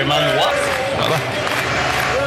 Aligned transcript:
Hører 0.00 0.08
du 0.08 0.14
meg 0.14 0.22
nå? 0.32 0.44
Ja 0.96 1.08
da. 1.12 1.16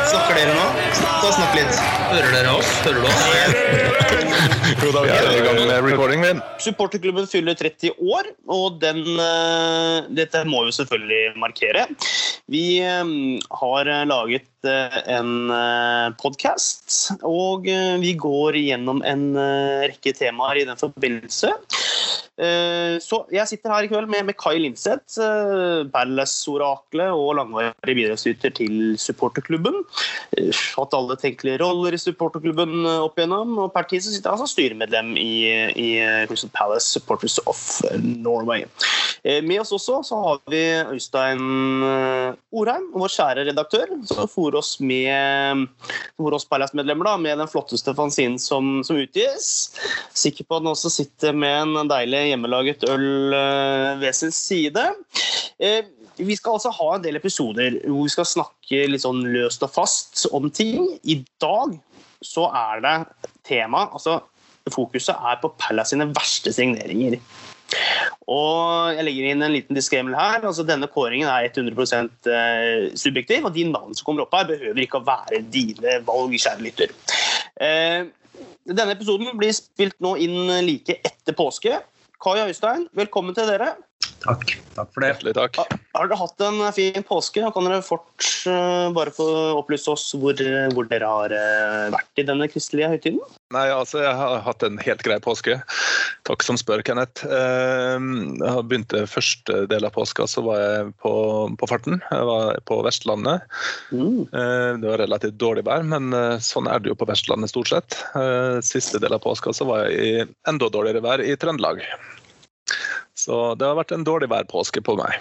Snakker 0.06 0.36
dere 0.38 0.52
nå? 0.54 0.66
Ta 0.94 1.24
og 1.26 1.32
Snakk 1.34 1.56
litt. 1.58 1.80
Hører 2.12 2.36
dere 2.36 2.52
oss? 2.60 2.70
Hører 2.86 3.00
du 3.02 3.08
oss? 3.10 3.24
Jo 4.84 4.92
da, 4.94 5.02
vi 5.02 5.10
er 5.10 5.26
i 5.32 5.42
gang 5.42 5.58
med 5.58 5.88
recording 5.88 6.22
min. 6.22 6.42
Supporterklubben 6.62 7.26
fyller 7.32 7.58
30 7.58 7.96
år, 8.04 8.30
og 8.52 8.78
den, 8.82 9.00
eh, 9.24 10.06
dette 10.14 10.44
må 10.46 10.62
vi 10.68 10.76
selvfølgelig 10.76 11.34
markere. 11.42 11.88
Vi 12.52 12.64
eh, 12.84 13.14
har 13.64 13.92
laget 14.06 14.70
eh, 14.70 15.00
en 15.16 15.34
podkast, 16.22 17.16
og 17.26 17.66
vi 18.04 18.14
går 18.20 18.60
gjennom 18.60 19.02
en 19.08 19.26
rekke 19.90 20.14
temaer 20.20 20.62
i 20.62 20.68
den 20.70 20.78
forbindelse. 20.78 21.56
Eh, 22.34 22.98
Så 23.04 23.20
jeg 23.34 23.46
sitter 23.50 23.70
her 23.70 23.86
i 23.86 23.90
kveld 23.92 24.10
med, 24.10 24.26
med 24.26 24.38
Kai 24.40 24.56
Linseth, 24.58 25.20
eh, 25.22 25.84
Palace-oraklet 25.94 27.14
og 27.14 27.36
langvarig 27.38 27.94
bidragsyter 27.94 28.54
til 28.58 28.96
supporterklubben. 28.98 29.84
Eh, 30.38 30.50
Hatt 30.74 30.96
alle 30.98 31.18
tenkelige 31.22 31.60
roller 31.62 31.94
i 31.94 32.02
supporterklubben 32.02 32.74
eh, 32.90 33.04
opp 33.06 33.20
igjennom, 33.20 33.54
og 33.62 33.74
per 33.76 33.86
tid 33.90 34.02
så 34.06 34.14
sitter 34.14 34.32
jeg 34.32 34.38
altså 34.40 34.50
styremedlem 34.50 35.14
i, 35.22 35.36
i 35.78 35.90
eh, 36.02 36.24
Crystal 36.30 36.50
Palace 36.56 36.90
Supporters 36.96 37.38
of 37.46 37.62
Norway. 38.02 38.66
Eh, 39.24 39.42
Med 39.46 39.62
oss 39.62 39.74
også 39.76 40.02
så 40.10 40.22
har 40.24 40.42
vi 40.50 40.64
Øystein 40.96 41.46
eh, 41.86 42.40
Orheim, 42.54 42.90
vår 42.98 43.14
kjære 43.14 43.46
redaktør, 43.52 43.94
som 44.10 44.30
får 44.32 44.58
oss 44.58 44.74
med 44.82 45.68
for 46.18 46.34
oss 46.34 46.48
Palace-medlemmer 46.50 47.12
da, 47.12 47.16
med 47.22 47.38
den 47.42 47.50
flotteste 47.52 47.94
fanzinen 47.98 48.40
som, 48.42 48.80
som 48.86 48.98
utgis. 48.98 49.48
Sikker 50.18 50.48
på 50.48 50.58
at 50.58 50.64
han 50.64 50.74
også 50.74 50.92
sitter 50.94 51.36
med 51.38 51.78
en 51.78 51.90
deilig 51.92 52.23
hjemmelaget 52.28 52.86
øl 52.90 53.36
eh, 53.38 54.00
ved 54.02 54.16
sin 54.18 54.34
side. 54.34 54.86
Eh, 55.60 55.86
vi 56.18 56.36
skal 56.38 56.58
altså 56.58 56.74
ha 56.74 56.90
en 56.96 57.06
del 57.06 57.18
episoder 57.18 57.80
hvor 57.88 58.06
vi 58.06 58.14
skal 58.14 58.30
snakke 58.30 58.84
litt 58.90 59.04
sånn 59.06 59.24
løst 59.34 59.66
og 59.66 59.74
fast 59.74 60.26
om 60.32 60.50
ting. 60.54 60.86
I 61.04 61.22
dag 61.42 61.74
så 62.24 62.48
er 62.56 62.84
det 62.84 62.98
tema, 63.48 63.88
altså 63.92 64.22
fokuset 64.72 65.16
er 65.16 65.42
på 65.42 65.52
Palace 65.60 65.92
sine 65.92 66.08
verste 66.14 66.54
signeringer. 66.56 67.18
Og 68.30 68.94
jeg 68.94 69.04
legger 69.08 69.32
inn 69.32 69.44
en 69.44 69.56
liten 69.56 69.76
disclaimer 69.76 70.16
her. 70.16 70.46
altså 70.46 70.64
Denne 70.64 70.88
kåringen 70.88 71.28
er 71.28 71.50
100 71.50 72.30
eh, 72.32 72.92
subjektiv, 73.00 73.50
og 73.50 73.58
de 73.58 73.66
navnene 73.68 73.98
som 73.98 74.08
kommer 74.08 74.24
opp 74.24 74.38
her, 74.38 74.52
behøver 74.54 74.86
ikke 74.86 75.02
å 75.02 75.08
være 75.08 75.42
dine 75.52 75.98
valg, 76.08 76.38
kjære 76.38 76.64
lytter. 76.64 76.94
Denne 78.64 78.94
episoden 78.96 79.34
blir 79.40 79.52
spilt 79.56 79.98
nå 80.04 80.16
inn 80.24 80.54
like 80.64 80.96
etter 81.04 81.36
påske. 81.36 81.82
Kai 82.24 82.40
Øystein, 82.48 82.88
velkommen 82.96 83.36
til 83.36 83.44
dere. 83.44 83.74
Takk. 84.24 84.56
Takk 84.74 84.90
for 84.96 85.04
det. 85.04 85.12
Hjertelig 85.12 85.34
takk. 85.38 85.60
Har 85.94 86.10
dere 86.10 86.18
hatt 86.18 86.44
en 86.48 86.62
fin 86.74 87.06
påske? 87.06 87.44
Kan 87.54 87.68
dere 87.68 87.84
fort 87.86 88.30
uh, 88.48 88.90
bare 88.96 89.14
få 89.14 89.28
opplyse 89.60 89.92
oss 89.92 90.08
hvor, 90.18 90.38
hvor 90.74 90.90
dere 90.90 91.10
har 91.10 91.36
uh, 91.36 91.92
vært 91.94 92.24
i 92.24 92.26
denne 92.28 92.48
kristelige 92.50 92.90
høytiden? 92.96 93.22
Nei, 93.54 93.68
altså, 93.70 94.02
jeg 94.02 94.16
har 94.18 94.42
hatt 94.48 94.66
en 94.66 94.80
helt 94.82 95.04
grei 95.06 95.20
påske. 95.22 95.60
Takk 96.26 96.46
som 96.46 96.58
spør, 96.58 96.82
Kenneth. 96.88 97.28
Uh, 97.28 98.00
Jeg 98.44 98.66
begynte 98.70 99.04
første 99.10 99.64
del 99.70 99.86
av 99.88 99.94
påska, 99.96 100.26
så 100.30 100.44
var 100.46 100.62
jeg 100.62 100.94
på, 101.04 101.14
på 101.60 101.70
farten. 101.70 102.00
Jeg 102.12 102.28
var 102.30 102.58
på 102.70 102.80
Vestlandet. 102.86 103.46
Mm. 103.92 104.24
Eh, 104.26 104.72
Det 104.82 104.90
var 104.90 105.02
relativt 105.04 105.38
dårlig 105.42 105.66
vær, 105.68 105.86
men 105.88 106.14
eh, 106.14 106.40
sånn 106.44 106.70
er 106.72 106.82
det 106.82 106.92
jo 106.92 106.98
på 107.00 107.08
Vestlandet 107.10 107.54
stort 107.54 107.72
sett. 107.72 108.00
Eh, 108.18 108.60
Siste 108.66 109.02
del 109.04 109.16
av 109.16 109.24
påska 109.24 109.54
så 109.56 109.68
var 109.70 109.88
jeg 109.88 109.94
i 110.00 110.26
enda 110.50 110.70
dårligere 110.74 111.04
vær 111.06 111.24
i 111.24 111.36
Trøndelag. 111.40 111.84
Så 113.24 113.46
det 113.60 113.70
har 113.70 113.80
vært 113.80 113.96
en 113.96 114.04
dårlig 114.08 114.32
værpåske 114.34 114.84
på 114.84 114.98
meg. 115.00 115.16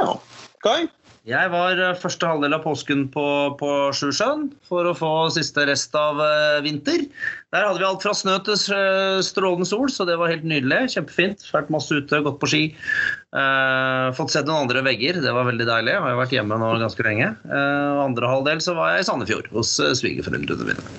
Ja. 0.00 0.16
Kai? 0.64 0.88
Jeg 1.22 1.50
var 1.52 1.78
eh, 1.78 1.92
første 2.02 2.26
halvdel 2.26 2.56
av 2.56 2.64
påsken 2.64 3.04
på, 3.14 3.24
på 3.60 3.68
Sjusjøen 3.94 4.48
for 4.66 4.88
å 4.90 4.94
få 4.98 5.10
siste 5.30 5.62
rest 5.68 5.94
av 5.94 6.18
eh, 6.18 6.58
vinter. 6.64 7.04
Der 7.54 7.62
hadde 7.62 7.78
vi 7.78 7.86
alt 7.86 8.02
fra 8.02 8.14
snø 8.16 8.40
til 8.42 8.58
strålende 9.22 9.68
sol, 9.68 9.86
så 9.92 10.06
det 10.08 10.16
var 10.18 10.32
helt 10.32 10.42
nydelig. 10.42 10.80
Kjempefint. 10.96 11.44
Vært 11.54 11.70
masse 11.70 11.94
ute, 11.94 12.22
gått 12.26 12.40
på 12.42 12.50
ski. 12.50 12.62
Eh, 13.38 14.08
fått 14.18 14.34
sett 14.34 14.50
noen 14.50 14.64
andre 14.64 14.82
vegger, 14.88 15.20
det 15.22 15.36
var 15.36 15.46
veldig 15.46 15.68
deilig. 15.68 15.94
Jeg 15.94 16.02
har 16.08 16.18
vært 16.18 16.34
hjemme 16.34 16.58
nå 16.58 16.72
ganske 16.82 17.06
lenge. 17.06 17.30
Eh, 17.46 18.02
andre 18.02 18.32
halvdel 18.32 18.64
så 18.66 18.74
var 18.80 18.96
jeg 18.96 19.06
i 19.06 19.08
Sandefjord 19.12 19.52
hos 19.54 19.76
eh, 19.78 19.94
svigerforeldrene 20.02 20.72
mine. 20.72 20.90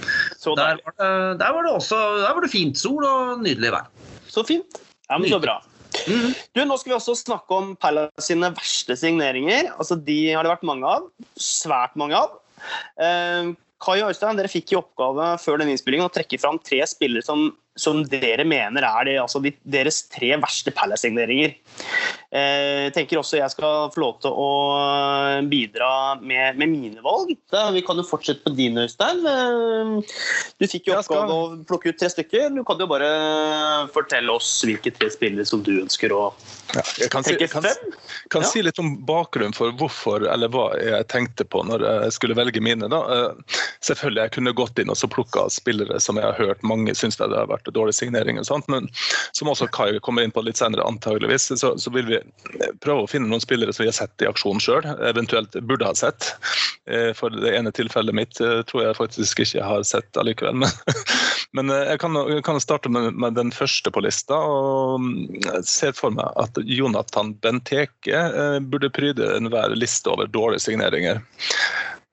Der 0.45 0.79
var, 0.79 0.95
det, 0.95 1.11
der 1.43 1.51
var 1.59 1.67
det 1.67 1.75
også 1.75 1.99
der 2.23 2.31
var 2.31 2.47
det 2.47 2.53
fint 2.53 2.79
sol 2.79 3.03
og 3.03 3.43
nydelig 3.43 3.75
vær. 3.75 3.91
Så 4.31 4.47
fint. 4.47 4.79
Ja, 5.11 5.19
men 5.19 5.27
så 5.27 5.43
bra. 5.43 5.59
Du, 6.07 6.61
Nå 6.65 6.77
skal 6.79 6.93
vi 6.93 6.97
også 6.97 7.15
snakke 7.17 7.57
om 7.57 7.73
Palace 7.79 8.27
sine 8.27 8.49
verste 8.55 8.97
signeringer. 8.99 9.71
Altså, 9.77 9.97
De 9.99 10.17
har 10.31 10.45
det 10.45 10.53
vært 10.53 10.67
mange 10.67 10.89
av. 10.89 11.09
Svært 11.39 11.95
mange 11.99 12.19
av. 12.19 12.39
Eh, 13.01 13.53
Kai 13.83 13.97
og 13.99 14.13
Øystein, 14.13 14.37
dere 14.39 14.51
fikk 14.51 14.71
i 14.73 14.79
oppgave 14.79 15.33
før 15.43 15.59
denne 15.59 15.73
innspillingen 15.75 16.07
å 16.07 16.13
trekke 16.13 16.39
fram 16.39 16.59
tre 16.63 16.79
spillere 16.87 17.25
som, 17.25 17.49
som 17.75 18.03
dere 18.05 18.43
mener 18.45 18.85
er 18.85 19.05
det, 19.07 19.15
altså 19.21 19.39
de, 19.41 19.49
deres 19.65 20.03
tre 20.13 20.29
verste 20.37 20.69
Palace-signeringer. 20.75 21.55
Eh, 22.33 22.87
tenker 22.93 23.17
også 23.21 23.37
jeg 23.39 23.49
skal 23.53 23.89
få 23.93 24.01
lov 24.01 24.15
til 24.21 24.33
å 24.33 24.47
bidra 25.49 25.89
med, 26.21 26.57
med 26.57 26.69
mine 26.69 27.01
valg. 27.05 27.33
Da, 27.53 27.67
vi 27.73 27.81
kan 27.85 27.97
jo 27.97 28.05
fortsette 28.05 28.43
på 28.45 28.53
din, 28.57 28.77
Øystein. 28.81 29.21
Eh, 29.25 30.17
Du 30.61 30.67
fikk 30.69 30.89
jo 30.91 30.97
oppgave 30.99 31.33
å 31.33 31.47
plukke 31.69 31.91
ut 31.93 31.99
tre 32.01 32.09
stykker. 32.13 32.49
Du 32.53 32.61
kan 32.67 32.81
jo 32.81 32.87
bare 32.89 33.09
fortelle 33.93 34.33
oss 34.33 34.49
hvilke 34.65 34.93
tre 34.95 35.09
spillere 35.13 35.45
som 35.49 35.63
du 35.65 35.73
ønsker 35.81 36.13
å 36.13 36.27
Ja, 36.73 36.81
jeg 36.97 37.09
kan 37.13 37.25
si, 37.25 37.35
kan, 37.37 37.61
frem. 37.61 37.91
kan 38.33 38.41
Ja. 38.41 38.47
si 38.49 38.61
litt 38.65 38.79
om 38.81 38.95
bakgrunnen 39.05 39.53
for 39.53 39.73
hvorfor, 39.77 40.25
eller 40.31 40.49
hva 40.49 40.71
jeg 40.79 41.07
tenkte 41.11 41.45
på 41.45 41.61
når 41.65 41.83
jeg 41.85 42.15
skulle 42.17 42.37
velge 42.37 42.61
mine. 42.61 42.89
Da. 42.89 43.01
Eh, 43.13 43.59
Selvfølgelig 43.83 44.23
jeg 44.23 44.31
kunne 44.37 44.53
gått 44.57 44.79
inn 44.79 44.89
og 44.89 44.97
så 44.97 45.09
plukka 45.11 45.49
spillere 45.53 45.99
som 46.01 46.15
jeg 46.17 46.25
har 46.25 46.37
hørt 46.39 46.63
mange 46.63 46.95
syns 46.97 47.17
det 47.19 47.29
har 47.29 47.49
vært 47.49 47.62
dårlige 47.71 48.01
signeringer, 48.01 48.43
og 48.43 48.49
sånt, 48.49 48.67
men 48.67 48.89
som 49.31 49.49
også 49.51 49.69
Kai 49.73 49.99
kommer 50.03 50.25
inn 50.25 50.33
på 50.33 50.43
litt 50.43 50.59
senere, 50.59 50.85
antageligvis, 50.87 51.51
så, 51.59 51.73
så 51.79 51.93
vil 51.93 52.09
vi 52.09 52.19
prøve 52.83 53.05
å 53.05 53.09
finne 53.09 53.29
noen 53.29 53.43
spillere 53.43 53.73
som 53.73 53.85
vi 53.85 53.91
har 53.91 53.97
sett 53.97 54.25
i 54.25 54.29
aksjon 54.29 54.61
sjøl, 54.63 54.87
eventuelt 55.07 55.55
burde 55.61 55.87
ha 55.87 55.95
sett. 55.95 56.33
Eh, 56.89 57.13
For 57.15 57.31
det 57.31 57.53
ene 57.55 57.71
tilfellet 57.71 58.15
mitt 58.15 58.41
eh, 58.43 58.61
tror 58.67 58.83
jeg 58.87 58.97
faktisk 58.97 59.39
ikke 59.39 59.59
jeg 59.59 59.67
har 59.67 59.85
sett 59.87 60.19
allikevel. 60.19 60.57
Men, 60.59 60.69
men 61.57 61.71
eh, 61.71 61.93
jeg 61.93 62.01
kan, 62.03 62.19
kan 62.43 62.59
starte 62.63 62.91
med, 62.91 63.13
med 63.15 63.37
den 63.39 63.53
første 63.55 63.93
på 63.93 64.03
lista. 64.03 64.35
og 64.35 64.99
mm, 65.03 65.63
ser 65.67 65.95
for 65.95 66.13
meg 66.15 66.27
at 66.39 66.59
Jonathan 66.67 67.33
Benteke 67.43 68.25
burde 68.67 68.91
pryde 68.93 69.31
enhver 69.37 69.75
liste 69.77 70.11
over 70.11 70.27
dårlige 70.27 70.65
signeringer. 70.67 71.21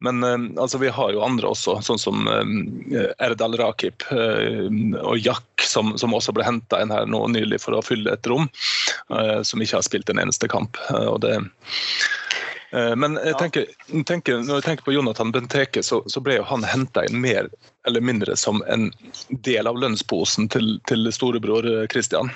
Men 0.00 0.24
eh, 0.24 0.62
altså, 0.62 0.78
vi 0.78 0.88
har 0.88 1.12
jo 1.12 1.24
andre 1.24 1.50
også, 1.52 1.76
sånn 1.84 2.00
som 2.00 2.28
eh, 2.30 3.10
Erdal 3.20 3.56
Rakip 3.60 4.06
eh, 4.14 4.64
og 5.02 5.20
Jack, 5.20 5.66
som, 5.66 5.92
som 6.00 6.16
også 6.16 6.32
ble 6.36 6.46
henta 6.46 6.80
inn 6.80 6.94
her 6.94 7.08
nå 7.08 7.26
nylig 7.34 7.60
for 7.60 7.76
å 7.76 7.84
fylle 7.84 8.14
et 8.16 8.30
rom, 8.30 8.48
som 9.44 9.60
ikke 9.62 9.76
har 9.76 9.84
spilt 9.84 10.10
en 10.10 10.22
eneste 10.22 10.48
kamp. 10.50 10.78
Og 10.96 11.20
det 11.22 11.34
Men 12.70 13.16
jeg 13.18 13.34
tenker, 13.40 13.64
tenker, 14.06 14.44
når 14.46 14.60
jeg 14.60 14.66
tenker 14.68 14.86
på 14.86 14.92
Jonathan 14.94 15.32
Benteke, 15.34 15.82
så, 15.82 16.04
så 16.06 16.20
ble 16.22 16.36
jo 16.36 16.44
han 16.46 16.62
henta 16.62 17.02
inn 17.08 17.18
mer 17.18 17.48
eller 17.86 18.00
mindre 18.00 18.36
som 18.36 18.62
en 18.68 18.92
del 19.28 19.66
av 19.66 19.78
lønnsposen 19.80 20.48
til, 20.52 20.74
til 20.88 21.08
storebror 21.12 21.66
eh, 21.66 21.86
Christian. 21.92 22.30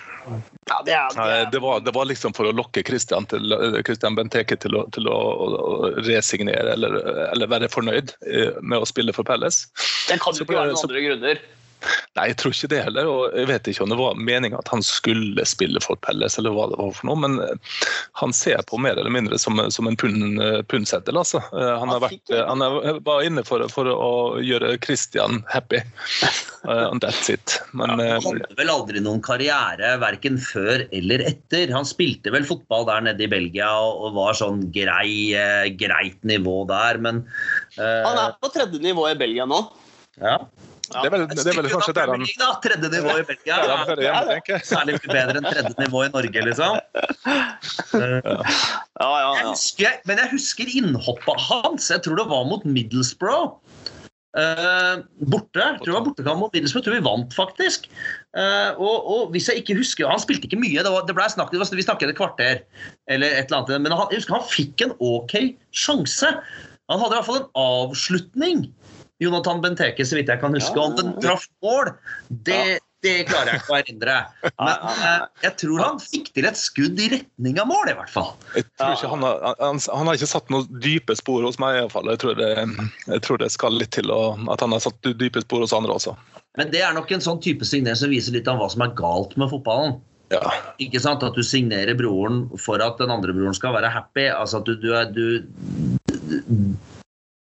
Ja, 0.71 0.79
det 0.87 0.95
er, 0.97 1.09
det 1.13 1.25
Eh, 1.25 1.41
er. 1.41 1.51
Det 1.53 1.61
var, 1.61 1.81
det 1.81 1.93
var 1.95 2.09
liksom 2.09 2.33
for 2.37 2.49
å 2.49 2.55
lokke 2.57 2.85
Christian, 2.87 3.27
til, 3.29 3.53
eh, 3.53 3.81
Christian 3.85 4.17
Benteke 4.17 4.57
til, 4.57 4.77
å, 4.79 4.87
til 4.95 5.09
å, 5.11 5.19
å 5.45 5.91
resignere 6.07 6.73
eller, 6.73 6.97
eller 7.33 7.51
være 7.51 7.69
fornøyd 7.73 8.15
eh, 8.27 8.57
med 8.63 8.81
å 8.81 8.89
spille 8.89 9.13
for 9.17 9.27
Pelles. 9.29 9.67
Den 10.09 10.23
kan 10.23 10.37
jo 10.37 10.47
ikke 10.47 10.57
være 10.57 10.73
noen 10.73 10.89
andre 10.89 11.05
grunner. 11.09 11.45
Nei, 12.17 12.29
jeg 12.31 12.37
tror 12.41 12.55
ikke 12.55 12.69
det 12.73 12.83
heller. 12.87 13.09
og 13.11 13.35
Jeg 13.39 13.49
vet 13.51 13.69
ikke 13.71 13.85
om 13.85 13.91
det 13.93 13.99
var 13.99 14.19
meninga 14.19 14.61
at 14.61 14.71
han 14.73 14.83
skulle 14.87 15.45
spille 15.49 15.81
for 15.85 15.99
Pelles, 16.05 16.39
eller 16.41 16.55
hva 16.55 16.69
det 16.71 16.79
var 16.81 16.93
for 16.97 17.09
noe, 17.11 17.19
men 17.25 17.39
eh, 17.43 17.79
han 18.21 18.35
ser 18.37 18.63
på 18.71 18.79
mer 18.83 18.99
eller 19.01 19.13
mindre 19.15 19.39
som, 19.43 19.59
som 19.75 19.91
en 19.91 19.99
pund, 20.01 20.39
eh, 20.43 20.61
pundseddel. 20.71 21.19
Altså. 21.21 21.43
Eh, 21.53 21.73
Han, 21.83 21.91
har 21.93 22.03
vært, 22.07 22.35
han 22.35 22.63
er- 22.65 23.01
var 23.05 23.23
inne 23.27 23.45
for, 23.47 23.65
for 23.73 23.91
å 23.91 24.11
gjøre 24.43 24.77
Christian 24.85 25.43
happy. 25.53 25.83
And 26.65 27.03
that's 27.05 27.29
it. 27.29 27.59
Men 27.77 27.91
Han 27.93 28.01
eh, 28.01 28.15
hadde 28.25 28.57
vel 28.57 28.71
aldri 28.73 29.03
noen 29.05 29.21
karriere 29.25 29.95
verken 30.01 30.39
før 30.41 30.87
eller 30.97 31.27
etter. 31.29 31.73
Han 31.75 31.85
spilte 31.89 32.33
vel 32.33 32.47
fotball 32.49 32.87
der 32.89 33.05
nede 33.11 33.27
i 33.27 33.31
Belgia 33.31 33.69
og 33.75 34.15
var 34.17 34.39
sånn 34.39 34.71
grei, 34.73 35.35
greit 35.81 36.23
nivå 36.25 36.63
der, 36.71 36.97
men 37.05 37.21
uh... 37.77 38.05
Han 38.07 38.21
er 38.23 38.39
på 38.41 38.49
tredje 38.55 38.81
nivå 38.81 39.09
i 39.11 39.19
Belgia 39.21 39.45
nå. 39.51 39.61
ja. 40.23 40.39
Det 40.95 41.09
er 41.09 41.13
vel, 41.15 41.25
det 41.31 41.43
er 41.43 41.59
vel 41.59 41.69
kanskje 41.73 41.95
der 41.97 42.13
han 42.13 42.25
da. 42.41 42.51
Tredje 42.65 42.91
nivå 42.93 43.17
i 43.19 43.25
Belgia. 43.29 43.59
Ja, 43.67 43.79
hører 43.89 44.03
hjemme. 44.05 44.61
Særlig 44.69 44.97
mye 44.99 45.11
bedre 45.11 45.41
enn 45.41 45.49
tredje 45.49 45.75
nivå 45.81 46.05
i 46.07 46.11
Norge, 46.15 46.45
liksom. 46.49 46.79
Ja, 47.95 49.11
ja, 49.11 49.31
Jeg 49.41 49.49
husker, 49.51 49.99
men 50.09 50.23
jeg 50.23 50.33
husker 50.35 50.71
innhoppet 50.81 51.47
hans. 51.49 51.91
Jeg 51.91 52.05
tror 52.07 52.21
det 52.21 52.29
var 52.31 52.47
mot 52.51 52.67
Middlesbrough. 52.69 53.57
Uh, 54.35 54.99
borte. 55.31 55.63
Jeg 55.63 55.79
tror 55.85 55.91
det 55.91 55.95
var 55.95 56.07
bortekamp 56.09 56.41
mot 56.43 56.55
Middlesbrough. 56.55 56.83
Jeg 56.83 56.91
tror 56.91 56.99
vi 56.99 57.07
vant, 57.07 57.35
faktisk. 57.37 57.89
Uh, 58.35 58.75
og, 58.75 58.97
og, 59.07 59.21
hvis 59.35 59.49
jeg 59.51 59.63
ikke 59.63 59.79
husker 59.79 60.11
Han 60.11 60.23
spilte 60.23 60.49
ikke 60.49 60.59
mye. 60.63 60.83
Det, 60.83 60.91
var, 60.91 61.07
det 61.07 61.17
ble 61.17 61.27
snakket, 61.31 61.63
Vi 61.75 61.87
snakket 61.87 62.15
et 62.15 62.19
kvarter, 62.19 62.63
eller 63.11 63.35
et 63.35 63.47
eller 63.47 63.63
annet. 63.63 63.83
Men 63.87 63.95
han, 63.95 64.09
jeg 64.11 64.23
husker 64.23 64.39
han 64.39 64.49
fikk 64.51 64.87
en 64.87 64.97
OK 64.99 65.37
sjanse. 65.75 66.33
Han 66.91 67.01
hadde 67.01 67.15
i 67.15 67.19
hvert 67.21 67.29
fall 67.31 67.43
en 67.45 67.53
avslutning. 67.63 68.67
Jonathan 69.23 69.63
Benteke, 69.63 70.05
så 70.07 70.19
vidt 70.19 70.33
jeg 70.33 70.41
kan 70.43 70.55
huske. 70.57 70.75
Om 70.81 70.97
den 70.99 71.15
traff 71.23 71.47
mål, 71.63 71.93
det, 72.47 72.79
det 73.07 73.15
klarer 73.29 73.53
jeg 73.53 73.63
ikke 73.63 73.75
å 73.75 73.79
erindre. 73.79 74.17
Men 74.67 74.87
uh, 74.89 75.27
jeg 75.45 75.57
tror 75.63 75.83
han 75.85 76.01
fikk 76.03 76.33
til 76.35 76.49
et 76.51 76.59
skudd 76.59 77.03
i 77.03 77.11
retning 77.13 77.61
av 77.63 77.69
mål, 77.71 77.93
i 77.93 77.97
hvert 77.99 78.13
fall. 78.13 78.33
Jeg 78.57 78.67
tror 78.81 78.97
ikke 78.97 79.13
han, 79.13 79.27
har, 79.29 79.45
han, 79.63 79.83
han 79.87 80.11
har 80.11 80.19
ikke 80.19 80.33
satt 80.35 80.51
noen 80.55 80.81
dype 80.83 81.17
spor 81.21 81.47
hos 81.47 81.61
meg, 81.63 81.79
i 81.79 81.85
hvert 81.85 81.95
fall. 81.95 82.11
Jeg 82.11 82.23
tror 82.25 82.41
det, 82.41 82.51
jeg 83.13 83.27
tror 83.27 83.43
det 83.45 83.53
skal 83.55 83.79
litt 83.79 83.95
til 83.95 84.11
å, 84.15 84.23
at 84.55 84.65
han 84.65 84.75
har 84.75 84.83
satt 84.83 85.13
dype 85.21 85.45
spor 85.47 85.63
hos 85.67 85.77
andre 85.77 85.95
også. 85.95 86.17
Men 86.59 86.71
det 86.71 86.83
er 86.87 86.95
nok 86.95 87.11
en 87.15 87.23
sånn 87.23 87.41
type 87.43 87.67
signering 87.67 87.99
som 87.99 88.13
viser 88.13 88.35
litt 88.35 88.51
av 88.51 88.61
hva 88.61 88.69
som 88.71 88.83
er 88.85 88.93
galt 88.99 89.35
med 89.41 89.51
fotballen. 89.51 89.97
Ja. 90.33 90.51
Ikke 90.83 91.01
sant? 91.03 91.23
At 91.27 91.37
du 91.37 91.43
signerer 91.47 91.97
broren 91.99 92.45
for 92.59 92.83
at 92.83 92.99
den 92.99 93.13
andre 93.13 93.35
broren 93.35 93.57
skal 93.57 93.75
være 93.77 93.91
happy. 93.93 94.27
Altså 94.33 94.61
at 94.61 94.69
du, 94.69 94.75
du, 94.81 94.91
er, 94.97 95.11
du 95.15 95.45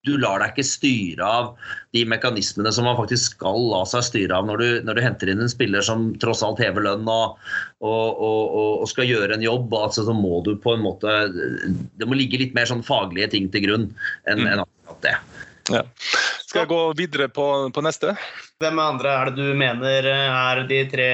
du 0.07 0.15
lar 0.17 0.41
deg 0.41 0.55
ikke 0.55 0.65
styre 0.65 1.25
av 1.25 1.49
de 1.93 2.01
mekanismene 2.09 2.71
som 2.73 2.87
man 2.89 2.97
faktisk 2.97 3.35
skal 3.35 3.67
la 3.69 3.81
seg 3.89 4.05
styre 4.07 4.39
av 4.39 4.47
når 4.49 4.61
du, 4.61 4.69
når 4.87 4.97
du 4.97 5.03
henter 5.05 5.31
inn 5.31 5.43
en 5.43 5.51
spiller 5.51 5.85
som 5.85 6.09
tross 6.23 6.41
alt 6.45 6.61
hever 6.63 6.87
lønn 6.87 7.05
og, 7.05 7.37
og, 7.85 8.07
og, 8.17 8.41
og, 8.81 8.87
skal 8.89 9.09
gjøre 9.09 9.37
en 9.37 9.45
jobb. 9.45 9.73
Altså, 9.77 10.05
så 10.07 10.15
må 10.17 10.41
du 10.47 10.55
på 10.61 10.73
en 10.73 10.83
måte 10.85 11.13
Det 11.29 12.09
må 12.09 12.17
ligge 12.17 12.41
litt 12.41 12.57
mer 12.57 12.69
sånn 12.69 12.85
faglige 12.85 13.29
ting 13.35 13.51
til 13.53 13.67
grunn 13.67 13.87
enn 14.25 14.41
mm. 14.41 14.49
en 14.55 14.63
akkurat 14.65 15.05
det. 15.05 15.15
Ja. 15.69 15.83
Skal 16.45 16.63
jeg 16.63 16.69
gå 16.71 16.79
videre 16.97 17.27
på, 17.31 17.45
på, 17.73 17.83
neste? 17.85 18.15
Hvem 18.61 18.79
andre 18.81 19.13
er 19.13 19.29
det 19.29 19.45
du 19.45 19.57
mener 19.57 20.07
er 20.11 20.63
de 20.67 20.79
tre, 20.91 21.09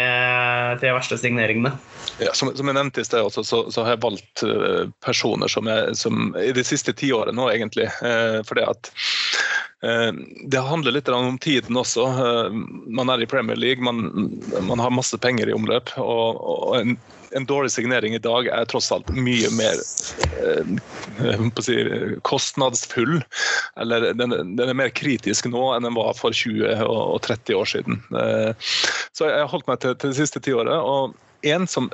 tre 0.81 0.93
verste 0.95 1.17
signeringene? 1.19 1.73
Ja, 2.23 2.31
som, 2.33 2.49
som, 2.55 2.69
jeg 2.69 2.77
nevnte 2.77 3.03
i 3.03 3.07
sted, 3.07 3.21
også, 3.21 3.43
så, 3.45 3.59
så, 3.71 3.83
har 3.83 3.95
jeg 3.95 4.03
valgt 4.05 4.43
uh, 4.47 4.87
personer 5.05 5.51
som, 5.51 5.69
jeg, 5.69 5.97
som 5.99 6.31
i 6.41 6.49
de 6.55 6.63
siste 6.65 6.95
tiåret 6.97 7.35
nå, 7.35 7.49
egentlig. 7.53 7.89
Uh, 8.01 8.39
fordi 8.47 8.63
at 8.65 8.89
uh, 9.85 10.09
det 10.49 10.63
handler 10.71 10.95
litt 10.95 11.11
om 11.13 11.37
tiden 11.43 11.77
også. 11.77 12.07
man 12.87 13.13
er 13.13 13.21
i 13.21 13.29
Premier 13.29 13.59
League, 13.59 13.83
man, 13.83 14.39
man 14.65 14.81
har 14.81 14.95
masse 14.95 15.17
penger 15.21 15.51
i 15.51 15.55
omløp. 15.57 15.93
og, 16.01 16.41
og 16.41 16.79
en, 16.79 16.97
en, 17.35 17.45
dårlig 17.49 17.71
signering 17.73 18.15
i 18.15 18.21
dag 18.23 18.47
er 18.53 18.69
tross 18.69 18.91
alt 18.95 19.09
mye 19.15 19.49
mer 19.55 19.79
si, 21.63 21.77
kostnadsfull. 22.27 23.19
Eller 23.81 24.11
den, 24.17 24.35
den, 24.57 24.67
er 24.67 24.77
mer 24.77 24.93
kritisk 24.95 25.49
nå 25.51 25.69
enn 25.75 25.87
den 25.87 25.97
var 25.97 26.13
for 26.17 26.35
20 26.35 26.83
og 26.87 27.21
30 27.27 27.59
år 27.59 27.71
siden. 27.75 28.01
så 29.15 29.31
jeg 29.31 29.39
har 29.43 29.51
holdt 29.51 29.69
meg 29.69 29.81
til, 29.83 29.95
til 29.97 30.13
det 30.13 30.21
siste 30.21 30.43
tiåret. 30.43 30.77
og 30.77 31.15
en 31.45 31.67
som 31.69 31.89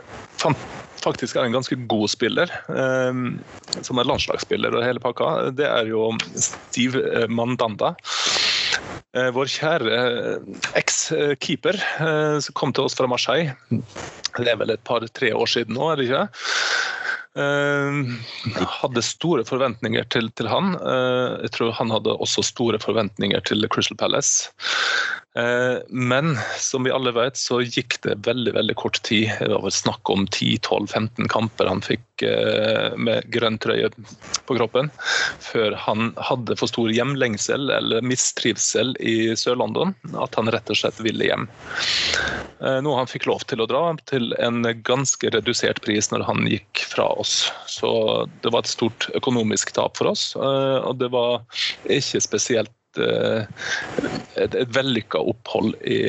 faktisk 1.04 1.36
er 1.36 1.48
en 1.48 1.56
ganske 1.56 1.76
god 1.90 2.08
spiller, 2.12 2.52
eh, 2.72 3.22
som 3.82 4.00
er 4.00 4.08
landslagsspiller 4.08 4.76
og 4.76 4.86
hele 4.86 5.04
pakka, 5.04 5.52
det 5.56 5.68
er 5.68 5.90
jo 5.92 6.12
Steve 6.36 7.04
eh, 7.10 7.28
Mandanda. 7.28 7.94
Eh, 9.14 9.30
vår 9.36 9.50
kjære 9.54 9.94
eh, 9.98 10.66
eks-keeper 10.80 11.78
som 12.42 12.58
kom 12.58 12.74
til 12.74 12.88
oss 12.88 12.98
fra 12.98 13.10
Marseille. 13.10 13.54
Det 13.70 14.50
er 14.50 14.58
vel 14.58 14.74
et 14.74 14.84
par-tre 14.88 15.34
år 15.38 15.50
siden 15.50 15.78
nå, 15.78 15.92
er 15.92 16.00
det 16.00 16.10
ikke? 16.10 16.26
Jeg 17.34 18.66
hadde 18.70 19.02
store 19.02 19.42
forventninger 19.46 20.06
til, 20.14 20.28
til 20.38 20.50
han. 20.52 20.76
Jeg 21.42 21.50
tror 21.56 21.72
han 21.80 21.90
hadde 21.90 22.14
også 22.22 22.44
store 22.46 22.78
forventninger 22.82 23.42
til 23.50 23.66
Crystal 23.74 23.98
Palace. 23.98 24.52
Eh, 25.36 25.78
men 25.88 26.38
som 26.58 26.84
vi 26.84 26.92
alle 26.92 27.12
vet, 27.12 27.38
så 27.38 27.62
gikk 27.62 27.98
det 28.06 28.20
veldig 28.28 28.54
veldig 28.54 28.76
kort 28.78 29.02
tid. 29.02 29.32
Det 29.40 29.50
var 29.50 29.64
vel 29.66 29.74
snakk 29.74 30.10
om 30.14 30.28
10-12-15 30.28 31.30
kamper 31.34 31.70
han 31.72 31.82
fikk 31.82 32.26
eh, 32.28 32.94
med 32.98 33.26
grønn 33.34 33.58
trøye 33.62 33.90
på 34.46 34.58
kroppen, 34.60 34.92
før 35.42 35.78
han 35.88 36.12
hadde 36.22 36.58
for 36.60 36.70
stor 36.70 36.94
hjemlengsel 36.94 37.72
eller 37.74 38.06
mistrivsel 38.06 38.94
i 39.02 39.34
Sør-London 39.40 39.96
at 40.22 40.38
han 40.38 40.52
rett 40.54 40.70
og 40.70 40.78
slett 40.78 41.02
ville 41.02 41.32
hjem. 41.32 41.50
Eh, 42.62 42.80
noe 42.86 43.00
han 43.02 43.10
fikk 43.10 43.26
lov 43.32 43.48
til 43.50 43.64
å 43.64 43.70
dra 43.70 43.88
til 44.10 44.36
en 44.38 44.62
ganske 44.86 45.34
redusert 45.34 45.82
pris 45.86 46.12
når 46.14 46.28
han 46.30 46.46
gikk 46.52 46.86
fra 46.94 47.10
oss. 47.18 47.48
Så 47.66 47.90
det 48.46 48.54
var 48.54 48.62
et 48.62 48.76
stort 48.76 49.10
økonomisk 49.18 49.74
tap 49.74 49.98
for 49.98 50.14
oss, 50.14 50.34
og 50.38 50.98
det 51.00 51.10
var 51.14 51.42
ikke 51.90 52.22
spesielt 52.22 52.72
Eh, 52.98 53.44
et, 54.36 54.56
et 54.56 54.72
vellykka 54.76 55.20
opphold 55.22 55.76
i, 55.82 56.00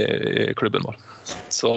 i, 0.49 0.55
klubben 0.57 0.85
vår. 0.85 0.97
Så 1.49 1.71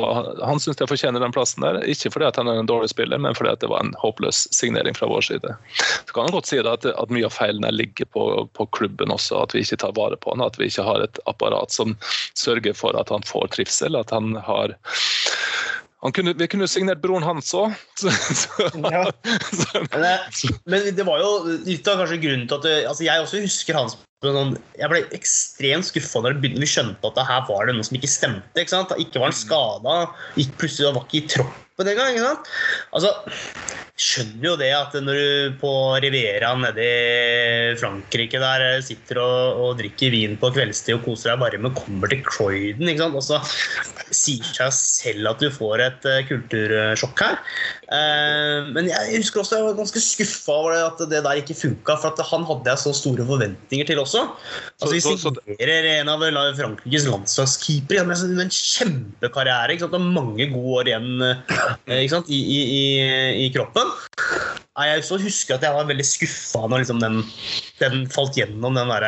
han 0.44 0.60
syns 0.60 0.80
jeg 0.80 0.90
fortjener 0.90 1.24
den 1.24 1.34
plassen 1.36 1.64
der. 1.64 1.80
Ikke 1.88 2.12
fordi 2.12 2.30
han 2.36 2.52
er 2.52 2.62
en 2.62 2.70
dårlig 2.70 2.92
spiller, 2.92 3.20
men 3.22 3.36
fordi 3.38 3.56
det 3.62 3.70
var 3.72 3.84
en 3.84 3.94
håpløs 4.02 4.46
signering 4.56 4.96
fra 4.98 5.10
vår 5.12 5.28
side. 5.30 5.56
Så 5.80 6.14
kan 6.14 6.28
han 6.28 6.36
godt 6.36 6.50
si 6.52 6.60
at, 6.60 6.88
at 6.88 7.14
mye 7.14 7.28
av 7.28 7.36
feilene 7.36 7.72
ligger 7.76 8.10
på, 8.12 8.26
på, 8.58 8.70
klubben 8.76 9.14
også, 9.14 9.44
at 9.44 9.56
vi 9.56 9.64
ikke 9.64 9.80
tar 9.84 9.96
vare 10.00 10.20
på 10.20 10.34
han, 10.36 10.44
at 10.44 10.60
vi 10.60 10.72
ikke 10.72 10.88
har 10.88 11.04
et 11.06 11.22
apparat 11.32 11.74
som 11.74 11.96
sørger 12.36 12.76
for 12.76 12.98
at 13.00 13.14
han 13.14 13.24
får 13.28 13.54
trivsel, 13.56 14.00
at 14.00 14.12
han 14.16 14.36
har 14.44 14.76
kunne, 16.14 16.34
vi 16.38 16.48
kunne 16.48 16.68
signert 16.70 17.02
broren 17.04 17.26
hans 17.26 17.50
òg. 17.58 17.74
ja. 18.94 19.08
men, 20.70 20.92
det 20.96 21.06
var 21.08 21.24
jo 21.24 21.32
litt 21.66 21.88
av 21.90 22.04
kanskje 22.04 22.20
grunnen 22.22 22.46
til 22.48 22.60
at 22.60 22.68
det, 22.68 22.76
altså 22.92 23.08
Jeg 23.08 23.24
også 23.24 23.42
husker 23.44 23.80
hans 23.80 23.98
jeg 24.26 24.90
ble 24.90 25.04
ekstremt 25.14 25.86
skuffa 25.86 26.24
når 26.26 26.40
vi 26.42 26.66
skjønte 26.66 27.06
at 27.06 27.18
det 27.20 27.26
her 27.28 27.44
var 27.46 27.68
det 27.68 27.76
noe 27.78 27.86
som 27.86 27.98
ikke 28.00 28.10
stemte. 28.10 28.64
ikke? 28.64 28.80
Ikke 28.98 29.22
var 29.22 29.30
han 29.30 29.38
skada, 29.38 29.98
plutselig 30.58 30.96
var 30.96 31.06
ikke 31.06 31.20
i 31.20 31.28
troppen 31.30 31.92
engang. 31.92 32.40
Altså, 32.98 33.12
skjønner 33.98 34.46
jo 34.46 34.56
det 34.58 34.70
at 34.78 34.94
når 35.02 35.18
du 35.18 35.54
på 35.62 35.72
Riviera 36.02 36.52
nede 36.58 36.86
i 36.86 37.78
Frankrike 37.78 38.42
der 38.42 38.66
sitter 38.86 39.22
og, 39.22 39.62
og 39.62 39.80
drikker 39.80 40.14
vin 40.14 40.38
på 40.38 40.52
kveldstid 40.54 41.00
og 41.00 41.06
koser 41.06 41.34
deg 41.34 41.42
varme, 41.42 41.74
kommer 41.78 42.10
til 42.10 42.22
Croydon 42.26 42.90
og 43.08 43.24
så 43.26 43.42
sier 44.14 44.46
seg 44.46 44.74
selv 44.74 45.34
at 45.34 45.42
du 45.42 45.50
får 45.54 45.86
et 45.88 46.10
uh, 46.10 46.20
kultursjokk 46.30 47.26
her. 47.26 47.42
Uh, 47.88 48.68
men 48.76 48.90
jeg 48.90 49.22
husker 49.22 49.40
også 49.40 49.56
jeg 49.56 49.64
var 49.64 49.76
ganske 49.78 50.02
skuffa 50.04 50.56
over 50.60 50.74
at 50.76 51.00
det 51.08 51.22
der 51.24 51.40
ikke 51.40 51.56
funka, 51.56 51.96
for 52.02 52.24
han 52.32 52.44
hadde 52.50 52.68
jeg 52.74 52.82
så 52.82 52.92
store 52.98 53.24
forventninger 53.30 53.88
til 53.88 54.02
også. 54.02 54.26
Altså, 54.82 54.92
vi 54.92 55.00
signerer 55.06 55.88
en 55.94 56.12
av 56.12 56.26
Frankrikes 56.58 57.08
landslagskeepere 57.08 58.04
med 58.10 58.44
en 58.44 58.52
kjempekarriere. 58.52 59.72
ikke 59.72 59.86
sant? 59.86 59.96
Og 59.96 60.04
mange 60.04 60.50
gode 60.52 60.82
år 60.82 60.92
igjen 60.92 61.24
sant? 62.12 62.28
I, 62.28 62.42
i, 62.58 62.60
i, 62.76 62.84
i 63.46 63.48
kroppen. 63.56 63.96
Jeg 64.78 65.08
så 65.08 65.18
husker 65.22 65.56
at 65.56 65.64
jeg 65.66 65.74
var 65.74 65.88
veldig 65.88 66.06
skuffa 66.06 66.68
når 66.68 66.84
liksom 66.84 67.00
den, 67.02 67.24
den, 67.80 68.04
falt 68.12 68.36
gjennom 68.38 68.76
den 68.78 68.92
der, 68.92 69.08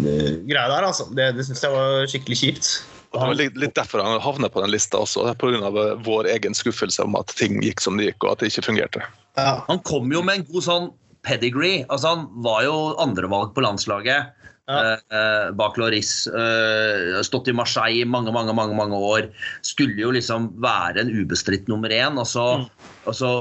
uh, 0.00 0.32
greia 0.48 0.66
der. 0.72 0.88
Altså. 0.88 1.10
Det, 1.12 1.34
det 1.36 1.44
syns 1.46 1.62
jeg 1.68 1.76
var 1.76 2.08
skikkelig 2.08 2.40
kjipt. 2.40 2.74
Det 3.14 3.22
var 3.30 3.38
litt, 3.38 3.74
derfor 3.76 4.02
han 4.02 4.20
havna 4.22 4.50
på 4.50 4.62
den 4.64 4.72
lista 4.74 5.00
også, 5.04 5.26
pga. 5.38 5.70
Eh, 5.70 5.94
vår 6.06 6.28
egen 6.34 6.56
skuffelse 6.56 7.04
om 7.06 7.16
at 7.18 7.32
ting 7.38 7.60
gikk 7.62 7.82
som 7.84 7.98
det 8.00 8.10
gikk, 8.10 8.24
og 8.24 8.34
at 8.34 8.42
det 8.42 8.52
ikke 8.52 8.68
fungerte. 8.70 9.04
Ja. 9.38 9.60
Han 9.68 9.82
kom 9.86 10.12
jo 10.14 10.22
med 10.26 10.40
en 10.40 10.48
god 10.50 10.66
sånn 10.66 10.88
pedigree. 11.24 11.84
Altså, 11.88 12.14
han 12.14 12.26
var 12.44 12.64
jo 12.66 12.74
andrevalg 13.02 13.54
på 13.54 13.64
landslaget. 13.64 14.34
Ja. 14.64 14.96
Eh, 14.96 15.50
bak 15.56 15.76
Loris. 15.76 16.26
Eh, 16.26 17.20
stått 17.26 17.48
i 17.52 17.56
Marseille 17.56 18.00
i 18.00 18.08
mange 18.08 18.32
mange, 18.32 18.54
mange, 18.56 18.76
mange 18.76 18.96
år. 18.96 19.28
Skulle 19.62 19.98
jo 20.00 20.12
liksom 20.14 20.50
være 20.64 21.04
en 21.04 21.12
ubestridt 21.12 21.68
nummer 21.68 21.92
én. 21.92 22.18
Og 22.20 22.28
så, 22.28 22.46
mm. 22.62 22.90
og 23.04 23.18
så 23.18 23.32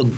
og 0.00 0.14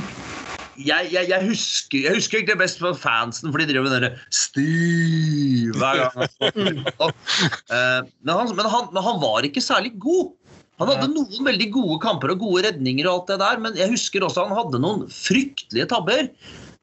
jeg, 0.76 1.10
jeg, 1.12 1.28
jeg, 1.30 1.46
husker, 1.48 2.06
jeg 2.06 2.16
husker 2.18 2.40
egentlig 2.40 2.60
best 2.60 2.80
på 2.82 2.92
fansen, 2.98 3.52
for 3.52 3.62
de 3.62 3.68
driver 3.70 3.86
med 3.88 4.06
den 4.06 4.16
stiv 4.34 5.76
hver 5.80 6.04
gang. 6.04 6.14
Eh, 7.74 8.00
men, 8.22 8.30
han, 8.30 8.50
men, 8.54 8.66
han, 8.70 8.88
men 8.94 9.02
han 9.02 9.16
var 9.22 9.46
ikke 9.46 9.62
særlig 9.64 9.94
god. 10.00 10.34
Han 10.82 10.90
hadde 10.90 11.08
noen 11.12 11.46
veldig 11.46 11.66
gode 11.74 11.96
kamper 12.02 12.32
og 12.34 12.42
gode 12.42 12.64
redninger, 12.66 13.06
og 13.06 13.14
alt 13.14 13.32
det 13.32 13.38
der, 13.42 13.62
men 13.62 13.78
jeg 13.78 13.92
husker 13.92 14.26
også 14.26 14.44
han 14.46 14.56
hadde 14.58 14.80
noen 14.82 15.04
fryktelige 15.10 15.88
tabber. 15.90 16.28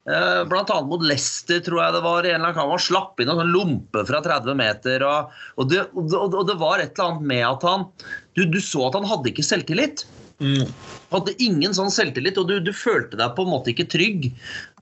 Eh, 0.02 0.40
blant 0.50 0.70
annet 0.74 0.90
mot 0.90 1.04
Leicester, 1.06 1.60
tror 1.62 1.78
jeg 1.84 1.94
det 1.94 2.02
var. 2.02 2.24
en 2.24 2.34
eller 2.34 2.48
annen 2.48 2.56
kamp. 2.56 2.72
Han 2.74 2.82
slapp 2.82 3.20
inn 3.22 3.30
en 3.30 3.38
sånn 3.38 3.52
lompe 3.54 4.02
fra 4.08 4.22
30 4.24 4.58
meter. 4.58 5.04
Og, 5.06 5.36
og, 5.56 5.68
det, 5.70 5.84
og, 5.94 6.40
det, 6.48 6.58
var 6.60 6.82
et 6.82 6.96
eller 6.96 7.12
annet 7.12 7.28
med 7.34 7.44
at 7.46 7.68
han 7.68 7.86
du, 8.34 8.44
du 8.48 8.58
så 8.64 8.88
at 8.88 8.98
han 8.98 9.06
hadde 9.08 9.30
ikke 9.30 9.46
selvtillit. 9.46 10.06
Mm. 10.42 10.66
Hadde 11.12 11.34
ingen 11.44 11.74
sånn 11.76 11.92
selvtillit, 11.92 12.38
og 12.40 12.48
du, 12.50 12.56
du, 12.64 12.72
følte 12.76 13.18
deg 13.20 13.34
på 13.36 13.44
en 13.44 13.52
måte 13.52 13.72
ikke 13.72 13.88
trygg. 13.92 14.30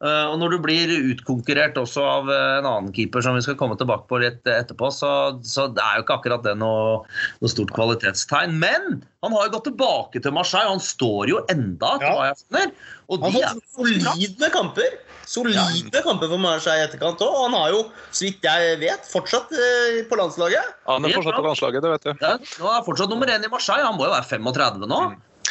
Uh, 0.00 0.30
og 0.30 0.38
når 0.40 0.54
du 0.54 0.58
blir 0.64 0.92
utkonkurrert 1.12 1.76
også 1.80 2.04
av 2.06 2.30
uh, 2.30 2.60
en 2.60 2.68
annen 2.68 2.94
keeper, 2.96 3.24
som 3.24 3.36
vi 3.36 3.44
skal 3.44 3.58
komme 3.60 3.76
tilbake 3.80 4.08
på 4.08 4.22
litt 4.22 4.48
etterpå, 4.48 4.88
så, 4.94 5.12
så 5.44 5.66
det 5.74 5.84
er 5.84 5.98
jo 5.98 6.06
ikke 6.06 6.16
akkurat 6.20 6.46
det 6.46 6.56
noe, 6.60 7.02
noe, 7.42 7.52
stort 7.52 7.74
kvalitetstegn. 7.76 8.56
Men 8.62 9.02
han 9.20 9.36
har 9.36 9.48
jo 9.48 9.54
gått 9.58 9.68
tilbake 9.68 10.22
til 10.24 10.34
Marseille, 10.36 10.72
han 10.72 10.82
står 10.82 11.34
jo 11.34 11.44
enda, 11.52 11.96
til 12.00 12.16
hva 12.16 12.30
jeg 12.30 12.40
skjønner. 12.42 12.74
han 13.12 13.26
har 13.28 13.56
fått 13.60 13.72
solide 13.76 14.52
kamper. 14.56 15.00
Solide 15.30 16.02
kamper 16.02 16.26
for 16.32 16.42
Marseille 16.42 16.82
i 16.82 16.86
etterkant 16.88 17.20
òg. 17.22 17.30
Og 17.30 17.44
han 17.46 17.56
har 17.58 17.74
jo, 17.74 17.82
så 18.10 18.26
vidt 18.26 18.46
jeg 18.46 18.78
vet, 18.80 19.10
fortsatt 19.12 19.52
eh, 19.54 20.00
på 20.10 20.18
landslaget. 20.18 20.72
Ja, 20.74 20.96
Han 20.96 21.06
er 21.06 21.14
fortsatt 21.20 21.38
på 21.38 21.46
landslaget, 21.46 21.84
det 21.84 21.92
vet 21.92 22.06
du. 22.08 22.12
Ja, 22.16 22.36
nå 22.40 22.70
er 22.70 22.78
han 22.78 22.86
fortsatt 22.88 23.12
nummer 23.12 23.30
én 23.30 23.46
i 23.46 23.52
Marseille. 23.52 23.86
Han 23.86 23.98
må 23.98 24.08
jo 24.08 24.14
være 24.16 24.26
35 24.32 24.88
nå. 24.90 25.02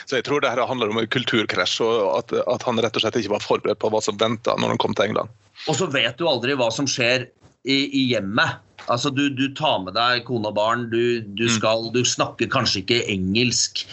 Så 0.09 0.17
jeg 0.17 0.25
tror 0.25 0.41
det 0.41 0.49
her 0.49 0.65
handler 0.65 0.89
om 0.89 0.97
en 0.97 1.09
kulturkrasj, 1.13 1.83
og 1.85 1.99
at, 2.17 2.33
at 2.49 2.63
han 2.65 2.81
rett 2.81 2.95
og 2.97 3.03
slett 3.03 3.19
ikke 3.19 3.35
var 3.35 3.45
forberedt 3.45 3.81
på 3.81 3.91
hva 3.93 4.01
som 4.01 4.17
venta 4.17 4.55
når 4.57 4.73
han 4.73 4.81
kom 4.81 4.95
til 4.97 5.11
England. 5.11 5.29
Og 5.69 5.77
så 5.77 5.85
vet 5.93 6.17
du 6.17 6.25
aldri 6.25 6.55
hva 6.57 6.71
som 6.73 6.87
skjer 6.89 7.27
i, 7.69 7.77
i 7.85 8.07
hjemmet. 8.09 8.57
Altså, 8.89 9.11
du, 9.13 9.27
du, 9.29 9.51
tar 9.53 9.83
med 9.83 9.93
deg 9.93 10.23
kone 10.25 10.49
og 10.49 10.57
barn, 10.57 10.87
du, 10.89 11.21
du, 11.37 11.45
skal, 11.51 11.91
du 11.93 12.01
snakker 12.07 12.49
kanskje 12.49 12.81
ikke 12.81 13.03
engelsk. 13.13 13.83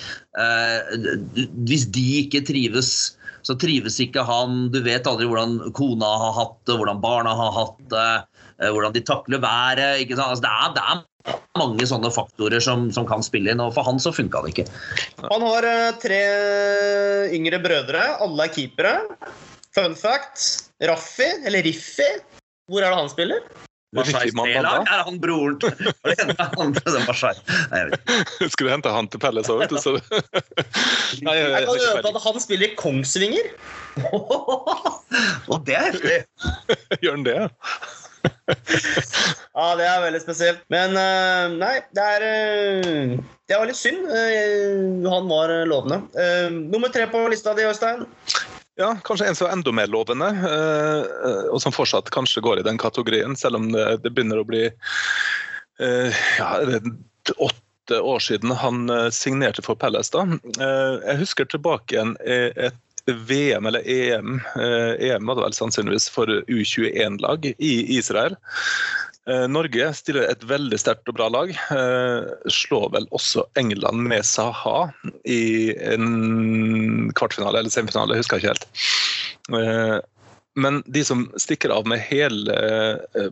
Eh, 0.41 0.97
hvis 1.69 1.85
de 1.93 2.07
ikke 2.23 2.47
trives, 2.49 2.95
så 3.45 3.59
trives 3.61 3.99
ikke 4.01 4.25
han. 4.25 4.71
Du 4.73 4.81
vet 4.87 5.07
aldri 5.11 5.29
hvordan 5.29 5.59
kona 5.77 6.15
har 6.23 6.33
hatt 6.39 6.57
det, 6.65 6.79
hvordan 6.81 7.03
barna 7.05 7.35
har 7.37 7.53
hatt 7.59 7.83
det, 7.93 8.09
hvordan 8.59 8.95
de 8.95 9.05
takler 9.05 9.43
været. 9.43 10.01
ikke 10.03 10.17
sant? 10.17 10.31
Altså, 10.35 10.45
det, 10.45 10.53
er, 10.53 10.73
det, 10.77 10.85
er, 10.93 11.05
mange 11.59 11.89
sånne 11.89 12.11
faktorer 12.15 12.63
som, 12.63 12.87
som, 12.95 13.07
kan 13.09 13.25
spille 13.25 13.53
inn, 13.53 13.63
og 13.63 13.75
for 13.77 13.87
han 13.89 14.01
så 14.03 14.13
funka 14.15 14.45
det 14.45 14.55
ikke. 14.55 14.67
Han 15.25 15.45
har 15.49 15.67
uh, 15.67 15.99
tre 16.03 16.23
yngre 17.37 17.61
brødre, 17.65 18.03
alle 18.25 18.47
er 18.47 18.55
keepere. 18.55 18.97
Fun 19.77 19.97
fact, 19.99 20.71
Raffi, 20.89 21.29
eller 21.45 21.65
Riffi, 21.67 22.11
hvor 22.71 22.85
er 22.85 22.93
det 22.93 23.01
han 23.03 23.13
spiller? 23.13 23.41
Marseille-lag? 23.97 24.83
Er 24.83 25.03
han 25.07 25.21
broren 25.21 25.59
til 25.63 25.73
Skulle 28.51 28.71
hente 28.73 28.93
han 28.93 29.09
til 29.09 29.21
Pelles 29.23 29.49
òg, 29.53 29.63
vet 29.63 29.71
du? 29.73 29.79
Så... 29.81 29.95
Nei, 31.27 31.37
jeg, 31.39 31.51
jeg, 31.53 31.63
jeg, 31.81 32.03
at 32.03 32.19
han 32.25 32.41
spiller 32.43 32.67
i 32.67 32.75
Kongsvinger. 32.79 33.47
Og 35.53 35.63
det 35.67 35.77
er 35.79 35.85
heftig. 35.93 36.19
Gjør 37.01 37.17
han 37.17 37.27
det? 37.27 37.39
ja, 39.57 39.69
det 39.79 39.87
er 39.89 40.05
veldig 40.05 40.23
spesielt. 40.25 40.67
Men 40.73 40.99
uh, 40.99 41.47
nei, 41.57 41.79
det 41.97 42.11
er 42.17 42.27
uh, 42.27 43.17
Det 43.47 43.57
var 43.59 43.71
litt 43.71 43.81
synd. 43.81 44.05
Uh, 44.11 45.07
han 45.11 45.31
var 45.31 45.55
lovende. 45.71 46.03
nummer 46.57 46.93
tre 46.93 47.09
på 47.11 47.25
lista 47.33 47.55
di, 47.57 47.67
Øystein? 47.67 48.07
Ja, 48.77 48.91
kanskje 49.05 49.27
en 49.27 49.37
som 49.37 49.47
er 49.49 49.55
enda 49.57 49.73
mer 49.73 49.89
lovende, 49.89 50.27
eh, 50.29 51.47
og 51.49 51.61
som 51.65 51.73
fortsatt 51.73 52.11
kanskje 52.13 52.43
går 52.45 52.61
i 52.61 52.67
den 52.67 52.77
kategorien, 52.79 53.37
selv 53.37 53.57
om 53.57 53.71
det, 53.73 53.87
det 54.05 54.13
begynner 54.13 54.43
å 54.43 54.49
bli 54.49 54.67
eh, 54.69 56.19
ja, 56.37 56.51
åtte 57.41 58.01
år 58.05 58.21
siden 58.21 58.53
han 58.61 58.91
eh, 58.93 59.09
signerte 59.17 59.65
for 59.65 59.81
Palace. 59.81 60.13
da. 60.13 60.27
Jeg 60.61 61.23
husker 61.23 61.49
tilbake 61.49 61.97
igjen 61.97 62.13
et 62.27 62.77
VM 63.07 63.67
eller 63.67 63.87
EM, 63.87 64.41
EM 64.99 65.27
var 65.27 65.39
det 65.39 65.45
vel 65.45 65.55
sannsynligvis 65.57 66.09
for 66.11 66.31
U21-lag 66.51 67.47
i 67.47 67.75
Israel. 67.99 68.35
Eh, 69.31 69.49
Norge 69.51 69.89
stiller 69.99 70.29
et 70.31 70.45
veldig 70.47 70.79
sterkt 70.79 71.09
og 71.11 71.17
bra 71.19 71.27
lag. 71.33 71.51
Eh, 71.51 72.51
slår 72.53 72.91
vel 72.95 73.09
også 73.17 73.43
England 73.59 74.05
med 74.07 74.27
Saha 74.27 74.93
i 75.27 75.75
en 75.83 77.11
kvartfinale 77.19 77.59
eller 77.59 77.75
semifinale, 77.75 78.15
jeg 78.15 78.23
husker 78.23 78.43
ikke 78.43 78.55
helt. 78.55 78.69
Eh, 79.59 79.97
men 80.57 80.79
de 80.87 81.03
som 81.05 81.27
stikker 81.43 81.75
av 81.75 81.89
med 81.91 82.01
hele 82.07 82.55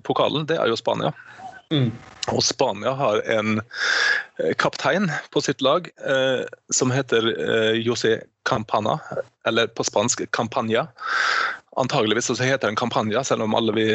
pokalen, 0.04 0.44
det 0.50 0.58
er 0.60 0.68
jo 0.68 0.76
Spania. 0.76 1.14
Mm. 1.74 1.88
Og 2.32 2.40
Spania 2.46 2.94
har 2.96 3.18
en 3.28 3.58
kaptein 4.56 5.10
på 5.34 5.42
sitt 5.44 5.60
lag 5.60 5.90
som 6.72 6.92
heter 6.94 7.26
José 7.76 8.14
Campana, 8.48 8.94
eller 9.44 9.66
på 9.66 9.84
spansk 9.84 10.22
Campania. 10.32 10.86
Antageligvis 11.76 12.26
så 12.26 12.42
heter 12.42 12.68
den 12.68 12.76
kampanja, 12.76 13.24
selv 13.24 13.42
om 13.42 13.54
alle 13.54 13.72
vi 13.74 13.86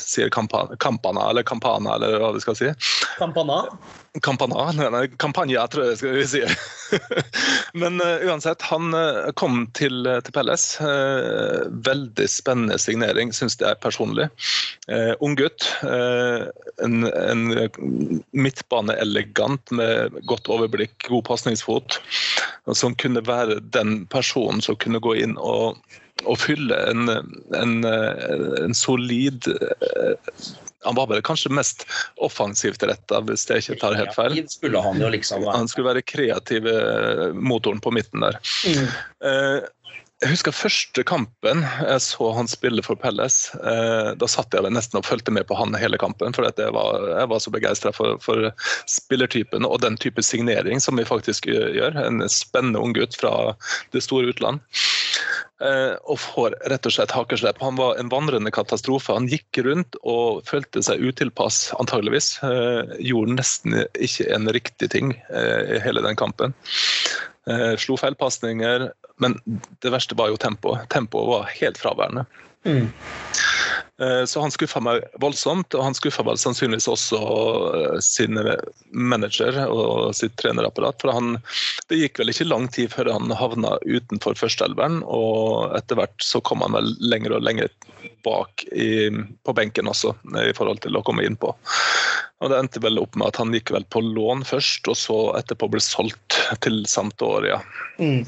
sier 0.00 0.30
kampana 0.32 1.30
eller 1.30 1.42
kampana, 1.42 1.94
eller 1.94 2.16
hva 2.22 2.30
vi 2.32 2.40
skal 2.40 2.56
si. 2.56 2.70
Kampana? 3.18 3.58
Kampana, 4.24 4.70
nei, 4.72 5.02
kampanja, 5.20 5.66
tror 5.68 5.90
jeg 5.90 6.14
vi 6.14 6.24
si. 6.26 6.40
Men 7.80 8.00
uh, 8.00 8.24
uansett, 8.24 8.64
han 8.70 8.96
uh, 8.96 9.28
kom 9.36 9.66
til, 9.76 10.00
uh, 10.08 10.22
til 10.24 10.32
Pelles. 10.32 10.64
veldig 11.88 12.28
spennende 12.32 12.78
signering, 12.80 13.32
syns 13.36 13.58
jeg 13.60 13.76
personlig. 13.82 14.28
ung 15.20 15.36
gutt. 15.36 15.66
en, 15.84 17.04
en 17.04 17.42
midtbaneelegant 18.32 19.70
med 19.70 20.16
godt 20.26 20.48
overblikk, 20.48 21.08
god 21.08 21.24
pasningsfot. 21.28 22.00
Som 22.72 22.94
kunne 22.94 23.20
være 23.26 23.60
den 23.60 24.06
personen 24.06 24.64
som 24.64 24.76
kunne 24.76 25.02
gå 25.04 25.14
inn 25.20 25.36
og 25.36 25.76
å 26.26 26.34
fylle 26.38 26.78
en, 26.90 27.12
en, 27.54 27.76
en 27.84 28.74
solid 28.74 29.46
han 30.86 30.94
var 30.94 31.08
vel 31.10 31.22
kanskje 31.26 31.50
mest 31.52 31.84
offensivt 32.22 32.82
retta, 32.86 33.20
hvis 33.26 33.48
jeg 33.50 33.64
ikke 33.64 33.80
tar 33.82 33.96
helt 33.98 34.14
feil. 34.16 34.38
Skulle 34.50 34.80
han, 34.82 35.00
jo 35.02 35.10
liksom 35.12 35.42
være. 35.42 35.56
han 35.56 35.70
skulle 35.70 35.90
være 35.90 36.04
kreativ 36.06 36.68
motoren 37.34 37.82
på 37.82 37.92
midten 37.94 38.22
der. 38.24 38.38
Mm. 38.64 38.86
Eh, 39.26 39.66
jeg 40.18 40.32
husker 40.32 40.54
første 40.54 41.02
kampen 41.06 41.60
jeg 41.62 42.02
så 42.02 42.32
han 42.34 42.48
spille 42.50 42.82
for 42.82 42.98
Pelles. 42.98 43.36
Eh, 43.54 44.08
da 44.18 44.28
satt 44.30 44.54
jeg 44.54 44.72
nesten 44.74 44.98
og 44.98 45.06
fulgte 45.06 45.30
med 45.34 45.46
på 45.46 45.54
han 45.54 45.76
hele 45.78 46.00
kampen, 46.00 46.34
for 46.34 46.48
jeg 46.48 46.74
var, 46.74 47.04
jeg 47.12 47.30
var 47.30 47.42
så 47.44 47.52
begeistra 47.54 47.92
for, 47.94 48.18
for, 48.24 48.48
spillertypen 48.90 49.66
og 49.68 49.78
den 49.84 49.94
type 50.00 50.22
signering 50.26 50.82
som 50.82 50.98
vi 50.98 51.06
faktisk 51.06 51.46
gjør. 51.46 52.00
En 52.02 52.24
spennende 52.32 52.82
ung 52.82 52.96
gutt 52.98 53.14
fra 53.18 53.54
det 53.94 54.02
store 54.08 54.32
utland. 54.32 54.64
Eh, 55.64 55.94
og 56.08 56.20
får 56.22 56.56
rett 56.70 56.88
og 56.88 56.94
slett 56.94 57.14
hakeslepp. 57.14 57.60
Han 57.64 57.78
var 57.78 57.98
en 57.98 58.10
vandrende 58.12 58.52
katastrofe. 58.54 59.14
Han 59.16 59.28
gikk 59.30 59.60
rundt 59.66 59.98
og 60.02 60.44
følte 60.48 60.82
seg 60.84 61.02
utilpass, 61.02 61.68
antageligvis. 61.78 62.36
Eh, 62.46 62.94
gjorde 63.10 63.38
nesten 63.38 63.80
ikke 63.94 64.28
en 64.34 64.50
riktig 64.54 64.90
ting 64.94 65.14
i 65.18 65.80
hele 65.82 66.04
den 66.04 66.18
kampen. 66.18 66.54
Slo 67.80 67.96
feilpasninger, 67.96 68.90
men 69.22 69.36
det 69.80 69.92
verste 69.94 70.16
var 70.18 70.28
jo 70.28 70.36
tempoet. 70.40 70.84
Tempoet 70.92 71.30
var 71.30 71.48
helt 71.54 71.80
fraværende. 71.80 72.26
Mm. 72.68 72.90
Eh, 74.02 74.24
så 74.24 74.40
han 74.40 74.52
skuffa 74.54 74.80
meg 74.82 75.02
voldsomt, 75.18 75.74
og 75.74 75.82
han 75.82 75.96
skuffa 75.96 76.22
vel 76.26 76.38
sannsynligvis 76.38 76.86
også 76.90 77.18
eh, 77.78 77.96
sin 78.04 78.38
manager 78.94 79.58
og 79.66 80.14
sitt 80.14 80.36
trenerapparat. 80.38 81.00
For 81.02 81.14
han, 81.16 81.40
det 81.90 81.98
gikk 82.02 82.22
vel 82.22 82.30
ikke 82.30 82.46
lang 82.46 82.68
tid 82.74 82.92
før 82.94 83.10
han 83.16 83.34
havna 83.34 83.74
utenfor 83.82 84.38
førsteelveren, 84.38 85.02
og 85.02 85.74
etter 85.78 85.98
hvert 85.98 86.14
så 86.22 86.42
kom 86.46 86.62
han 86.62 86.78
vel 86.78 86.94
lenger 87.02 87.34
og 87.38 87.46
lenger 87.48 87.74
bak 88.26 88.62
i, 88.70 89.10
på 89.42 89.54
benken 89.56 89.90
også, 89.90 90.14
i 90.46 90.54
forhold 90.54 90.84
til 90.84 90.98
å 90.98 91.02
komme 91.06 91.26
innpå. 91.26 91.50
Og 92.38 92.52
Det 92.52 92.58
endte 92.58 92.82
vel 92.84 93.00
opp 93.02 93.18
med 93.18 93.32
at 93.32 93.40
han 93.42 93.50
gikk 93.54 93.72
vel 93.74 93.86
på 93.90 94.02
lån 94.04 94.46
først, 94.46 94.86
og 94.86 94.98
så 94.98 95.18
etterpå 95.40 95.72
ble 95.74 95.82
solgt 95.82 96.38
til 96.62 96.84
Sampdoria. 96.86 97.58
Mm 97.98 98.22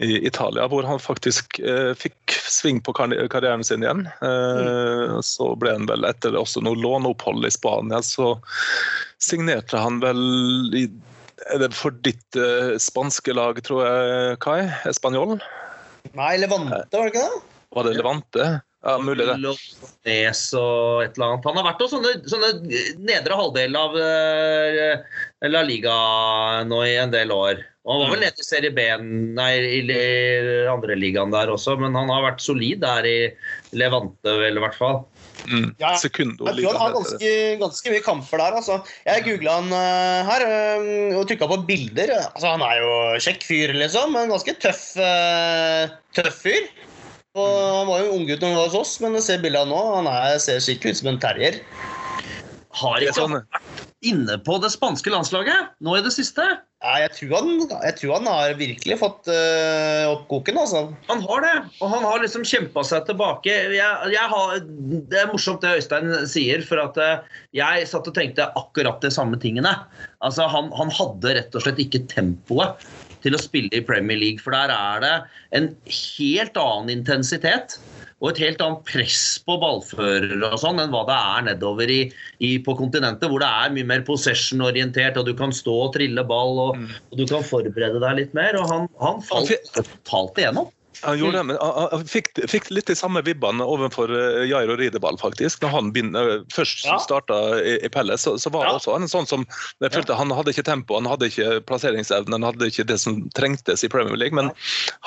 i 0.00 0.26
Italia, 0.26 0.64
hvor 0.70 0.86
han 0.88 1.00
faktisk 1.02 1.58
eh, 1.60 1.92
fikk 1.98 2.32
sving 2.48 2.80
på 2.80 2.94
karrieren 2.96 3.64
sin 3.66 3.84
igjen. 3.84 4.06
Eh, 4.24 5.12
mm. 5.12 5.20
Så 5.26 5.52
ble 5.60 5.74
han 5.76 5.88
vel 5.90 6.06
etter 6.08 6.38
også 6.40 6.62
noe 6.64 6.78
låneopphold 6.80 7.44
i 7.44 7.52
Spania, 7.52 8.00
så 8.04 8.34
signerte 9.20 9.80
han 9.80 10.00
vel 10.04 10.24
i 10.76 10.88
er 11.48 11.62
det 11.62 11.70
for 11.72 11.94
ditt 12.04 12.36
eh, 12.36 12.74
spanske 12.80 13.32
lag, 13.32 13.56
tror 13.64 13.86
jeg, 13.86 14.40
Kai? 14.44 14.58
Espanol? 14.88 15.38
Nei, 16.12 16.34
Levante, 16.40 16.82
var 16.92 17.08
det 17.08 17.14
ikke 17.14 17.22
det? 17.24 17.46
Var 17.76 17.86
det 17.86 17.94
Levante? 17.96 18.48
Ja, 18.80 18.94
mulig 18.98 19.26
det. 19.28 19.36
Lottes 19.42 20.42
og 20.56 21.02
et 21.04 21.18
eller 21.18 21.34
annet. 21.34 21.48
Han 21.48 21.58
har 21.60 21.66
vært 21.66 21.82
hos 21.84 21.92
sånne, 21.92 22.14
sånne 22.32 22.52
nedre 23.04 23.36
halvdel 23.36 23.76
av 23.76 23.96
uh, 24.00 25.18
La 25.52 25.60
Liga 25.68 25.96
nå 26.68 26.78
i 26.88 26.94
en 27.02 27.12
del 27.12 27.34
år. 27.34 27.60
Han 27.90 28.04
var 28.04 28.12
vel 28.12 28.20
mm. 28.20 28.22
nede 28.22 28.42
i 28.42 28.46
serie 28.46 28.70
B, 28.70 28.84
nei, 29.34 29.50
i 29.80 29.80
andre 30.70 30.94
ligaen 30.98 31.32
der 31.34 31.50
også, 31.50 31.74
men 31.80 31.96
han 31.98 32.12
har 32.12 32.22
vært 32.28 32.44
solid 32.44 32.84
der 32.84 33.08
i 33.08 33.16
Levante, 33.74 34.36
vel, 34.38 34.60
i 34.60 34.62
hvert 34.62 34.78
fall. 34.78 35.00
Mm. 35.48 35.72
Ja, 35.80 35.94
jeg 35.96 36.12
tror 36.12 36.68
han 36.68 36.78
har 36.78 36.94
ganske, 36.94 37.32
ganske, 37.62 37.94
mye 37.94 38.04
kamper 38.04 38.42
der. 38.42 38.58
Altså. 38.60 38.76
Jeg 39.08 39.24
googla 39.26 39.56
han 39.58 39.72
uh, 39.72 40.28
her 40.28 40.44
uh, 40.46 41.18
og 41.18 41.26
trykka 41.30 41.48
på 41.50 41.60
bilder. 41.70 42.12
Altså, 42.28 42.52
han 42.52 42.64
er 42.66 42.78
jo 42.82 42.94
kjekk 43.26 43.48
fyr, 43.48 43.74
liksom, 43.78 44.14
men 44.14 44.30
ganske 44.30 44.56
tøff, 44.62 44.84
uh, 45.00 45.90
tøff 46.16 46.40
fyr. 46.44 46.70
Og 47.38 47.50
han 47.50 47.86
var 47.90 48.04
jo 48.04 48.16
unggutt 48.18 48.42
når 48.42 48.52
han 48.52 48.58
var 48.58 48.70
hos 48.70 48.80
oss, 48.80 48.96
men 49.02 49.18
jeg 49.18 49.26
ser 49.26 49.42
bildet 49.42 49.70
nå. 49.70 49.82
Han 49.96 50.10
er, 50.10 50.38
ser 50.42 50.62
skikkelig 50.62 50.94
ut 50.94 51.02
som 51.02 51.12
en 51.12 51.22
terrier. 51.22 51.60
Har 52.80 53.02
ikke 53.02 53.22
han 53.24 53.38
vært 53.40 53.86
inne 54.06 54.38
på 54.46 54.56
det 54.62 54.70
spanske 54.72 55.12
landslaget 55.12 55.72
nå 55.84 55.98
i 55.98 56.04
det 56.04 56.12
siste? 56.14 56.46
Ja, 56.80 56.94
jeg, 57.02 57.10
tror 57.12 57.34
han, 57.36 57.48
jeg 57.84 57.96
tror 57.98 58.12
han 58.14 58.28
har 58.30 58.54
virkelig 58.56 58.96
fått 59.02 59.26
uh, 59.28 60.06
opp 60.14 60.22
koken. 60.30 60.56
Altså. 60.62 60.86
Han 61.10 61.20
har 61.26 61.42
det, 61.44 61.52
og 61.84 61.92
han 61.92 62.06
har 62.08 62.22
liksom 62.22 62.46
kjempa 62.48 62.84
seg 62.88 63.04
tilbake. 63.10 63.52
Jeg, 63.76 64.12
jeg 64.14 64.30
har, 64.32 64.54
det 65.12 65.18
er 65.20 65.28
morsomt 65.28 65.60
det 65.60 65.74
Øystein 65.76 66.08
sier, 66.30 66.64
for 66.64 66.80
at 66.80 66.96
uh, 66.96 67.36
jeg 67.52 67.84
satt 67.90 68.08
og 68.08 68.16
tenkte 68.16 68.48
akkurat 68.56 69.04
de 69.04 69.12
samme 69.12 69.36
tingene. 69.42 69.74
Altså, 70.24 70.48
han, 70.48 70.72
han 70.78 70.92
hadde 70.96 71.36
rett 71.36 71.60
og 71.60 71.66
slett 71.66 71.84
ikke 71.84 72.06
tempoet 72.08 72.88
til 73.20 73.36
å 73.36 73.42
spille 73.44 73.76
i 73.76 73.84
Premier 73.84 74.16
League, 74.16 74.40
for 74.40 74.56
der 74.56 74.72
er 74.72 75.04
det 75.04 75.14
en 75.60 75.68
helt 75.92 76.56
annen 76.56 76.94
intensitet. 76.96 77.76
Og 78.20 78.30
et 78.30 78.40
helt 78.44 78.60
annet 78.60 78.82
press 78.88 79.20
på 79.46 79.56
ballførere 79.62 80.50
og 80.50 80.58
sånn 80.60 80.80
enn 80.82 80.92
hva 80.92 81.06
det 81.08 81.16
er 81.16 81.46
nedover 81.48 81.92
i, 81.92 82.00
i, 82.44 82.50
på 82.60 82.74
kontinentet, 82.76 83.30
hvor 83.32 83.40
det 83.40 83.48
er 83.48 83.72
mye 83.72 83.88
mer 83.88 84.04
possession-orientert, 84.04 85.16
og 85.16 85.28
du 85.28 85.32
kan 85.38 85.54
stå 85.56 85.76
og 85.86 85.94
trille 85.96 86.24
ball, 86.28 86.60
og, 86.66 86.76
mm. 86.76 86.90
og, 87.08 87.16
du 87.16 87.24
kan 87.30 87.46
forberede 87.46 88.02
deg 88.02 88.18
litt 88.18 88.36
mer. 88.36 88.60
Og 88.60 88.68
han, 88.68 88.90
han 89.00 89.24
falt 89.24 89.54
totalt 89.72 90.42
igjennom. 90.42 90.68
Han 91.02 91.18
gjorde 91.18 91.38
det, 91.38 91.44
men 91.44 91.56
han 91.60 92.06
fikk, 92.08 92.28
fikk 92.50 92.68
litt 92.70 92.90
de 92.90 92.96
samme 92.98 93.22
vibbene 93.24 93.64
overfor 93.64 94.10
eh, 94.12 94.42
Jairo 94.50 94.76
Rideball, 94.76 95.16
faktisk. 95.20 95.62
Når 95.62 95.72
han 95.74 95.92
begynner, 95.94 96.32
eh, 96.34 96.42
først 96.52 96.84
ja. 96.84 96.98
starta 97.00 97.38
i, 97.60 97.78
i 97.86 97.90
Pelles, 97.92 98.22
så, 98.26 98.34
så, 98.38 98.52
var 98.52 98.68
ja. 98.68 98.74
også 98.76 98.96
en 98.98 99.08
sånn 99.08 99.28
som 99.30 99.46
jeg 99.80 99.94
følte 99.94 100.18
Han 100.18 100.34
hadde 100.36 100.52
ikke 100.52 100.66
tempo, 100.68 100.98
han 100.98 101.08
hadde 101.08 101.30
ikke 101.30 101.60
plasseringsevne, 101.70 102.36
han 102.36 102.48
hadde 102.50 102.68
ikke 102.72 102.88
det 102.90 102.98
som 103.00 103.22
trengtes 103.38 103.84
i 103.86 103.92
Premier 103.92 104.18
League. 104.20 104.36
Men 104.36 104.52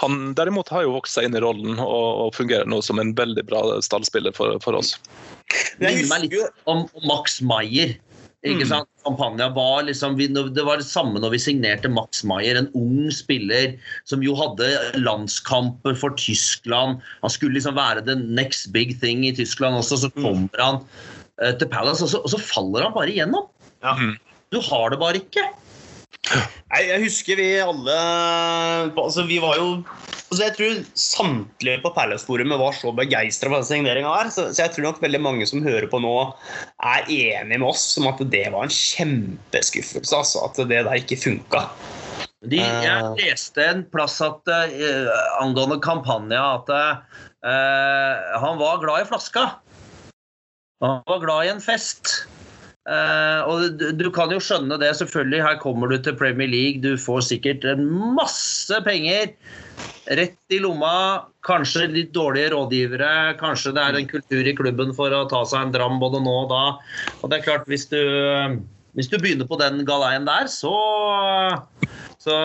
han 0.01 0.33
derimot 0.37 0.71
har 0.73 0.87
jo 0.87 0.95
vokst 0.97 1.19
seg 1.19 1.29
inn 1.29 1.37
i 1.37 1.43
rollen 1.43 1.77
og, 1.77 2.07
og 2.25 2.33
fungerer 2.37 2.69
nå 2.69 2.81
som 2.85 3.01
en 3.03 3.13
veldig 3.17 3.45
bra 3.49 3.63
stallspiller 3.85 4.33
for, 4.35 4.57
for 4.65 4.79
oss. 4.79 4.95
Det 5.77 5.91
minner 5.91 6.09
meg 6.09 6.29
litt 6.29 6.65
om 6.69 6.87
Max 7.05 7.41
Maier. 7.45 7.97
Ikke 8.43 8.65
mm. 8.65 8.71
sant? 8.73 8.89
Campania 9.03 9.49
var 9.55 9.83
liksom, 9.87 10.17
Det 10.17 10.63
var 10.67 10.79
det 10.79 10.87
samme 10.87 11.19
når 11.19 11.35
vi 11.35 11.39
signerte 11.39 11.91
Max 11.91 12.23
Maier, 12.27 12.59
en 12.59 12.69
ung 12.75 13.07
spiller 13.11 13.77
som 14.09 14.23
jo 14.23 14.35
hadde 14.35 14.67
landskamper 14.99 15.95
for 15.99 16.15
Tyskland. 16.19 16.99
Han 17.23 17.31
skulle 17.31 17.55
liksom 17.55 17.79
være 17.79 18.03
the 18.03 18.15
next 18.15 18.71
big 18.75 18.95
thing 18.99 19.23
i 19.27 19.33
Tyskland 19.35 19.79
også. 19.79 20.03
Så 20.03 20.11
mm. 20.11 20.23
kommer 20.23 20.63
han 20.63 20.81
uh, 21.39 21.53
til 21.55 21.71
Palace, 21.71 22.03
og 22.03 22.11
så, 22.11 22.23
og 22.23 22.35
så, 22.35 22.41
faller 22.43 22.87
han 22.87 22.95
bare 22.95 23.15
igjennom. 23.15 23.47
Ja. 23.83 23.95
Mm. 23.99 24.17
Du 24.51 24.59
har 24.63 24.91
det 24.91 24.99
bare 24.99 25.23
ikke. 25.23 25.47
Nei, 26.33 26.83
jeg 26.87 27.03
husker 27.03 27.35
vi 27.35 27.47
alle 27.59 27.95
altså 28.95 29.25
Vi 29.27 29.41
var 29.43 29.57
jo 29.59 29.65
altså 30.33 30.47
Jeg 30.47 30.55
tror 30.57 30.79
samtlige 30.97 31.81
på 31.83 31.91
Palace-forumet 31.95 32.59
var 32.59 32.75
så 32.75 32.91
begeistra 32.95 33.51
for 33.51 33.61
den 33.61 33.69
signeringa 33.69 34.11
her. 34.11 34.31
Så, 34.33 34.49
så, 34.51 34.65
jeg 34.65 34.75
tror 34.75 34.87
nok 34.89 35.01
veldig 35.03 35.21
mange 35.21 35.47
som 35.49 35.63
hører 35.65 35.87
på 35.91 36.01
nå, 36.03 36.13
er 36.83 37.09
enig 37.13 37.59
med 37.59 37.67
oss 37.69 37.85
om 38.01 38.09
at 38.11 38.21
det 38.33 38.47
var 38.53 38.65
en 38.65 38.73
kjempeskuffelse. 38.73 40.15
Altså, 40.17 40.43
at 40.47 40.61
det 40.69 40.83
der 40.87 40.99
ikke 40.99 41.19
funka. 41.21 41.67
De, 42.43 42.59
jeg 42.59 42.99
eh. 42.99 43.13
leste 43.21 43.63
en 43.63 43.85
plass 43.93 44.17
at, 44.23 44.41
uh, 44.51 45.11
angående 45.39 45.79
kampanja 45.83 46.41
at 46.57 46.71
uh, 46.75 47.19
han 48.43 48.59
var 48.59 48.81
glad 48.83 49.05
i 49.05 49.09
flaska. 49.13 49.47
Han 50.83 50.99
var 51.07 51.21
glad 51.23 51.47
i 51.47 51.53
en 51.53 51.63
fest. 51.63 52.25
Uh, 52.83 53.47
og 53.47 53.77
du, 53.79 53.85
du, 53.95 54.09
kan 54.11 54.33
jo 54.33 54.41
skjønne 54.43 54.75
det, 54.81 54.91
selvfølgelig. 54.99 55.43
Her 55.45 55.61
kommer 55.61 55.87
du 55.87 55.95
til 56.03 56.17
Premier 56.19 56.51
League, 56.51 56.83
du 56.83 56.99
får 56.99 57.29
sikkert 57.29 57.63
masse 57.79 58.75
penger 58.83 59.31
rett 60.05 60.53
i 60.53 60.59
lomma. 60.63 61.23
Kanskje 61.45 61.87
litt 61.91 62.13
dårlige 62.15 62.53
rådgivere. 62.53 63.11
Kanskje 63.39 63.73
det 63.75 63.83
er 63.83 63.99
en 63.99 64.09
kultur 64.09 64.47
i 64.47 64.55
klubben 64.57 64.93
for 64.97 65.13
å 65.15 65.25
ta 65.31 65.43
seg 65.47 65.67
en 65.67 65.73
dram 65.75 65.99
både 66.01 66.21
nå 66.23 66.35
og 66.43 66.51
da. 66.51 66.63
Og 67.21 67.31
det 67.31 67.39
er 67.39 67.47
klart, 67.47 67.69
hvis 67.71 67.87
du, 67.91 67.99
hvis 68.97 69.11
du 69.11 69.17
begynner 69.19 69.49
på 69.49 69.59
den 69.61 69.83
galeien 69.87 70.27
der, 70.27 70.51
så, 70.51 70.75
så 72.23 72.37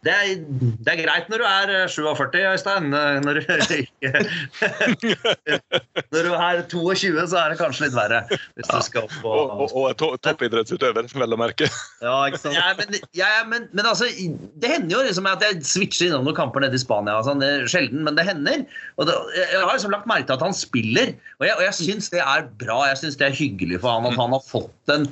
det 0.00 0.12
er, 0.16 0.38
det 0.80 0.94
er, 0.94 1.00
greit 1.02 1.26
når 1.28 1.42
du 1.42 1.44
er 1.44 1.70
47, 1.92 2.38
eh, 2.40 2.54
Øystein. 2.54 2.86
Når 3.20 3.36
du, 3.36 3.40
når 6.14 6.22
du 6.24 6.30
er 6.32 6.62
22, 6.72 7.26
så 7.28 7.36
er 7.42 7.52
det 7.52 7.58
kanskje 7.60 7.84
litt 7.84 7.96
verre. 7.98 8.22
Hvis 8.56 8.70
du 8.70 8.80
skal 8.86 9.04
opp 9.04 9.26
og, 9.28 9.52
og, 9.58 9.66
og 9.66 9.84
er 9.90 9.98
to, 10.00 10.08
toppidrettsutøver, 10.24 11.04
vel 11.20 11.36
å 11.36 11.40
merke. 11.40 11.68
Ja, 12.00 12.14
ikke 12.30 12.40
sant? 12.40 12.56
Ja, 12.56 12.72
men, 12.78 12.96
ja, 13.16 13.26
men, 13.44 13.66
men, 13.76 13.84
altså, 13.84 14.08
det 14.08 14.70
hender 14.72 14.94
jo 14.94 15.02
liksom 15.04 15.26
at 15.28 15.42
jeg 15.44 15.60
switcher 15.68 16.08
innom 16.08 16.24
noen 16.24 16.38
kamper 16.38 16.64
nede 16.64 16.78
i 16.78 16.80
Spania. 16.80 17.18
Altså, 17.18 17.34
det 17.42 17.50
er 17.58 17.68
sjelden, 17.68 18.00
men 18.06 18.16
det 18.16 18.24
hender. 18.24 18.64
Og 18.96 19.10
det, 19.10 19.18
jeg 19.36 19.60
har 19.60 19.74
liksom 19.74 19.92
lagt 19.92 20.08
merke 20.08 20.30
til 20.30 20.38
at 20.38 20.46
han 20.48 20.56
spiller, 20.56 21.12
og 21.42 21.44
jeg, 21.44 21.58
og 21.58 21.64
jeg 21.66 21.74
syns 21.82 22.08
det 22.14 22.24
er 22.24 22.48
bra. 22.62 22.78
Jeg 22.88 23.02
syns 23.02 23.20
det 23.20 23.28
er 23.28 23.36
hyggelig 23.36 23.82
for 23.84 23.98
han 23.98 24.08
at 24.08 24.16
han 24.16 24.32
har 24.38 24.44
fått 24.48 24.96
en, 24.96 25.04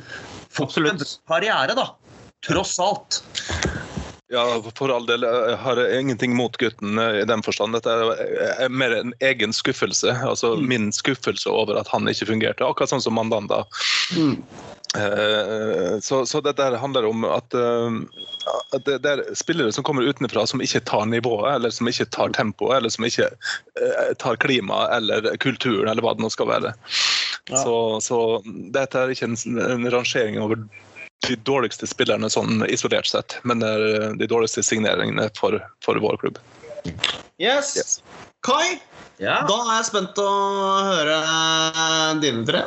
fått 0.48 0.80
en 0.80 1.04
karriere, 1.28 1.76
da. 1.76 1.90
Tross 2.48 2.78
alt. 2.80 3.20
Ja, 4.28 4.44
for 4.76 4.92
all 4.92 5.06
del. 5.08 5.24
Jeg 5.24 5.56
har 5.62 5.78
ingenting 5.98 6.34
mot 6.36 6.56
gutten 6.60 6.98
i 7.00 7.24
den 7.24 7.42
forstand. 7.42 7.72
Dette 7.78 7.94
er 8.60 8.68
mer 8.68 8.92
en 8.92 9.14
egen 9.24 9.54
skuffelse. 9.56 10.12
Altså 10.12 10.52
mm. 10.56 10.66
min 10.68 10.90
skuffelse 10.92 11.48
over 11.48 11.80
at 11.80 11.88
han 11.88 12.08
ikke 12.12 12.28
fungerte. 12.28 12.66
Akkurat 12.66 12.92
sånn 12.92 13.04
som 13.04 13.16
Mandanda. 13.16 13.62
Mm. 14.12 14.36
Eh, 14.96 16.00
så, 16.00 16.26
så 16.26 16.40
dette 16.40 16.62
handler 16.62 17.04
om 17.08 17.24
at, 17.24 17.54
eh, 17.54 17.96
at 18.76 18.84
det, 18.84 18.98
det, 19.04 19.10
er 19.10 19.36
spillere 19.36 19.72
som 19.72 19.84
kommer 19.84 20.08
utenfra 20.08 20.46
som 20.48 20.62
ikke 20.64 20.80
tar 20.88 21.04
nivået, 21.08 21.50
eller 21.54 21.72
som 21.74 21.88
ikke 21.88 22.08
tar 22.12 22.32
tempoet, 22.36 22.78
eller 22.78 22.92
som 22.92 23.04
ikke 23.08 23.28
eh, 23.28 24.12
tar 24.20 24.40
klimaet 24.40 24.96
eller 24.96 25.30
kulturen, 25.44 25.88
eller 25.88 26.04
hva 26.04 26.14
det 26.16 26.24
nå 26.24 26.32
skal 26.32 26.48
være. 26.52 26.74
Ja. 27.48 27.62
Så, 27.62 27.76
så, 28.04 28.20
dette 28.76 29.00
er 29.00 29.12
ikke 29.12 29.28
en, 29.32 29.40
en 29.64 29.88
rangering 29.92 30.40
over 30.40 30.64
de 31.26 31.36
dårligste 31.48 31.86
spillerne 31.90 32.30
sånn 32.30 32.62
isolert 32.70 33.08
sett, 33.10 33.38
men 33.42 33.62
det 33.62 33.68
er 33.68 34.14
de 34.20 34.28
dårligste 34.30 34.62
signeringene 34.62 35.28
for, 35.38 35.58
for 35.84 35.98
vår 36.02 36.20
klubb. 36.22 36.38
Yes. 37.38 37.74
yes. 37.76 37.98
Kai, 38.46 38.78
ja. 39.18 39.40
da 39.48 39.56
er 39.64 39.72
jeg 39.80 39.88
spent 39.90 40.20
å 40.22 40.30
høre 40.86 41.18
dine 42.22 42.46
tre. 42.46 42.64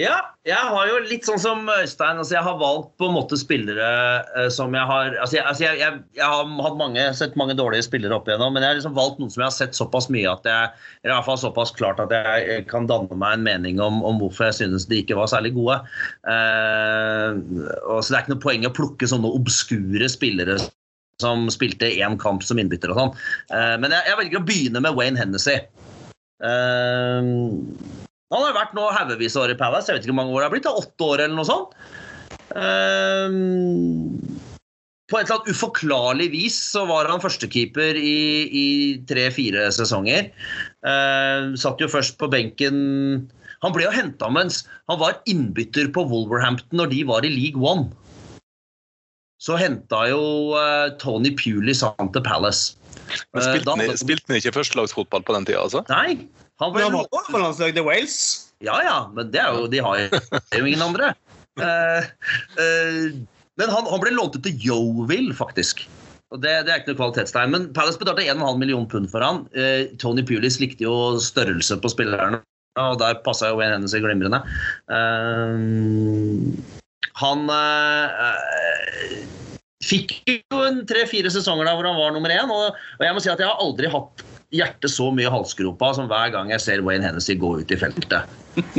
Ja, 0.00 0.31
jeg 0.42 0.58
har 0.74 0.88
jo 0.90 0.96
litt 1.06 1.26
sånn 1.28 1.38
som 1.38 1.68
Øystein. 1.70 2.18
altså 2.18 2.34
Jeg 2.34 2.42
har 2.42 2.56
valgt 2.58 2.96
på 2.98 3.06
en 3.06 3.14
måte 3.14 3.36
spillere 3.38 3.86
eh, 4.34 4.48
som 4.50 4.74
jeg 4.74 4.88
har 4.90 5.14
altså 5.22 5.36
jeg, 5.36 5.44
altså 5.46 5.62
jeg, 5.62 5.78
jeg, 5.78 6.00
jeg 6.18 6.30
har 6.32 6.50
mange, 6.50 7.04
sett 7.14 7.38
mange 7.38 7.54
dårlige 7.58 7.86
spillere 7.86 8.16
opp 8.16 8.26
igjennom, 8.26 8.50
men 8.56 8.66
jeg 8.66 8.72
har 8.72 8.80
liksom 8.80 8.96
valgt 8.96 9.22
noen 9.22 9.30
som 9.30 9.44
jeg 9.44 9.48
har 9.52 9.54
sett 9.54 9.78
såpass 9.78 10.10
mye 10.10 10.26
at 10.32 10.50
jeg 10.50 10.74
i 11.06 11.12
hvert 11.12 11.28
fall 11.28 11.38
såpass 11.38 11.74
klart 11.78 12.02
at 12.02 12.10
jeg 12.16 12.66
kan 12.72 12.90
danne 12.90 13.14
meg 13.14 13.38
en 13.38 13.46
mening 13.46 13.78
om, 13.82 14.02
om 14.02 14.18
hvorfor 14.18 14.50
jeg 14.50 14.58
synes 14.64 14.88
de 14.90 14.98
ikke 15.04 15.20
var 15.20 15.30
særlig 15.30 15.54
gode. 15.54 15.78
Eh, 16.26 17.38
og 17.86 18.02
så 18.02 18.10
Det 18.10 18.18
er 18.18 18.22
ikke 18.24 18.34
noe 18.34 18.46
poeng 18.48 18.66
å 18.66 18.76
plukke 18.82 19.12
sånne 19.14 19.34
obskure 19.38 20.10
spillere 20.10 20.58
som 21.22 21.46
spilte 21.54 21.86
én 21.86 22.18
kamp 22.18 22.42
som 22.42 22.58
innbytter 22.58 22.90
og 22.90 22.98
sånn. 22.98 23.18
Eh, 23.54 23.76
men 23.78 23.94
jeg, 23.94 24.18
velger 24.18 24.42
å 24.42 24.46
begynne 24.50 24.82
med 24.82 24.98
Wayne 24.98 25.22
Hennessy. 25.22 25.60
Eh, 26.42 27.30
han 28.32 28.46
har 28.46 28.54
vært 28.56 28.72
nå 28.76 28.86
haugevis 28.94 29.36
år 29.36 29.52
i 29.52 29.58
Palace. 29.60 29.90
Jeg 29.90 29.98
vet 29.98 30.06
ikke 30.06 30.14
hvor 30.14 30.22
mange 30.22 30.36
år 30.36 30.42
det 30.42 30.48
har 30.48 30.54
blitt. 30.54 30.70
Åtte 30.70 31.08
år 31.08 31.24
eller 31.26 31.36
noe 31.36 31.48
sånt. 31.48 31.76
Um, 32.52 34.18
på 35.12 35.18
et 35.18 35.26
eller 35.26 35.38
annet 35.38 35.52
uforklarlig 35.52 36.28
vis 36.32 36.56
så 36.72 36.86
var 36.88 37.10
han 37.10 37.20
førstekeeper 37.20 37.98
i, 38.00 38.18
i 38.48 38.66
tre-fire 39.08 39.66
sesonger. 39.76 40.30
Uh, 40.80 41.52
satt 41.60 41.80
jo 41.82 41.90
først 41.92 42.18
på 42.20 42.28
benken 42.32 42.76
Han 43.62 43.74
ble 43.74 43.84
jo 43.84 43.92
henta 43.94 44.26
mens 44.32 44.64
han 44.90 44.98
var 44.98 45.20
innbytter 45.30 45.92
på 45.94 46.02
Wolverhampton 46.10 46.80
når 46.80 46.90
de 46.90 47.02
var 47.06 47.26
i 47.28 47.30
League 47.30 47.60
One. 47.60 47.92
Så 49.42 49.58
henta 49.58 50.06
jo 50.10 50.22
uh, 50.56 50.88
Tony 51.02 51.34
Pulis 51.36 51.82
han 51.84 52.10
til 52.14 52.24
Palace. 52.24 52.78
Men 53.34 53.44
spilte 53.44 53.74
han, 53.74 53.98
spilte 53.98 54.30
han 54.30 54.40
ikke 54.40 54.54
førstelagsfotball 54.56 55.24
på 55.26 55.36
den 55.36 55.46
tida? 55.48 55.62
Altså? 55.66 55.82
Nei, 55.90 56.24
han 56.62 56.72
ble 56.74 56.86
han 56.86 56.98
på 57.10 57.40
landslaget 57.40 57.78
til 57.78 57.86
Wales. 57.86 58.18
Ja 58.62 58.78
ja, 58.86 58.98
men 59.14 59.32
det 59.34 59.40
er 59.42 59.56
jo, 59.56 59.66
de 59.70 59.80
har 59.82 59.98
jo 59.98 60.62
ingen 60.62 60.84
andre. 60.84 61.12
Uh, 61.58 62.06
uh, 62.62 63.10
men 63.60 63.72
han, 63.72 63.88
han, 63.90 64.02
ble 64.02 64.14
lånt 64.14 64.38
ut 64.38 64.46
til 64.46 64.68
Yeovil, 64.68 65.32
faktisk. 65.36 65.84
Og 66.32 66.40
det, 66.40 66.52
det, 66.64 66.72
er 66.72 66.80
ikke 66.80 66.94
noe 66.94 67.00
kvalitetstegn. 67.00 67.52
Men 67.52 67.66
Palace 67.76 68.00
betalte 68.00 68.24
1,5 68.24 68.60
million 68.60 68.86
pund 68.88 69.10
for 69.12 69.24
han. 69.24 69.44
Uh, 69.56 69.90
Tony 70.00 70.24
Pulis 70.24 70.60
likte 70.62 70.86
jo 70.86 70.94
størrelse 71.20 71.76
på 71.82 71.92
spillerne, 71.92 72.40
og 72.80 73.00
der 73.02 73.20
passa 73.26 73.50
jo 73.52 73.60
en 73.60 73.76
hennes 73.76 73.96
glimrende. 73.98 74.40
han 77.22 77.42
fikk 79.82 80.14
jo 80.30 80.62
en 80.64 80.84
tre-fire 80.88 81.30
sesonger 81.34 81.66
der 81.66 81.76
hvor 81.76 81.90
han 81.90 81.98
var 81.98 82.14
nummer 82.14 82.32
én, 82.32 82.48
og, 82.54 82.78
og 82.96 83.04
jeg 83.04 83.14
må 83.16 83.20
si 83.20 83.32
at 83.32 83.42
jeg 83.42 83.50
har 83.50 83.60
aldri 83.60 83.90
hatt 83.92 84.22
hjertet 84.52 84.92
så 84.92 85.08
mye 85.14 85.28
i 85.28 85.32
halsgropa 85.32 85.92
som 85.96 86.10
hver 86.10 86.32
gang 86.34 86.52
jeg 86.52 86.62
ser 86.64 86.84
Wayne 86.86 87.06
Hennessy 87.06 87.36
gå 87.40 87.54
ut 87.62 87.72
i 87.72 87.78
feltet. 87.80 88.28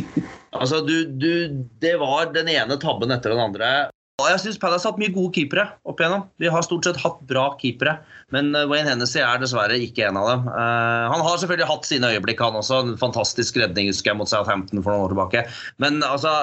altså, 0.60 0.84
du, 0.86 0.96
du, 1.10 1.66
det 1.84 1.98
var 2.02 2.34
den 2.36 2.52
ene 2.54 2.80
tabben 2.82 3.14
etter 3.14 3.34
den 3.34 3.44
andre. 3.44 3.74
Og 4.22 4.28
jeg 4.30 4.42
syns 4.44 4.60
Palace 4.62 4.86
har 4.86 4.94
hatt 4.94 5.02
mye 5.02 5.14
gode 5.14 5.34
keepere 5.34 5.64
opp 5.90 6.02
igjennom. 6.02 6.28
Vi 6.38 6.50
har 6.54 6.62
stort 6.66 6.86
sett 6.86 7.00
hatt 7.02 7.24
bra 7.26 7.48
keepere, 7.58 7.96
men 8.36 8.52
eh, 8.54 8.68
Wayne 8.70 8.92
Hennessy 8.92 9.18
er 9.26 9.42
dessverre 9.42 9.80
ikke 9.82 10.06
en 10.06 10.20
av 10.22 10.28
dem. 10.30 10.44
Uh, 10.54 11.10
han 11.10 11.24
har 11.26 11.40
selvfølgelig 11.42 11.70
hatt 11.72 11.90
sine 11.90 12.12
øyeblikk, 12.14 12.44
han 12.46 12.60
også. 12.60 12.84
En 12.86 13.00
fantastisk 13.02 13.58
redning 13.58 13.90
husker 13.90 14.14
jeg 14.14 14.20
mot 14.22 14.30
Southampton 14.30 14.86
for 14.86 14.94
noen 14.94 15.08
år 15.08 15.16
tilbake. 15.16 15.44
Men 15.82 15.98
altså, 16.06 16.36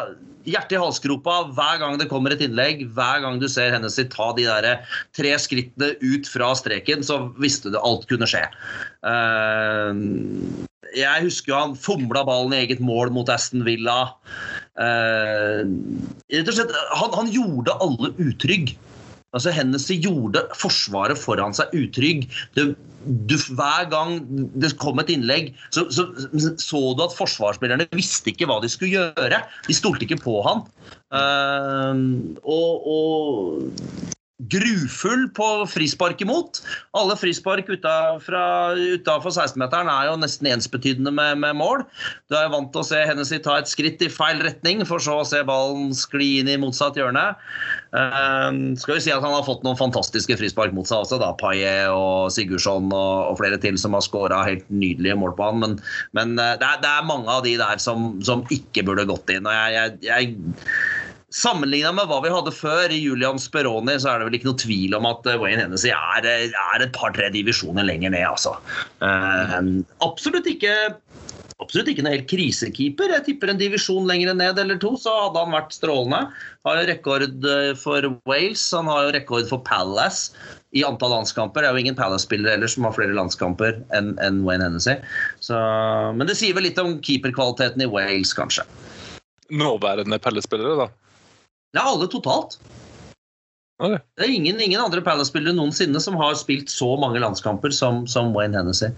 hjertet 0.48 0.76
i 0.76 0.80
halsgropa 0.80 1.36
hver 1.56 1.80
gang 1.82 1.98
det 2.00 2.08
kommer 2.10 2.34
et 2.34 2.42
innlegg, 2.44 2.86
hver 2.96 3.22
gang 3.24 3.40
du 3.40 3.46
ser 3.50 3.72
Hennessy 3.74 4.06
ta 4.12 4.30
de 4.36 4.46
der 4.48 4.84
tre 5.16 5.34
skrittene 5.40 5.92
ut 6.00 6.28
fra 6.30 6.52
streken, 6.58 7.04
så 7.06 7.22
visste 7.40 7.72
du 7.72 7.78
alt 7.80 8.06
kunne 8.10 8.28
skje. 8.30 8.44
Uh, 9.04 9.92
jeg 10.96 11.26
husker 11.26 11.54
han 11.54 11.76
fomla 11.78 12.24
ballen 12.26 12.54
i 12.56 12.62
eget 12.64 12.82
mål 12.82 13.12
mot 13.14 13.30
Aston 13.30 13.64
Villa. 13.66 14.12
Uh, 14.80 15.66
rett 16.32 16.48
og 16.48 16.56
slett, 16.56 16.76
han, 16.96 17.16
han, 17.18 17.32
gjorde 17.34 17.76
alle 17.84 18.14
utrygg. 18.18 18.74
Altså, 19.30 19.52
Hennessy 19.54 19.96
gjorde 20.02 20.42
forsvaret 20.58 21.18
foran 21.18 21.54
seg 21.54 21.74
utrygg. 21.76 22.24
Det, 22.56 22.72
du, 23.30 23.36
hver 23.56 23.86
gang 23.92 24.18
det 24.60 24.72
kom 24.80 24.98
et 25.00 25.12
innlegg, 25.14 25.52
så, 25.72 25.86
så, 25.94 26.08
så 26.60 26.80
du 26.96 27.04
at 27.06 27.14
forsvarsspillerne 27.16 27.86
visste 27.96 28.32
ikke 28.32 28.48
hva 28.50 28.58
de 28.62 28.70
skulle 28.72 28.98
gjøre. 28.98 29.42
De 29.68 29.76
stolte 29.76 30.06
ikke 30.06 30.20
på 30.24 30.40
han. 30.46 30.64
Uh, 31.14 32.34
og, 32.42 32.90
og 32.90 34.10
grufull 34.48 35.26
på 35.36 35.46
frispark 35.68 36.22
imot. 36.24 36.62
Alle 36.96 37.16
frispark 37.18 37.68
utafor 37.68 39.34
16-meteren 39.34 39.90
er 39.92 40.08
jo 40.08 40.16
nesten 40.20 40.48
ensbetydende 40.50 41.12
med, 41.12 41.40
med, 41.42 41.58
mål. 41.60 41.84
Du 42.30 42.36
er 42.38 42.50
vant 42.52 42.70
til 42.72 42.82
å 42.82 42.86
se 42.86 43.02
Hennessy 43.04 43.40
ta 43.42 43.58
et 43.60 43.70
skritt 43.70 44.02
i 44.04 44.10
feil 44.12 44.40
retning, 44.44 44.84
for 44.88 45.02
så 45.02 45.20
å 45.20 45.26
se 45.28 45.42
ballen 45.46 45.90
skli 45.96 46.38
inn 46.40 46.50
i 46.50 46.58
motsatt 46.60 46.96
hjørne. 46.98 47.26
Uh, 47.90 48.76
skal 48.78 48.96
vi 48.96 49.02
si 49.02 49.10
at 49.10 49.24
Han 49.24 49.34
har 49.34 49.42
fått 49.44 49.64
noen 49.66 49.78
fantastiske 49.78 50.36
frispark 50.38 50.72
mot 50.76 50.88
seg 50.88 51.04
også. 51.04 51.20
da, 51.20 51.32
Paillet 51.40 51.90
og 51.92 52.30
Sigurdsson 52.32 52.88
og, 52.94 53.32
og, 53.32 53.36
flere 53.40 53.60
til 53.60 53.78
som 53.80 53.96
har 53.98 54.06
skåra 54.06 54.44
helt 54.46 54.66
nydelige 54.72 55.18
mål 55.20 55.36
på 55.36 55.50
han. 55.50 55.60
Men, 55.64 55.76
men 56.16 56.34
uh, 56.38 56.54
det, 56.60 56.66
er, 56.66 56.82
det, 56.84 56.94
er, 56.94 57.08
mange 57.10 57.28
av 57.32 57.44
de 57.44 57.56
der 57.60 57.82
som, 57.82 58.12
som 58.24 58.46
ikke 58.54 58.86
burde 58.86 59.08
gått 59.10 59.32
inn. 59.34 59.48
og 59.48 59.54
jeg, 59.56 59.76
jeg, 59.76 59.98
jeg 60.08 60.99
Sammenligna 61.30 61.92
med 61.94 62.08
hva 62.10 62.18
vi 62.24 62.32
hadde 62.34 62.50
før, 62.50 62.90
i 62.90 62.98
Julian 62.98 63.38
Speroni, 63.38 63.94
så 64.02 64.10
er 64.10 64.20
det 64.20 64.26
vel 64.26 64.38
ikke 64.40 64.48
noe 64.50 64.58
tvil 64.58 64.96
om 64.98 65.06
at 65.06 65.28
eh, 65.30 65.38
Wayne 65.38 65.62
Hennessy 65.62 65.92
er, 65.94 66.26
eh, 66.26 66.50
er 66.50 66.82
et 66.82 66.94
par-tre 66.96 67.28
divisjoner 67.30 67.86
lenger 67.86 68.10
ned, 68.16 68.26
altså. 68.26 68.56
Uh, 68.98 69.84
absolutt 70.02 70.48
ikke 70.50 70.74
absolutt 71.60 71.90
ikke 71.92 72.02
noe 72.02 72.14
helt 72.14 72.30
krisekeeper. 72.30 73.12
Jeg 73.12 73.26
tipper 73.26 73.52
en 73.52 73.60
divisjon 73.60 74.08
lenger 74.08 74.32
ned 74.34 74.58
eller 74.58 74.78
to, 74.80 74.94
så 74.98 75.12
hadde 75.26 75.42
han 75.44 75.52
vært 75.54 75.74
strålende. 75.76 76.20
Har 76.66 76.80
jo 76.80 76.86
rekord 76.88 77.48
for 77.78 78.08
Wales, 78.30 78.62
han 78.74 78.88
har 78.90 79.06
jo 79.06 79.12
rekord 79.18 79.46
for 79.50 79.62
Palace 79.66 80.32
i 80.72 80.82
antall 80.86 81.12
landskamper. 81.12 81.62
Det 81.62 81.68
er 81.68 81.76
jo 81.76 81.84
ingen 81.84 81.98
Palace-spillere 81.98 82.56
ellers 82.56 82.78
som 82.78 82.88
har 82.88 82.96
flere 82.96 83.14
landskamper 83.16 83.76
enn 83.96 84.14
en 84.24 84.40
Wayne 84.46 84.64
Hennessy. 84.66 84.96
Så, 85.44 85.58
men 86.16 86.30
det 86.30 86.38
sier 86.40 86.56
vel 86.56 86.66
litt 86.70 86.80
om 86.80 86.96
keeperkvaliteten 87.04 87.84
i 87.84 87.90
Wales, 87.92 88.32
kanskje. 88.36 88.64
Nåværende 89.52 90.20
Palace-spillere, 90.22 90.86
da? 90.86 91.09
Ja, 91.76 91.86
alle 91.86 92.08
totalt. 92.10 92.58
Okay. 93.80 94.00
Det 94.18 94.26
er 94.26 94.32
ingen, 94.34 94.58
ingen 94.60 94.80
andre 94.82 95.00
Palace-spillere 95.00 95.56
noensinne 95.56 96.02
som 96.04 96.18
har 96.20 96.34
spilt 96.36 96.68
så 96.72 96.90
mange 97.00 97.22
landskamper 97.22 97.72
som, 97.72 98.02
som 98.10 98.34
Wayne 98.36 98.58
Hennessy. 98.58 98.90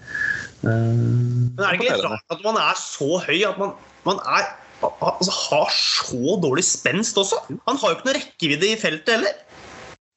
Uh, 0.64 1.52
Men 1.54 1.62
er 1.62 1.68
det 1.68 1.78
ikke 1.78 1.92
litt 1.92 2.06
rart 2.08 2.34
at 2.34 2.42
man 2.42 2.58
er 2.58 2.80
så 2.80 3.20
høy 3.22 3.44
at 3.46 3.60
man, 3.62 3.76
man 4.08 4.18
er, 4.26 4.48
altså, 4.82 5.36
har 5.36 5.70
så 5.76 6.36
dårlig 6.42 6.66
spenst 6.66 7.20
også? 7.20 7.38
Han 7.68 7.78
har 7.78 7.92
jo 7.92 7.98
ikke 8.00 8.10
noe 8.10 8.18
rekkevidde 8.18 8.72
i 8.72 8.80
feltet 8.80 9.14
heller. 9.14 9.38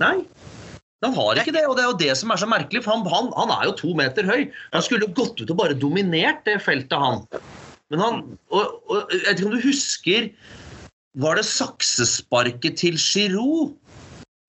Nei. 0.02 0.16
Han 1.06 1.14
har 1.14 1.38
ikke 1.38 1.54
det, 1.54 1.68
og 1.70 1.78
det 1.78 1.84
er 1.84 1.92
jo 1.92 2.00
det 2.02 2.14
som 2.18 2.34
er 2.34 2.42
så 2.42 2.50
merkelig. 2.50 2.82
For 2.86 2.96
han, 2.96 3.06
han, 3.12 3.30
han 3.38 3.54
er 3.54 3.68
jo 3.70 3.78
to 3.78 3.94
meter 3.98 4.26
høy. 4.26 4.48
Han 4.74 4.86
skulle 4.86 5.12
gått 5.14 5.38
ut 5.44 5.52
og 5.52 5.60
bare 5.60 5.78
dominert 5.78 6.42
det 6.48 6.58
feltet, 6.66 6.98
han. 6.98 7.22
Men 7.94 8.02
han 8.02 8.22
og, 8.50 8.80
og, 8.90 9.12
Jeg 9.14 9.28
vet 9.28 9.38
ikke 9.38 9.50
om 9.52 9.54
du 9.54 9.68
husker 9.68 10.32
var 11.22 11.40
det 11.40 11.48
saksesparket 11.48 12.80
til 12.82 13.00
Giroud, 13.00 13.76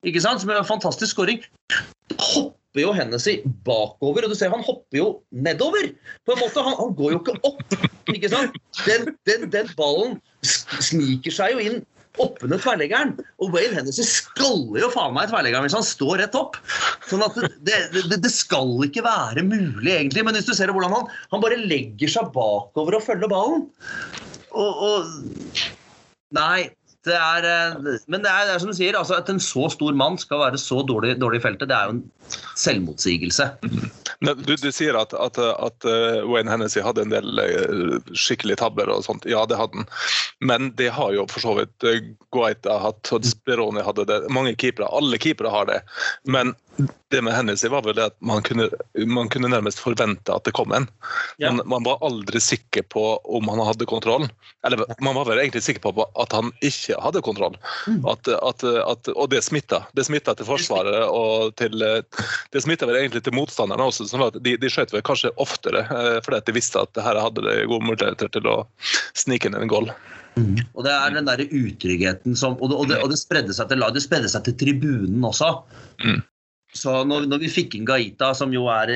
ikke 0.07 0.23
sant? 0.23 0.43
som 0.43 0.53
er 0.53 0.61
en 0.61 0.69
fantastisk 0.69 1.15
skåring. 1.15 1.43
Hopper 2.19 2.83
jo 2.83 2.93
Hennessy 2.95 3.39
bakover, 3.67 4.27
og 4.27 4.33
du 4.33 4.39
ser 4.39 4.53
han 4.53 4.65
hopper 4.67 4.99
jo 4.99 5.09
nedover. 5.31 5.93
på 6.27 6.35
en 6.35 6.43
måte. 6.43 6.63
Han, 6.63 6.79
han 6.79 6.97
går 6.99 7.15
jo 7.15 7.21
ikke 7.23 7.37
opp. 7.47 7.77
ikke 8.15 8.31
sant? 8.33 8.57
Den, 8.87 9.13
den, 9.29 9.51
den 9.53 9.71
ballen 9.79 10.19
sniker 10.45 11.35
seg 11.35 11.57
jo 11.57 11.63
inn 11.69 11.85
oppunder 12.23 12.61
tverrleggeren. 12.61 13.15
Og 13.43 13.55
Wayne 13.55 13.77
Hennessy 13.77 14.05
skaller 14.09 14.83
jo 14.87 14.91
faen 14.95 15.15
meg 15.17 15.29
i 15.29 15.33
tverrleggeren 15.33 15.67
hvis 15.67 15.77
han 15.77 15.87
står 15.87 16.23
rett 16.23 16.37
opp. 16.39 16.59
Sånn 17.11 17.25
at 17.27 17.37
det, 17.67 17.81
det, 17.95 18.21
det, 18.23 18.33
skal 18.33 18.73
ikke 18.87 19.05
være 19.07 19.45
mulig, 19.47 19.93
egentlig. 19.93 20.25
Men 20.27 20.39
hvis 20.39 20.49
du 20.49 20.55
ser 20.57 20.73
hvordan 20.73 20.95
han, 20.97 21.11
han 21.33 21.45
bare 21.45 21.61
legger 21.61 22.13
seg 22.13 22.33
bakover 22.35 22.99
og 22.99 23.05
følger 23.07 23.33
ballen 23.33 23.67
og, 24.57 24.87
og 24.89 25.67
Nei. 26.35 26.71
Det 27.07 27.15
er, 27.15 27.45
eh, 27.47 27.99
men 28.11 28.25
det 28.25 28.31
er, 28.33 28.49
det 28.49 28.55
er, 28.57 28.59
som 28.59 28.71
du 28.73 28.75
sier, 28.75 28.97
altså 28.99 29.15
at 29.21 29.29
en 29.31 29.39
så 29.39 29.69
stor 29.71 29.95
mann 29.95 30.17
skal 30.19 30.41
være 30.43 30.59
så 30.59 30.81
dårlig, 30.83 31.13
dårlig 31.23 31.39
i 31.39 31.45
feltet, 31.45 31.69
det 31.71 31.77
er 31.77 31.87
jo 31.87 31.93
en 31.95 32.01
selvmotsigelse. 32.57 33.51
Du, 34.21 34.57
du 34.57 34.71
sier 34.73 34.97
at, 34.97 35.13
at, 35.13 35.39
at, 35.39 35.85
eh, 35.85 36.23
Wayne 36.25 36.51
Hennessy 36.51 36.81
hadde 36.81 37.05
en 37.05 37.13
del 37.13 37.43
eh, 37.43 37.97
skikkelige 38.17 38.63
tabber 38.63 38.91
og 38.93 39.05
sånt. 39.05 39.27
Ja, 39.29 39.45
det 39.49 39.59
hadde 39.61 39.83
han. 39.83 39.91
Men 40.41 40.71
det 40.79 40.89
har 40.97 41.13
jo 41.13 41.27
for 41.31 41.45
så 41.45 41.57
vidt 41.61 41.89
Guaita 42.33 42.79
hatt, 42.81 43.13
og 43.13 43.27
Speroni 43.29 43.85
hadde 43.85 44.09
det. 44.09 44.23
Mange 44.33 44.57
keepere. 44.57 44.89
Alle 44.89 45.21
keepere 45.21 45.53
har 45.53 45.69
det. 45.69 45.83
Men 46.25 46.55
det 47.09 47.23
med 47.23 47.33
Hennessy 47.33 47.69
var 47.69 47.83
vel 47.83 47.95
det 47.97 48.05
at 48.11 48.17
man 48.21 48.43
kunne, 48.43 48.69
man 49.07 49.29
kunne 49.33 49.49
nærmest 49.49 49.79
forvente 49.81 50.33
at 50.33 50.45
det 50.45 50.53
kom 50.57 50.73
en. 50.77 50.89
Ja. 51.41 51.53
Man, 51.53 51.69
man, 51.69 51.85
var 51.87 52.03
aldri 52.05 52.41
sikker 52.43 52.83
på 52.83 53.05
om 53.25 53.49
han 53.49 53.63
hadde 53.65 53.89
kontroll. 53.89 54.27
Eller 54.67 54.83
man 55.01 55.15
var 55.15 55.29
vel 55.31 55.41
egentlig 55.41 55.63
sikker 55.65 55.85
på 55.87 56.05
at 56.05 56.35
han 56.37 56.51
ikke 56.67 56.99
hadde 57.01 57.23
kontroll. 57.25 57.57
Mm. 57.87 58.03
At, 58.11 58.29
at, 58.29 58.65
at, 58.65 59.13
og 59.15 59.31
det 59.33 59.45
smitta. 59.47 59.85
Det 59.97 60.05
smitta 60.09 60.35
til 60.37 60.49
Forsvaret 60.49 61.07
og 61.07 61.55
til 61.61 61.87
Det 62.53 62.63
smitta 62.65 62.89
vel 62.89 63.01
egentlig 63.01 63.25
til 63.27 63.37
motstanderne 63.37 63.89
også. 63.89 64.09
sånn 64.11 64.27
at 64.27 64.39
De, 64.45 64.57
de 64.61 64.71
skjøt 64.73 64.95
vel 64.95 65.05
kanskje 65.07 65.33
oftere 65.43 65.85
fordi 66.25 66.39
at 66.39 66.47
de 66.49 66.57
visste 66.57 66.83
at 66.83 67.03
her 67.03 67.19
hadde 67.21 67.45
de 67.45 67.57
gode 67.71 67.87
muligheter 67.87 68.31
til 68.33 68.49
å 68.51 68.61
snike 69.19 69.51
inn 69.51 69.59
en 69.59 69.71
goal. 69.71 69.91
Mm. 70.37 70.61
Og 70.77 70.85
det 70.85 70.93
er 70.93 71.15
den 71.17 71.29
der 71.29 71.41
utryggheten 71.47 72.37
som 72.37 72.59
Og 72.61 72.69
det, 72.69 72.77
og 72.77 72.89
det, 72.91 72.97
og 73.01 73.13
det 73.13 73.21
spredde 73.21 73.55
seg 73.57 73.71
til 73.71 73.81
det 73.81 74.03
spredde 74.05 74.29
seg 74.29 74.45
til 74.45 74.57
tribunen 74.61 75.25
også. 75.25 75.53
Mm. 76.05 76.21
Så 76.77 76.93
når, 77.09 77.25
når, 77.31 77.41
vi 77.45 77.53
fikk 77.53 77.77
inn 77.79 77.87
Gaita, 77.89 78.33
som 78.37 78.53
jo 78.53 78.67
er 78.69 78.91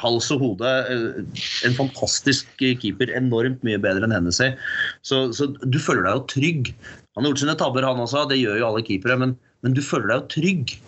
hals 0.00 0.30
og 0.32 0.44
hode 0.44 0.70
eh, 0.88 1.42
En 1.68 1.76
fantastisk 1.76 2.48
keeper, 2.56 3.12
enormt 3.18 3.64
mye 3.66 3.80
bedre 3.82 4.08
enn 4.08 4.14
Hennessy. 4.14 4.54
Så, 5.04 5.26
så 5.36 5.50
du 5.52 5.78
føler 5.82 6.06
deg 6.06 6.16
jo 6.16 6.26
trygg. 6.32 6.72
Han 7.16 7.26
har 7.26 7.34
gjort 7.34 7.42
sine 7.44 7.58
tabber, 7.60 7.84
han 7.84 8.00
også. 8.00 8.24
Det 8.30 8.40
gjør 8.40 8.62
jo 8.62 8.70
alle 8.70 8.84
keepere. 8.86 9.18
Men, 9.20 9.36
men 9.66 9.76
du 9.76 9.82
føler 9.84 10.08
deg 10.12 10.22
jo 10.22 10.32
trygg. 10.38 10.78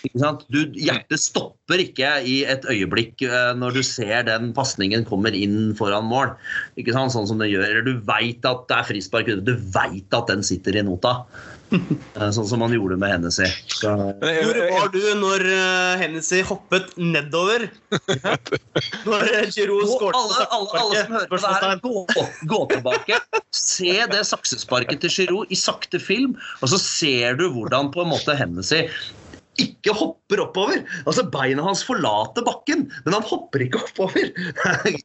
Du, 0.00 0.60
hjertet 0.80 1.20
stopper 1.20 1.82
ikke 1.82 2.14
i 2.24 2.40
et 2.48 2.64
øyeblikk 2.72 3.20
eh, 3.26 3.52
når 3.58 3.76
du 3.76 3.82
ser 3.84 4.24
den 4.28 4.50
pasningen 4.56 5.04
kommer 5.08 5.34
inn 5.36 5.74
foran 5.78 6.08
mål. 6.08 6.34
Ikke 6.80 6.94
sant? 6.96 7.12
Sånn 7.12 7.28
som 7.28 7.40
det 7.42 7.50
gjør. 7.52 7.82
Du 7.84 7.96
veit 8.08 8.44
at 8.48 8.66
det 8.70 8.78
er 8.78 8.88
frispark, 8.88 9.32
du 9.44 9.54
veit 9.74 10.16
at 10.16 10.30
den 10.32 10.44
sitter 10.46 10.80
i 10.80 10.86
nota. 10.86 11.20
Eh, 11.70 12.30
sånn 12.34 12.48
som 12.50 12.64
han 12.64 12.72
gjorde 12.74 12.96
med 12.98 13.12
Hennessy. 13.12 13.46
Hvor 13.78 14.08
var 14.18 14.88
du 14.90 15.04
når 15.20 15.44
Hennessy 16.00 16.40
hoppet 16.42 16.90
nedover? 16.98 17.68
når 19.06 19.30
Giroud 19.54 19.86
skåret 19.92 20.18
alle, 20.18 20.48
alle, 20.56 20.80
alle, 20.82 21.04
som 21.04 21.14
hører 21.14 21.30
på 21.30 21.38
det 21.38 21.52
her, 21.54 21.78
gå, 21.84 22.26
gå 22.50 22.60
tilbake. 22.74 23.20
Se 23.54 23.94
det 24.10 24.24
saksesparket 24.26 25.04
til 25.06 25.14
Giroud 25.14 25.54
i 25.54 25.60
sakte 25.62 26.02
film, 26.02 26.34
og 26.58 26.74
så 26.74 26.82
ser 26.82 27.38
du 27.38 27.46
hvordan 27.54 27.94
på 27.94 28.02
en 28.02 28.10
måte 28.16 28.34
Hennessy 28.34 28.88
ikke 29.62 29.94
hopper 29.96 30.42
oppover. 30.44 30.82
Altså 31.04 31.24
Beina 31.32 31.64
hans 31.64 31.82
forlater 31.86 32.44
bakken, 32.46 32.86
men 33.04 33.16
han 33.16 33.26
hopper 33.26 33.64
ikke 33.64 33.80
oppover. 33.84 34.30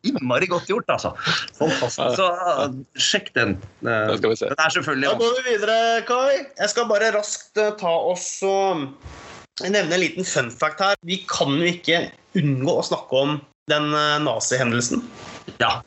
Innmari 0.08 0.50
godt 0.52 0.70
gjort, 0.72 0.90
altså. 0.92 1.14
Fantastisk. 1.58 2.20
Så 2.20 2.30
uh, 2.32 2.78
sjekk 3.00 3.32
den. 3.38 3.58
Uh, 3.86 4.16
den 4.20 4.36
er 4.36 4.76
selvfølgelig 4.78 5.12
Da 5.12 5.20
går 5.22 5.38
vi 5.40 5.46
videre, 5.52 5.78
Kai. 6.08 6.46
Jeg 6.62 6.74
skal 6.74 6.90
bare 6.92 7.12
raskt 7.16 7.62
uh, 7.62 7.72
ta 7.80 7.96
oss 8.14 8.30
og 8.46 8.88
nevne 9.64 9.96
en 9.96 10.04
liten 10.04 10.28
fun 10.28 10.52
fact 10.52 10.84
her. 10.84 11.00
Vi 11.08 11.22
kan 11.32 11.56
jo 11.60 11.68
ikke 11.70 12.08
unngå 12.36 12.80
å 12.80 12.86
snakke 12.86 13.22
om 13.26 13.38
den 13.72 13.88
nazihendelsen. 14.22 15.02
Ja. 15.58 15.80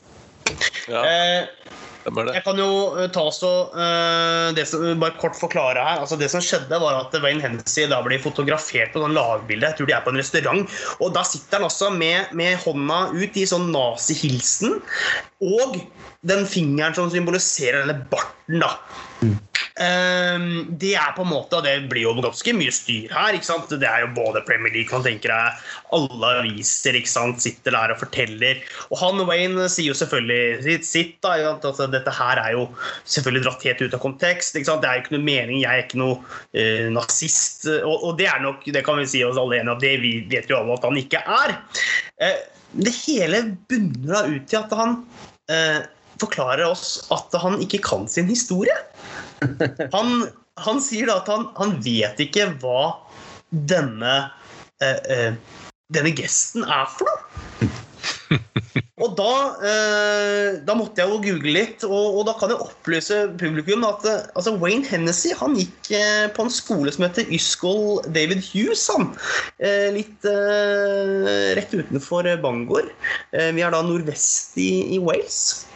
ja. 0.88 1.02
Eh, 1.04 1.74
jeg 2.08 2.42
kan 2.46 2.58
jo 2.60 2.70
eh, 2.98 3.08
ta 3.14 3.24
så 3.34 3.50
uh, 3.74 4.48
det 4.56 4.64
som, 4.70 4.84
Bare 5.00 5.16
kort 5.20 5.36
forklare 5.38 5.82
her. 5.82 6.02
Altså 6.02 6.18
det 6.20 6.30
som 6.32 6.42
skjedde, 6.44 6.80
var 6.80 7.00
at 7.00 7.14
Wayne 7.22 7.42
Hennessy 7.44 7.86
da 7.90 8.00
blir 8.04 8.22
fotografert 8.22 8.94
på 8.94 9.02
sånn 9.02 9.16
lagbilde. 9.16 9.68
Jeg 9.68 9.78
tror 9.78 9.90
de 9.90 9.96
er 9.96 10.04
på 10.06 10.14
en 10.14 10.20
restaurant. 10.20 10.78
Og 10.98 11.12
da 11.16 11.24
sitter 11.26 11.60
han 11.60 11.68
altså 11.68 11.90
med, 11.94 12.32
med 12.38 12.58
hånda 12.64 13.00
ut 13.14 13.38
i 13.38 13.46
sånn 13.48 13.70
nazihilsen. 13.74 14.78
Og 15.44 15.78
den 16.26 16.48
fingeren 16.50 16.96
som 16.96 17.12
symboliserer 17.12 17.84
denne 17.84 18.08
barten, 18.10 18.62
da. 18.64 18.74
Mm. 19.22 19.36
Ehm, 19.78 20.66
det 20.80 20.96
er 20.98 21.12
på 21.14 21.22
en 21.22 21.30
måte, 21.30 21.58
og 21.58 21.66
det 21.66 21.86
blir 21.90 22.02
jo 22.02 22.14
ganske 22.18 22.54
mye 22.56 22.72
styr 22.74 23.12
her. 23.14 23.36
ikke 23.36 23.46
sant? 23.46 23.70
Det 23.70 23.86
er 23.86 24.02
jo 24.02 24.10
både 24.16 24.42
Premier 24.46 24.74
League 24.74 24.90
man 24.90 25.04
tenker 25.06 25.30
deg, 25.30 25.60
alle 25.94 26.30
aviser 26.40 26.98
ikke 26.98 27.12
sant? 27.12 27.42
sitter 27.44 27.76
der 27.76 27.94
og 27.94 28.00
forteller. 28.00 28.62
Og 28.90 28.98
han 28.98 29.22
Wayne 29.28 29.68
sier 29.70 29.92
jo 29.92 29.98
selvfølgelig 29.98 30.64
sitt. 30.66 30.88
sitt 30.88 31.14
da, 31.22 31.36
altså, 31.54 31.86
Dette 31.90 32.14
her 32.14 32.42
er 32.42 32.56
jo 32.56 32.66
selvfølgelig 33.04 33.44
dratt 33.46 33.66
helt 33.68 33.84
ut 33.84 33.94
av 33.94 34.02
kontekst. 34.02 34.58
ikke 34.58 34.70
sant? 34.72 34.82
Det 34.82 34.90
er 34.90 34.98
jo 34.98 35.06
ikke 35.06 35.16
noe 35.16 35.28
mening, 35.28 35.62
jeg 35.62 35.70
er 35.70 35.86
ikke 35.86 36.02
noe 36.02 36.18
uh, 36.18 36.88
nazist. 36.94 37.68
Og, 37.78 37.94
og, 37.94 38.16
det 38.18 38.26
er 38.32 38.42
nok, 38.42 38.66
det 38.66 38.82
kan 38.86 38.98
vi 38.98 39.06
si 39.10 39.22
oss 39.26 39.38
alle 39.38 39.60
enige 39.60 39.76
om, 39.76 39.82
det 39.82 39.94
vi 40.02 40.14
vet 40.30 40.50
jo 40.50 40.58
alle 40.58 40.74
at 40.74 40.88
han 40.88 40.98
ikke 40.98 41.22
er. 41.22 41.54
Uh, 42.18 42.40
det 42.78 42.92
hele 43.06 43.44
bunner 43.70 44.10
da 44.10 44.26
ut 44.26 44.52
i 44.52 44.58
at 44.58 44.74
han 44.76 44.98
uh, 45.54 45.80
forklarer 46.18 46.66
oss 46.66 46.98
at 47.14 47.34
han 47.40 47.60
ikke 47.62 47.80
kan 47.86 48.10
sin 48.10 48.26
historie. 48.30 48.74
Han, 49.94 50.28
han 50.58 50.80
sier 50.82 51.10
da 51.10 51.20
at 51.20 51.30
han, 51.30 51.48
han 51.58 51.76
vet 51.84 52.20
ikke 52.24 52.48
hva 52.62 52.82
denne 53.50 54.16
eh, 54.82 54.98
eh, 55.08 55.32
denne 55.94 56.12
gesten 56.16 56.66
er 56.66 56.88
for 56.92 57.08
noe. 57.08 57.17
Og 58.98 59.14
da, 59.18 59.32
eh, 59.62 60.58
da 60.66 60.74
måtte 60.74 61.02
jeg 61.02 61.10
jo 61.10 61.20
google 61.22 61.54
litt, 61.54 61.84
og, 61.86 62.18
og 62.18 62.24
da 62.26 62.34
kan 62.38 62.50
jeg 62.52 62.64
opplyse 62.64 63.18
publikum 63.38 63.86
at 63.86 64.04
eh, 64.10 64.24
altså 64.38 64.56
Wayne 64.58 64.86
Hennessy 64.88 65.30
han 65.38 65.54
gikk 65.58 65.92
eh, 65.94 66.26
på 66.34 66.44
en 66.44 66.52
skole 66.52 66.92
som 66.94 67.06
heter 67.06 67.30
Yscol 67.34 68.00
David 68.14 68.42
Hughes. 68.50 68.82
Han. 68.90 69.12
Eh, 69.62 69.88
litt 69.94 70.26
eh, 70.26 71.54
rett 71.58 71.74
utenfor 71.74 72.26
Bangor. 72.42 72.90
Eh, 73.30 73.50
vi 73.54 73.62
er 73.62 73.74
da 73.74 73.84
nordvest 73.86 74.58
i, 74.58 74.70
i 74.96 75.00
Wales. 75.02 75.66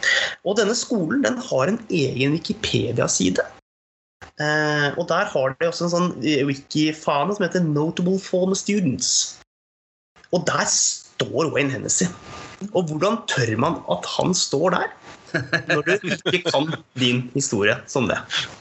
Og 0.43 0.59
denne 0.59 0.75
skolen 0.77 1.23
den 1.23 1.39
har 1.47 1.71
en 1.71 1.79
egen 1.89 2.35
Wikipedia-side. 2.35 3.45
Og 4.97 5.03
der 5.07 5.27
har 5.29 5.53
de 5.59 5.67
også 5.69 5.85
en 5.85 5.91
sånn 5.91 6.07
wiki-fane 6.47 7.35
som 7.35 7.43
heter 7.45 7.63
Notable 7.63 8.17
Former 8.19 8.57
Students. 8.57 9.37
Og 10.33 10.47
der 10.49 10.65
står 10.65 11.51
Wayne 11.53 11.69
Hennessy. 11.71 12.09
Og 12.73 12.87
hvordan 12.89 13.19
tør 13.27 13.55
man 13.59 13.81
at 13.91 14.05
han 14.17 14.33
står 14.37 14.77
der? 14.77 14.91
Når 15.33 15.79
du 15.87 15.91
ikke 16.13 16.43
kan 16.45 16.67
din 17.01 17.23
historie 17.33 17.73
som 17.89 18.05
det. 18.05 18.19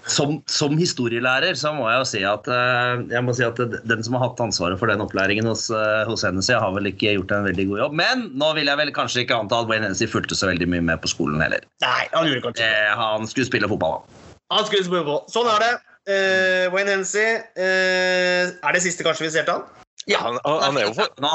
Som, 0.08 0.38
som 0.48 0.72
historielærer 0.80 1.52
så 1.60 1.68
må 1.76 1.84
jeg 1.90 1.98
jo 2.00 2.06
si 2.08 2.22
at, 2.24 2.48
eh, 2.48 3.02
jeg 3.12 3.20
må 3.26 3.34
si 3.36 3.44
at 3.44 3.60
den 3.60 4.00
som 4.06 4.16
har 4.16 4.24
hatt 4.30 4.40
ansvaret 4.40 4.80
for 4.80 4.88
den 4.88 5.04
opplæringen 5.04 5.44
hos, 5.50 5.66
eh, 5.68 6.00
hos 6.08 6.24
Hennessy, 6.24 6.54
har 6.56 6.72
vel 6.72 6.88
ikke 6.88 7.12
gjort 7.18 7.34
en 7.36 7.44
veldig 7.50 7.66
god 7.74 7.82
jobb. 7.84 7.98
Men 8.00 8.24
nå 8.40 8.48
vil 8.56 8.72
jeg 8.72 8.80
vel 8.80 8.94
kanskje 8.96 9.26
ikke 9.26 9.36
anta 9.42 9.60
at 9.60 9.68
Wayne 9.68 9.84
Hennessy 9.90 10.08
fulgte 10.08 10.38
så 10.38 10.48
veldig 10.48 10.70
mye 10.72 10.86
med 10.88 11.02
på 11.04 11.12
skolen 11.12 11.44
heller. 11.44 11.60
Nei, 11.84 12.08
han 12.16 12.30
gjorde 12.30 12.46
kanskje. 12.48 12.72
Eh, 12.72 12.96
Han 13.02 13.28
skulle 13.28 13.50
spille 13.52 13.68
fotball. 13.68 14.00
da. 14.00 14.24
Han 14.56 14.64
skulle 14.70 14.88
spille 14.88 15.04
fotball. 15.04 15.22
Sånn 15.36 15.52
er 15.52 15.60
det. 15.66 15.72
Eh, 16.08 16.66
Wayne 16.72 16.96
Hennessy. 16.96 17.28
eh, 17.52 18.48
er 18.64 18.72
det 18.72 18.80
siste 18.88 19.04
kanskje 19.04 19.28
vi 19.28 19.34
ser 19.36 19.44
til 19.44 19.60
han? 19.60 19.81
Han, 20.18 20.34
han, 20.44 20.62
han, 20.62 20.76
er 20.80 20.88
jo 20.88 20.94
for, 20.96 21.10
Nå. 21.22 21.28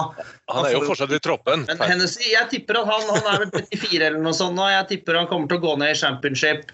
han 0.52 0.66
er 0.68 0.74
jo 0.74 0.82
fortsatt 0.84 1.14
i 1.16 1.20
troppen. 1.24 1.62
Men 1.70 1.80
Hennessy, 1.88 2.26
jeg 2.34 2.50
tipper 2.52 2.82
at 2.82 2.90
han, 2.90 3.06
han 3.16 3.30
er 3.32 3.46
vel 3.46 3.52
34 3.72 4.02
eller 4.10 4.20
noe 4.26 4.36
sånt 4.36 4.58
nå. 4.60 4.66
Jeg 4.74 4.88
tipper 4.90 5.16
han 5.22 5.30
kommer 5.30 5.48
til 5.48 5.62
å 5.62 5.64
gå 5.64 5.76
ned 5.80 5.94
i 5.94 6.00
championship. 6.02 6.74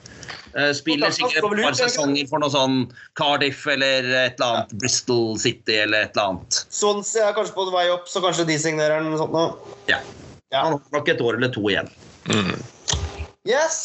Eh, 0.58 0.72
Spiller 0.74 1.14
sikkert 1.14 1.46
et 1.52 1.62
par 1.62 1.78
sesonger 1.78 2.26
for 2.32 2.42
noe 2.42 2.50
sånn 2.54 2.80
Cardiff 3.20 3.62
eller 3.70 4.10
et 4.10 4.42
eller 4.42 4.48
annet 4.64 4.74
Bristol 4.82 5.38
City 5.42 5.78
eller 5.84 6.08
et 6.08 6.18
eller 6.18 6.34
annet. 6.34 6.60
Swansea 6.74 7.30
er 7.30 7.38
kanskje 7.38 7.56
på 7.60 7.68
vei 7.74 7.86
opp, 7.94 8.10
så 8.10 8.22
kanskje 8.26 8.48
de 8.50 8.58
signerer 8.66 8.98
han. 8.98 9.14
Sånt 9.22 9.34
nå. 9.38 9.46
Ja. 9.92 10.02
Ja. 10.50 10.66
Han 10.66 10.80
har 10.80 10.98
nok 10.98 11.14
et 11.14 11.22
år 11.26 11.38
eller 11.38 11.54
to 11.54 11.62
igjen. 11.70 11.90
Mm. 12.30 12.56
Yes! 13.46 13.80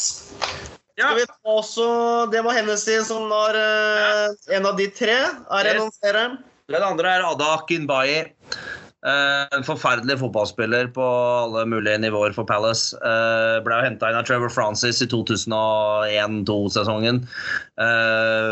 Ja. 0.99 1.11
Skal 1.13 1.21
vi 1.21 1.27
ta 1.29 1.53
også, 1.61 1.85
det 2.33 2.41
var 2.43 2.57
Hennessy 2.57 2.97
som 3.07 3.29
var 3.31 3.55
eh, 3.57 4.33
en 4.57 4.67
av 4.67 4.81
de 4.81 4.89
tre. 4.97 5.15
Er 5.29 5.69
det 5.69 5.77
Yes. 5.77 5.83
noen 5.85 5.95
flere? 6.01 6.25
Den 6.69 6.83
andre 6.85 7.09
er 7.17 7.23
Ada 7.25 7.55
Kinbayi. 7.69 8.19
Eh, 9.09 9.45
En 9.57 9.63
forferdelig 9.65 10.19
fotballspiller 10.21 10.91
på 10.93 11.01
alle 11.07 11.63
mulige 11.71 11.97
nivåer 12.03 12.35
for 12.37 12.45
Palace. 12.45 12.93
Eh, 12.99 13.57
Ble 13.65 13.79
henta 13.87 14.11
inn 14.11 14.19
av 14.19 14.27
Trevor 14.29 14.51
Francis 14.53 15.01
i 15.01 15.07
2001-2002-sesongen. 15.09 17.23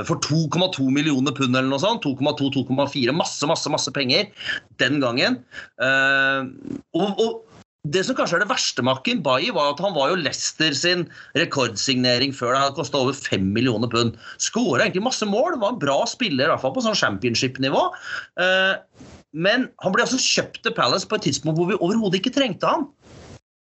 For 0.08 0.16
2,2 0.28 0.86
millioner 0.94 1.32
pund 1.36 1.52
eller 1.58 1.68
noe 1.68 1.82
sånt. 1.82 2.04
2,2-2,4. 2.06 3.12
Masse, 3.16 3.44
masse, 3.50 3.68
masse 3.74 3.90
penger 3.92 4.24
den 4.80 5.00
gangen. 5.04 5.32
Eh, 5.82 6.40
Og, 6.96 7.08
og 7.20 7.42
det 7.92 8.02
som 8.06 8.16
kanskje 8.16 8.38
er 8.38 8.44
det 8.44 8.50
verste 8.50 8.84
med 8.84 9.22
Bayi, 9.24 9.50
var 9.54 9.72
at 9.72 9.82
han 9.84 9.94
var 9.96 10.10
jo 10.10 10.20
Leicester 10.20 10.74
sin 10.74 11.04
rekordsignering 11.36 12.32
før. 12.34 12.54
Det 12.54 12.62
hadde 12.62 12.78
kosta 12.78 13.02
over 13.02 13.16
5 13.16 13.52
millioner 13.52 13.90
pund. 13.90 14.16
Skåra 14.42 14.86
egentlig 14.86 15.04
masse 15.04 15.26
mål, 15.28 15.58
var 15.60 15.74
en 15.74 15.82
bra 15.82 15.98
spiller, 16.08 16.46
i 16.46 16.52
hvert 16.52 16.64
fall 16.64 16.74
på 16.76 16.84
sånn 16.86 16.98
championship-nivå. 16.98 17.84
Eh, 18.42 18.74
Men 19.36 19.68
han 19.84 19.92
ble 19.92 20.00
altså 20.06 20.16
kjøpt 20.16 20.62
til 20.64 20.72
Palace 20.72 21.04
på 21.04 21.18
et 21.18 21.26
tidspunkt 21.28 21.58
hvor 21.58 21.68
vi 21.68 21.76
overhodet 21.76 22.22
ikke 22.22 22.32
trengte 22.32 22.70
han. 22.70 22.86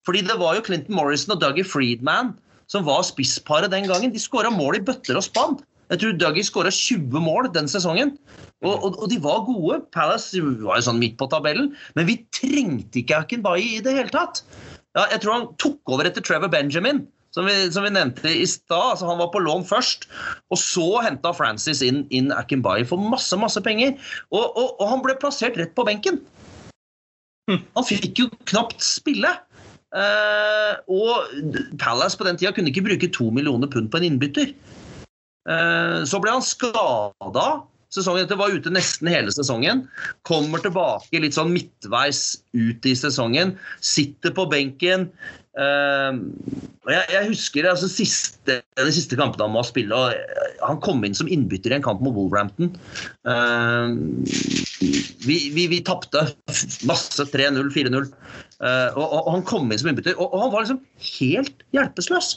Fordi 0.06 0.22
det 0.28 0.36
var 0.38 0.54
jo 0.54 0.66
Clinton 0.68 0.94
Morrison 0.94 1.34
og 1.34 1.42
Dougie 1.42 1.66
Friedman 1.66 2.36
som 2.70 2.86
var 2.86 3.02
spissparet 3.08 3.72
den 3.74 3.88
gangen. 3.90 4.14
De 4.14 4.22
skåra 4.22 4.52
mål 4.54 4.78
i 4.78 4.84
bøtter 4.86 5.18
og 5.18 5.26
spann. 5.26 5.58
Jeg 5.94 6.02
tror 6.02 6.14
Dougie 6.18 6.46
skåra 6.46 6.72
20 6.74 7.22
mål 7.22 7.52
den 7.54 7.68
sesongen. 7.70 8.16
Og, 8.66 8.74
og, 8.74 8.96
og 9.04 9.10
de 9.12 9.20
var 9.22 9.44
gode. 9.46 9.82
Palace 9.94 10.42
var 10.42 10.80
jo 10.80 10.86
sånn 10.88 11.02
midt 11.02 11.20
på 11.20 11.28
tabellen. 11.30 11.74
Men 11.98 12.08
vi 12.10 12.22
trengte 12.34 13.04
ikke 13.04 13.20
Akinbayi 13.22 13.76
i 13.76 13.84
det 13.86 13.94
hele 13.94 14.14
tatt. 14.14 14.42
Ja, 14.98 15.06
jeg 15.12 15.22
tror 15.22 15.36
han 15.36 15.52
tok 15.62 15.94
over 15.94 16.10
etter 16.10 16.24
Trevor 16.26 16.50
Benjamin, 16.54 17.04
som 17.34 17.48
vi, 17.50 17.54
som 17.74 17.86
vi 17.86 17.94
nevnte 17.94 18.30
i 18.30 18.46
stad. 18.50 18.96
Altså, 18.96 19.08
han 19.10 19.22
var 19.22 19.32
på 19.34 19.42
lån 19.42 19.66
først, 19.70 20.06
og 20.54 20.62
så 20.62 20.88
henta 21.06 21.34
Francis 21.38 21.82
inn, 21.86 22.04
inn 22.14 22.34
Akinbayi 22.34 22.86
for 22.90 23.02
masse 23.14 23.38
masse 23.42 23.62
penger. 23.66 23.96
Og, 24.34 24.46
og, 24.54 24.84
han 24.90 25.02
ble 25.06 25.18
plassert 25.22 25.58
rett 25.62 25.74
på 25.78 25.86
benken. 25.88 26.22
Han 27.52 27.86
fikk 27.86 28.22
jo 28.22 28.30
knapt 28.50 28.82
spille. 28.86 29.34
Eh, 29.94 30.78
og 30.90 31.34
Palace 31.82 32.18
på 32.18 32.26
den 32.26 32.40
tida 32.40 32.54
kunne 32.56 32.72
ikke 32.72 32.86
bruke 32.86 33.12
to 33.14 33.28
millioner 33.34 33.70
pund 33.70 33.92
på 33.94 34.00
en 34.00 34.08
innbytter. 34.14 34.54
Eh, 35.50 36.00
så 36.08 36.22
ble 36.24 36.36
han 36.36 36.46
skada. 36.46 37.48
Sesongen 37.94 38.26
etter 38.26 38.40
var 38.40 38.54
ute 38.56 38.74
nesten 38.74 39.12
hele 39.12 39.34
sesongen. 39.34 39.86
Kommer 40.26 40.64
tilbake 40.64 41.22
litt 41.22 41.38
sånn 41.38 41.54
midtveis 41.54 42.42
ut 42.58 42.90
i 42.90 42.96
sesongen. 42.98 43.54
Sitter 43.86 44.34
på 44.34 44.48
benken. 44.50 45.12
Eh, 45.54 46.16
jeg, 46.90 47.04
jeg 47.14 47.28
husker 47.30 47.68
altså, 47.70 47.90
siste, 47.92 48.62
de 48.80 48.94
siste 48.96 49.20
kampene 49.20 49.46
han 49.46 49.54
må 49.54 49.62
spille. 49.68 49.94
og 49.94 50.16
eh, 50.16 50.56
Han 50.64 50.82
kom 50.82 51.06
inn 51.06 51.18
som 51.18 51.30
innbytter 51.30 51.76
i 51.76 51.78
en 51.78 51.86
kamp 51.86 52.02
mot 52.02 52.16
Wolverhampton. 52.18 52.74
Vi 55.24 55.38
vi, 55.54 55.68
vi 55.72 55.84
tapte 55.86 56.26
masse 56.90 57.28
3-0, 57.30 57.70
4-0. 57.76 58.10
Eh, 58.64 58.90
og, 58.96 59.04
og, 59.04 59.20
og 59.26 59.32
han 59.36 59.46
kom 59.48 59.72
inn 59.72 59.82
som 59.82 59.92
innbytter, 59.92 60.16
og, 60.18 60.32
og 60.32 60.46
han 60.46 60.54
var 60.54 60.66
liksom 60.66 60.82
helt 61.20 61.66
hjelpeløs. 61.76 62.36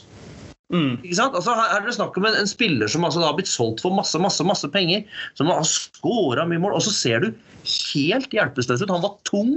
Mm. 0.73 0.97
Ikke 0.99 1.15
sant? 1.15 1.35
Altså, 1.37 1.53
her 1.55 1.77
er 1.77 1.85
det 1.85 1.95
snakk 1.95 2.17
om 2.19 2.25
en, 2.27 2.35
en 2.41 2.49
spiller 2.49 2.91
som 2.91 3.05
altså, 3.07 3.21
har 3.23 3.35
blitt 3.37 3.49
solgt 3.51 3.79
for 3.83 3.95
masse 3.95 4.19
masse, 4.19 4.43
masse 4.43 4.67
penger, 4.73 5.05
som 5.39 5.51
har 5.51 5.63
skåra 5.67 6.43
mye 6.49 6.59
mål, 6.59 6.75
og 6.75 6.83
så 6.83 6.91
ser 6.91 7.23
du 7.23 7.29
helt 7.67 8.35
hjelpeløs 8.35 8.83
ut. 8.83 8.91
Han 8.91 9.05
var 9.05 9.15
tung, 9.27 9.53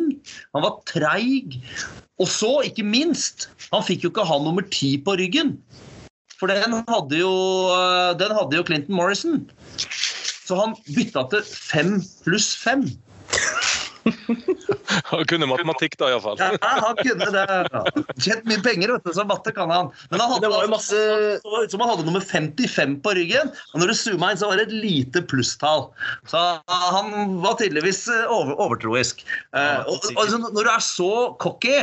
han 0.54 0.66
var 0.66 0.78
treig. 0.90 1.58
Og 2.20 2.28
så, 2.30 2.52
ikke 2.68 2.86
minst, 2.86 3.48
han 3.72 3.86
fikk 3.86 4.06
jo 4.06 4.12
ikke 4.12 4.28
ha 4.28 4.38
nummer 4.42 4.66
ti 4.70 4.94
på 5.02 5.16
ryggen. 5.18 5.56
For 6.40 6.48
den 6.48 6.78
hadde 6.88 7.18
jo, 7.18 7.32
øh, 7.74 8.14
den 8.20 8.32
hadde 8.36 8.56
jo 8.56 8.64
Clinton 8.64 8.96
Morrison. 8.96 9.42
Så 9.80 10.56
han 10.56 10.76
bytta 10.94 11.26
til 11.32 11.42
fem 11.46 11.98
pluss 12.24 12.54
fem. 12.56 12.86
Han 15.10 15.24
kunne 15.28 15.46
matematikk 15.50 15.96
da, 16.00 16.08
iallfall. 16.12 16.38
Ja, 16.40 16.50
han 16.60 16.96
kunne 16.98 17.28
det. 17.34 17.82
Tjent 18.22 18.46
mye 18.48 18.62
penger, 18.64 18.92
vet 18.94 19.06
du, 19.06 19.12
så 19.16 19.24
matte 19.28 19.52
kan 19.54 19.70
han. 19.72 19.90
Men 20.10 20.22
han 20.22 20.32
hadde 20.32 20.44
Det 20.46 20.52
var 20.52 20.64
jo 20.66 20.72
masse- 20.72 21.40
så 21.42 21.62
som 21.72 21.82
han 21.84 21.92
hadde 21.92 22.06
nummer 22.08 22.24
55 22.24 22.96
på 23.04 23.14
ryggen. 23.18 23.52
Og 23.72 23.82
når 23.82 23.92
du 23.92 23.96
zooma 23.98 24.32
inn, 24.32 24.40
så 24.40 24.50
var 24.50 24.60
det 24.60 24.68
et 24.68 24.76
lite 24.84 25.22
plusstall. 25.30 25.88
Så 26.30 26.42
han 26.70 27.12
var 27.44 27.58
tydeligvis 27.60 28.06
eh, 28.12 28.26
over, 28.30 28.56
overtroisk. 28.58 29.24
Ja, 29.54 29.82
og, 29.86 30.00
og, 30.00 30.10
altså, 30.24 30.40
når 30.48 30.58
du 30.66 30.72
er 30.74 30.84
så 30.84 31.12
cocky 31.42 31.78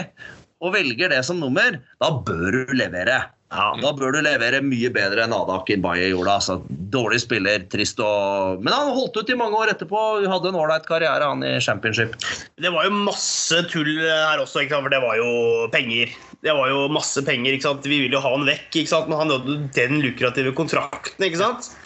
og 0.63 0.73
velger 0.73 1.11
det 1.13 1.23
som 1.27 1.39
nummer, 1.41 1.79
da 2.01 2.11
bør 2.27 2.63
du 2.65 2.77
levere. 2.77 3.21
Ja, 3.47 3.67
Da 3.79 3.93
bør 3.95 4.11
du 4.11 4.19
levere 4.25 4.59
mye 4.59 4.89
bedre 4.91 5.23
enn 5.23 5.35
Ada 5.35 5.61
Kinbaye 5.67 6.09
gjorde. 6.11 6.33
Altså, 6.33 6.57
dårlig 6.91 7.21
spiller, 7.23 7.63
trist 7.71 7.99
og 8.03 8.63
Men 8.63 8.75
han 8.75 8.91
holdt 8.91 9.15
ut 9.21 9.29
i 9.31 9.37
mange 9.39 9.55
år 9.55 9.71
etterpå. 9.71 10.01
Hadde 10.27 10.51
en 10.51 10.59
ålreit 10.59 10.87
karriere, 10.89 11.29
han 11.31 11.45
i 11.47 11.53
championship. 11.63 12.17
Det 12.59 12.71
var 12.73 12.89
jo 12.89 13.03
masse 13.07 13.61
tull 13.71 13.93
her 14.03 14.43
også, 14.43 14.65
for 14.73 14.91
det 14.91 14.99
var 15.03 15.15
jo 15.19 15.29
penger. 15.71 16.11
Det 16.43 16.53
var 16.53 16.73
jo 16.73 16.87
masse 16.91 17.23
penger? 17.23 17.55
Vi 17.87 18.01
ville 18.03 18.17
jo 18.17 18.23
ha 18.23 18.33
han 18.35 18.45
vekk, 18.47 18.81
men 19.07 19.17
han 19.21 19.31
hadde 19.37 19.57
den 19.77 20.01
lukrative 20.03 20.51
kontrakten. 20.57 21.23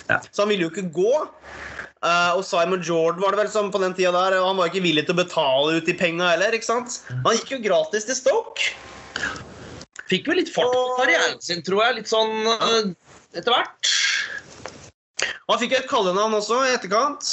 Ja. 0.10 0.18
Så 0.32 0.44
han 0.44 0.50
ville 0.50 0.66
jo 0.66 0.74
ikke 0.74 0.90
gå. 0.90 1.14
Uh, 2.02 2.34
og 2.34 2.42
Simon 2.42 2.82
Jordan 2.82 3.22
var 3.22 3.36
det 3.36 3.44
vel 3.44 3.52
som 3.54 3.70
på 3.70 3.78
den 3.84 3.94
tida 3.94 4.10
der, 4.16 4.40
og 4.40 4.48
han 4.50 4.58
var 4.58 4.72
ikke 4.72 4.82
villig 4.82 5.06
til 5.06 5.14
å 5.14 5.22
betale 5.22 5.78
ut 5.78 5.86
de 5.86 5.94
penga 5.94 6.34
heller. 6.34 6.58
sant? 6.66 7.04
Han 7.12 7.38
gikk 7.38 7.54
jo 7.54 7.64
gratis 7.70 8.10
til 8.10 8.18
Stoke. 8.18 8.74
Fikk 10.12 10.28
vel 10.28 10.42
litt 10.42 10.52
fart 10.52 10.74
på 10.74 10.84
karrieren 11.00 11.40
sin, 11.44 11.62
tror 11.64 11.86
jeg. 11.86 12.02
Litt 12.02 12.12
sånn 12.12 12.34
øh, 12.52 12.92
etter 13.38 13.54
hvert. 13.56 13.92
Og 15.48 15.54
han 15.56 15.62
fikk 15.64 15.78
et 15.78 15.90
kallenavn 15.92 16.36
også 16.36 16.62
i 16.68 16.74
etterkant. 16.76 17.32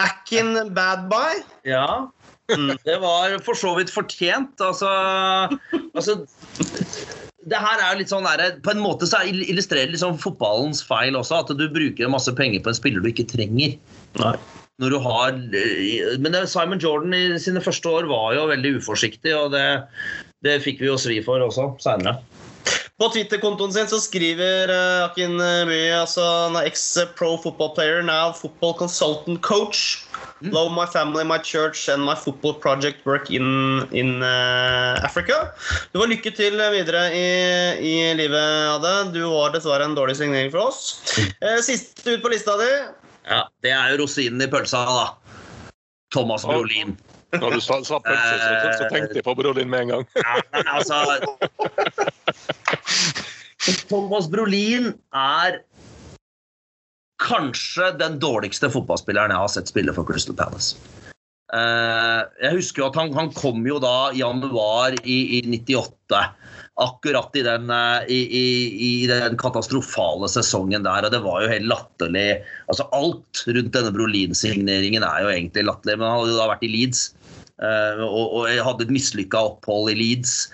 Akin 0.00 0.54
Badby. 0.74 1.42
Ja. 1.68 2.08
Mm. 2.50 2.74
Det 2.82 2.96
var 3.02 3.36
for 3.46 3.58
så 3.58 3.76
vidt 3.78 3.92
fortjent. 3.94 4.58
Altså, 4.64 4.90
altså 5.94 6.16
det 7.50 7.58
her 7.62 7.80
er 7.80 7.92
jo 7.94 8.00
litt 8.02 8.10
sånn 8.12 8.26
der, 8.26 8.56
På 8.64 8.74
en 8.74 8.82
måte 8.82 9.06
så 9.08 9.22
er- 9.22 9.30
illustrerer 9.30 9.88
det 9.88 9.94
liksom 9.96 10.18
fotballens 10.22 10.82
feil 10.86 11.18
også. 11.18 11.44
At 11.44 11.52
du 11.56 11.68
bruker 11.70 12.10
masse 12.12 12.32
penger 12.36 12.64
på 12.64 12.72
en 12.72 12.78
spiller 12.78 13.04
du 13.04 13.10
ikke 13.12 13.28
trenger. 13.30 13.78
Nei. 14.20 14.34
Når 14.80 14.94
du 14.94 14.98
har, 15.04 15.34
men 16.24 16.36
Simon 16.48 16.80
Jordan 16.80 17.12
i 17.12 17.38
sine 17.42 17.60
første 17.60 17.84
år 17.84 18.06
var 18.08 18.32
jo 18.32 18.46
veldig 18.48 18.78
uforsiktig, 18.78 19.34
og 19.36 19.50
det, 19.52 19.64
det 20.44 20.60
fikk 20.64 20.80
vi 20.82 20.90
jo 20.90 20.98
svi 21.00 21.20
for 21.24 21.42
også 21.44 21.74
seinere. 21.82 22.20
På 23.00 23.08
Twitter-kontoen 23.08 23.72
sin 23.72 23.86
så 23.88 23.96
skriver 23.96 24.68
uh, 24.68 25.06
Akin 25.06 25.38
Mye 25.40 25.94
altså 25.96 26.20
Han 26.20 26.58
er 26.60 26.66
ex-pro 26.68 27.30
football 27.40 27.70
player, 27.72 28.02
now 28.04 28.34
football 28.36 28.74
consultant 28.76 29.40
coach. 29.40 30.04
Mm. 30.42 30.52
Love 30.52 30.72
my 30.76 30.84
family, 30.84 31.24
my 31.24 31.38
church 31.38 31.88
and 31.88 32.04
my 32.04 32.14
football 32.14 32.52
project 32.52 33.04
work 33.06 33.30
in, 33.30 33.88
in 33.92 34.22
uh, 34.22 35.00
Africa. 35.04 35.48
Du 35.92 36.00
var 36.00 36.12
lykke 36.12 36.32
til 36.36 36.60
videre 36.72 37.06
i, 37.16 37.24
i 37.80 37.94
livet, 38.20 38.76
Ade. 38.76 38.94
Du 39.16 39.22
var 39.32 39.56
dessverre 39.56 39.88
en 39.88 39.96
dårlig 39.96 40.18
signering 40.20 40.52
for 40.52 40.68
oss. 40.68 41.00
Uh, 41.40 41.56
siste 41.64 42.04
ut 42.04 42.24
på 42.24 42.32
lista 42.32 42.56
di. 42.60 42.70
Ja, 43.28 43.46
Det 43.64 43.72
er 43.72 43.94
jo 43.94 44.02
rosinen 44.04 44.44
i 44.44 44.48
pølsa, 44.52 44.84
da. 44.84 45.08
Thomas 46.12 46.44
Brolin. 46.44 46.96
Når 47.36 47.56
du 47.56 47.60
sa, 47.62 47.78
sa 47.86 48.00
pølse, 48.02 48.36
så, 48.42 48.52
så, 48.80 48.86
tenkte 48.90 49.18
jeg 49.20 49.26
på 49.26 49.34
Brolin 49.38 49.70
med 49.70 49.86
en 49.86 49.92
gang. 49.94 50.06
ja, 50.24 50.38
men 50.54 50.70
altså 50.70 50.96
Thomas 53.90 54.26
Brolin 54.30 54.92
er 55.14 55.60
kanskje 57.20 57.92
den 58.00 58.16
dårligste 58.22 58.70
fotballspilleren 58.72 59.34
jeg 59.34 59.44
har 59.44 59.52
sett 59.52 59.70
spille 59.70 59.94
for 59.94 60.08
Crystal 60.08 60.36
Palace. 60.38 60.78
Uh, 61.50 62.30
jeg 62.38 62.60
husker 62.60 62.84
jo 62.84 62.88
at 62.92 62.96
han, 63.00 63.10
han, 63.16 63.32
kom 63.34 63.64
jo 63.66 63.80
da 63.82 64.12
i 64.14 64.20
januar 64.22 64.94
i, 65.02 65.18
i 65.38 65.40
98. 65.42 66.20
Akkurat 66.80 67.34
i 67.36 67.42
den, 67.44 67.66
uh, 67.74 68.06
i, 68.06 68.20
i, 68.38 68.44
i 68.86 68.90
den, 69.10 69.34
katastrofale 69.40 70.30
sesongen 70.30 70.86
der. 70.86 71.08
Og 71.08 71.12
det 71.12 71.22
var 71.24 71.42
jo 71.42 71.50
helt 71.50 71.66
latterlig. 71.68 72.28
Altså 72.70 72.86
Alt 72.96 73.42
rundt 73.50 73.74
denne 73.74 73.92
Brolin-signeringen 73.96 75.06
er 75.06 75.24
jo 75.24 75.32
egentlig 75.34 75.66
latterlig. 75.66 75.98
Men 75.98 76.08
han 76.08 76.20
hadde 76.20 76.36
jo 76.36 76.38
da 76.38 76.50
vært 76.54 76.66
i 76.66 76.72
Leeds. 76.76 77.08
Uh, 77.60 78.00
og, 78.08 78.46
hadde 78.64 78.86
et 78.86 78.92
mislykka 78.94 79.42
opphold 79.50 79.90
i 79.92 79.96
Leeds. 79.98 80.46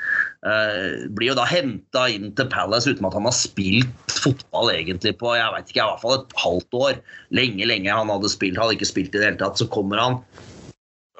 Uh, 0.43 1.07
blir 1.15 1.31
jo 1.31 1.37
da 1.39 1.45
henta 1.47 2.09
inn 2.11 2.33
til 2.35 2.49
Palace 2.51 2.91
uten 2.91 3.07
at 3.07 3.15
han 3.15 3.29
har 3.29 3.37
spilt 3.37 4.11
fotball 4.11 4.73
egentlig 4.73 5.15
på 5.21 5.37
jeg 5.37 5.55
vet 5.55 5.71
ikke, 5.71 5.85
i 5.85 5.87
hvert 5.87 6.03
fall 6.03 6.17
et 6.19 6.37
halvt 6.43 6.79
år. 6.81 7.01
Lenge, 7.39 7.71
lenge 7.71 7.95
han 7.95 8.11
hadde 8.11 8.33
spilt. 8.33 8.59
Hadde 8.59 8.75
ikke 8.79 8.91
spilt 8.91 9.15
i 9.15 9.21
det 9.21 9.29
hele 9.29 9.41
tatt. 9.43 9.63
Så 9.63 9.71
kommer 9.71 10.03
han. 10.03 10.21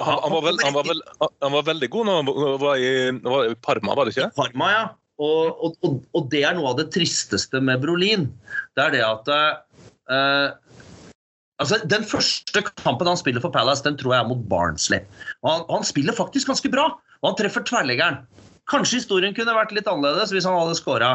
Han, 0.03 0.19
han, 0.27 0.35
var, 0.35 0.43
vel, 0.45 0.61
han, 0.61 0.75
var, 0.77 0.91
vel, 0.91 1.03
han 1.23 1.55
var, 1.55 1.65
veldig 1.71 1.89
god 1.95 2.09
når 2.09 2.19
han 2.19 2.31
var 2.61 2.83
i, 2.83 2.93
var 3.25 3.47
i 3.49 3.55
Parma, 3.65 3.95
var 3.97 4.05
det 4.05 4.13
ikke? 4.13 4.29
Parma, 4.37 4.73
ja. 4.75 4.85
Og, 5.17 5.63
og, 5.65 6.03
og, 6.13 6.27
det 6.29 6.43
er 6.45 6.53
noe 6.59 6.75
av 6.75 6.81
det 6.83 6.91
tristeste 6.93 7.63
med 7.65 7.81
Brolin. 7.81 8.27
Det 8.77 8.85
er 8.85 8.93
det 8.93 9.05
at 9.07 9.31
uh, 9.33 10.51
altså 11.63 11.81
Den 11.89 12.07
første 12.07 12.63
kampen 12.83 13.11
han 13.11 13.21
spiller 13.21 13.45
for 13.45 13.55
Palace, 13.55 13.85
den 13.85 13.99
tror 14.01 14.15
jeg 14.15 14.25
er 14.25 14.31
mot 14.31 14.47
Barnsley. 14.51 15.03
Og 15.45 15.51
han, 15.53 15.67
han 15.71 15.87
spiller 15.89 16.17
faktisk 16.17 16.53
ganske 16.53 16.73
bra, 16.73 16.89
og 17.23 17.29
han 17.31 17.39
treffer 17.41 17.67
tverrleggeren. 17.67 18.23
Kanskje 18.71 19.01
historien 19.01 19.35
kunne 19.35 19.55
vært 19.55 19.75
litt 19.77 19.87
annerledes 19.91 20.33
hvis 20.35 20.47
han 20.49 20.57
hadde 20.59 20.79
skåra. 20.79 21.13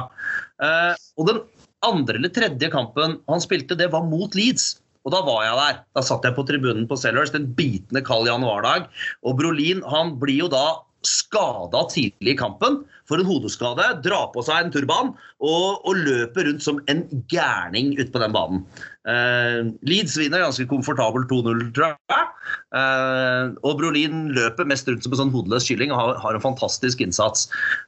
Uh, 0.61 0.93
og 1.19 1.27
den 1.27 1.41
andre 1.83 2.19
eller 2.19 2.31
tredje 2.31 2.69
kampen 2.71 3.17
han 3.27 3.43
spilte, 3.43 3.75
det 3.75 3.91
var 3.91 4.07
mot 4.07 4.37
Leeds. 4.37 4.77
Og 5.01 5.13
da 5.15 5.23
var 5.25 5.41
jeg 5.45 5.57
der. 5.57 5.81
Da 5.97 6.03
satt 6.05 6.25
jeg 6.27 6.37
på 6.37 6.45
tribunen 6.47 6.87
på 6.89 6.97
Sellers 6.99 7.33
den 7.33 7.49
bitende 7.57 8.03
kald 8.05 8.29
januardag. 8.29 8.87
Og 9.25 9.37
Brolin 9.39 9.81
han 9.89 10.15
blir 10.21 10.43
jo 10.43 10.51
da 10.51 10.65
skada 11.01 11.81
tidlig 11.89 12.35
i 12.35 12.37
kampen 12.37 12.83
for 13.09 13.17
en 13.17 13.25
hodeskade. 13.25 13.87
Drar 14.05 14.29
på 14.35 14.43
seg 14.45 14.67
en 14.67 14.73
turban 14.73 15.13
og, 15.41 15.81
og 15.81 15.97
løper 15.97 16.45
rundt 16.47 16.65
som 16.65 16.81
en 16.91 17.03
gærning 17.31 17.95
ute 17.97 18.11
på 18.13 18.21
den 18.21 18.35
banen. 18.35 18.61
Uh, 19.01 19.73
Leeds 19.87 20.13
vinner 20.19 20.43
ganske 20.43 20.67
komfortabelt 20.69 21.31
2-0, 21.31 21.71
tror 21.73 21.87
jeg. 21.89 22.27
Uh, 22.71 23.51
og 23.67 23.79
Brolin 23.79 24.27
løper 24.35 24.67
mest 24.69 24.87
rundt 24.89 25.03
som 25.05 25.15
en 25.15 25.19
sånn 25.23 25.33
hodeløs 25.33 25.65
kylling 25.67 25.93
og 25.93 26.19
har, 26.21 26.37
en 26.37 26.43
fantastisk 26.43 27.01
innsats. 27.03 27.47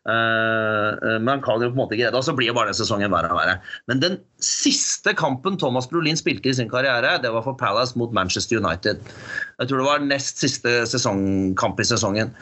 Uh, 0.10 1.20
men 1.20 1.36
han 1.36 1.44
kan 1.46 1.62
jo 1.62 1.70
på 1.70 1.78
en 1.78 1.82
måte 1.84 1.98
ikke 1.98 2.10
redde, 2.10 2.20
og 2.20 2.26
så 2.26 2.36
blir 2.38 2.50
jo 2.50 2.58
bare 2.58 2.72
den 2.72 2.80
sesongen 2.80 3.14
verre 3.14 3.30
og 3.30 3.40
verre. 3.40 3.60
Men 3.92 4.02
den 4.02 4.18
siste 4.44 5.14
kampen 5.18 5.60
Thomas 5.62 5.88
Brolin 5.92 6.20
spilte 6.20 6.50
i 6.50 6.56
sin 6.58 6.72
karriere, 6.72 7.16
det 7.22 7.32
var 7.34 7.46
for 7.46 7.58
Palace 7.60 8.00
mot 8.00 8.14
Manchester 8.16 8.60
United. 8.64 9.04
Jeg 9.62 9.70
tror 9.70 9.84
det 9.84 9.88
var 9.88 10.08
nest 10.08 10.42
siste 10.42 10.82
sesongkamp 10.90 11.80
i 11.80 11.88
sesongen. 11.88 12.34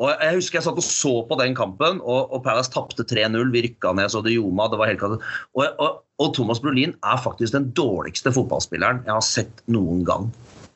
Og 0.00 0.10
Jeg 0.10 0.40
husker 0.40 0.58
jeg 0.58 0.66
satt 0.66 0.80
og 0.80 0.86
så 0.86 1.12
på 1.28 1.38
den 1.38 1.54
kampen, 1.54 2.00
og, 2.02 2.32
og 2.32 2.42
Palace 2.46 2.72
tapte 2.72 3.06
3-0. 3.06 3.52
Vi 3.54 3.68
rykka 3.68 3.92
ned 3.94 4.10
så 4.10 4.24
det 4.24 4.34
ljoma. 4.34 4.66
Det 4.72 4.80
var 4.80 4.90
helt 4.90 5.04
og, 5.04 5.20
og, 5.54 6.00
og, 6.22 6.34
Thomas 6.36 6.60
Brolin 6.62 6.94
er 7.02 7.22
faktisk 7.22 7.56
den 7.56 7.70
dårligste 7.74 8.32
fotballspilleren 8.34 9.02
jeg 9.06 9.14
har 9.16 9.24
sett 9.26 9.64
noen 9.66 10.04
gang 10.06 10.28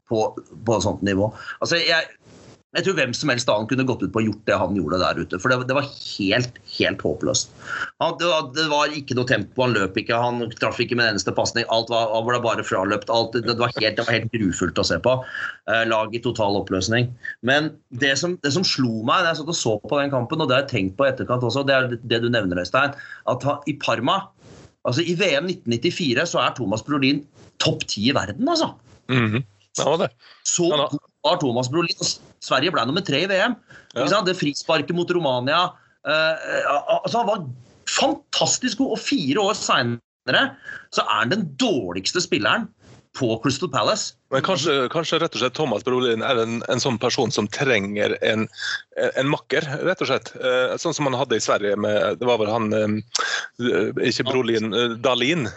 på, 0.08 0.24
på 0.66 0.78
sånt 0.82 1.04
nivå. 1.06 1.28
Altså, 1.60 1.78
jeg, 1.78 2.18
jeg 2.76 2.84
tror 2.84 2.96
hvem 2.98 3.12
som 3.16 3.30
helst 3.32 3.48
annen 3.48 3.68
kunne 3.70 3.84
gått 3.88 4.02
ut 4.04 4.10
på 4.12 4.20
og 4.20 4.26
gjort 4.28 4.42
det 4.48 4.56
han 4.60 4.74
gjorde 4.76 4.98
der 5.00 5.20
ute. 5.22 5.38
For 5.40 5.48
det, 5.48 5.56
det 5.70 5.76
var 5.76 5.86
helt, 5.88 6.58
helt 6.74 7.04
håpløst. 7.04 7.52
Han, 8.02 8.16
det, 8.20 8.26
var, 8.28 8.50
det, 8.56 8.66
var, 8.68 8.92
ikke 8.98 9.16
noe 9.16 9.28
tempo, 9.30 9.62
han 9.64 9.72
løp 9.76 9.96
ikke, 9.96 10.18
han 10.20 10.42
traff 10.60 10.80
ikke 10.84 10.98
med 10.98 11.06
en 11.06 11.16
eneste 11.16 11.32
pasning. 11.36 11.64
Alt 11.72 11.88
var, 11.92 12.12
var 12.26 12.42
bare 12.44 12.66
fraløpt. 12.66 13.08
Alt, 13.14 13.38
det, 13.40 13.56
var 13.56 13.72
helt, 13.78 13.96
det 13.96 14.04
var 14.04 14.18
helt 14.18 14.34
grufullt 14.34 14.82
å 14.82 14.84
se 14.84 15.00
på. 15.04 15.16
Eh, 15.72 15.84
lag 15.88 16.12
i 16.12 16.20
total 16.24 16.60
oppløsning. 16.60 17.08
Men 17.46 17.72
det 18.04 18.12
som, 18.20 18.36
som 18.44 18.66
slo 18.68 19.00
meg 19.00 19.24
da 19.24 19.32
jeg 19.32 19.40
satt 19.40 19.54
og 19.54 19.60
så 19.62 19.78
på 19.88 20.02
den 20.02 20.12
kampen, 20.12 20.44
og 20.44 20.50
det 20.50 20.58
har 20.58 20.66
jeg 20.66 20.74
tenkt 20.74 20.98
på 21.00 21.08
etterkant 21.08 21.48
også, 21.48 21.64
det 21.64 21.78
er 21.78 21.94
det 21.96 22.20
du 22.20 22.28
nevner, 22.28 22.60
Øystein, 22.60 22.92
at 23.32 23.48
han, 23.48 23.64
i 23.64 23.78
Parma 23.80 24.26
Altså 24.86 25.02
I 25.02 25.14
VM 25.18 25.48
1994 25.50 26.26
så 26.32 26.42
er 26.42 26.54
Thomas 26.56 26.84
Brolin 26.86 27.24
topp 27.62 27.86
ti 27.90 28.08
i 28.08 28.14
verden, 28.14 28.48
altså. 28.48 28.72
Mm 29.08 29.26
-hmm. 29.32 29.42
Ja, 29.78 29.96
det. 29.96 30.10
Så 30.44 30.68
god 30.68 30.98
var 31.24 31.38
Thomas 31.40 31.68
Brolin. 31.68 32.04
Sverige 32.40 32.70
ble 32.70 32.86
nummer 32.86 33.00
tre 33.00 33.22
i 33.22 33.28
VM. 33.28 33.54
Ja. 33.94 34.22
Det 34.26 34.36
frisparket 34.36 34.94
mot 34.94 35.10
Romania 35.10 35.64
uh, 36.06 37.02
altså 37.02 37.18
Han 37.18 37.26
var 37.26 37.48
fantastisk 37.88 38.78
god, 38.78 38.90
og 38.90 38.98
fire 38.98 39.40
år 39.40 39.52
seinere 39.52 40.42
så 40.92 41.02
er 41.02 41.18
han 41.22 41.30
den 41.30 41.56
dårligste 41.56 42.20
spilleren 42.20 42.68
på 43.18 43.30
Crystal 43.42 43.70
Palace. 43.72 44.14
Men 44.32 44.44
kanskje, 44.46 44.88
kanskje 44.92 45.20
rett 45.22 45.34
og 45.34 45.42
slett 45.42 45.56
Thomas 45.58 45.84
Brolin 45.86 46.24
er 46.24 46.42
en, 46.42 46.58
en 46.70 46.82
sånn 46.82 46.98
person 47.02 47.32
som 47.34 47.48
trenger 47.50 48.14
en, 48.22 48.46
en, 49.08 49.30
makker, 49.30 49.66
rett 49.88 50.04
og 50.04 50.10
slett. 50.10 50.32
Eh, 50.38 50.76
sånn 50.80 50.96
som 50.96 51.10
han 51.10 51.18
hadde 51.18 51.38
i 51.38 51.42
Sverige 51.42 51.78
med 51.80 52.20
Det 52.20 52.28
var 52.28 52.38
vel 52.42 52.52
han 52.52 53.00
Ikke 54.04 54.28
Brolin, 54.28 54.70
Dalin. 55.02 55.48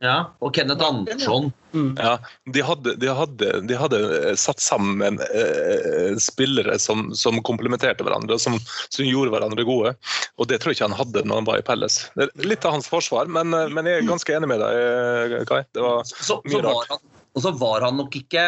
Ja, 0.00 0.32
og 0.40 0.54
Kenneth 0.56 0.80
Andersson. 0.80 1.50
Mm. 1.72 1.90
Ja, 1.98 2.14
de 2.48 2.62
hadde, 2.64 2.94
de, 2.96 3.08
hadde, 3.14 3.50
de 3.68 3.76
hadde, 3.76 3.98
satt 4.40 4.62
sammen 4.64 5.20
eh, 5.20 6.16
spillere 6.16 6.78
som, 6.80 7.10
som 7.14 7.36
komplementerte 7.44 8.06
hverandre, 8.06 8.38
og 8.38 8.40
som, 8.40 8.56
som, 8.88 9.04
gjorde 9.04 9.34
hverandre 9.34 9.66
gode. 9.68 9.92
Og 10.40 10.48
det 10.48 10.62
tror 10.62 10.72
jeg 10.72 10.80
ikke 10.80 10.88
han 10.88 10.98
hadde 11.02 11.24
når 11.28 11.42
han 11.42 11.50
var 11.50 11.60
i 11.60 11.66
Pelles. 11.68 12.00
Litt 12.40 12.64
av 12.64 12.78
hans 12.78 12.88
forsvar, 12.88 13.28
men, 13.28 13.52
eh, 13.52 13.68
men 13.68 13.90
jeg 13.90 14.00
er 14.00 14.08
ganske 14.08 14.36
enig 14.38 14.48
med 14.54 14.64
deg, 14.64 14.80
eh, 14.80 15.46
Kai. 15.50 15.62
Det 15.68 15.84
var 15.84 16.00
så, 16.08 16.40
mye 16.46 16.56
så 16.56 16.64
rart. 16.64 16.94
Han, 16.96 17.04
og 17.36 17.44
så 17.44 17.54
var 17.60 17.84
han 17.84 18.00
nok 18.00 18.16
ikke 18.22 18.46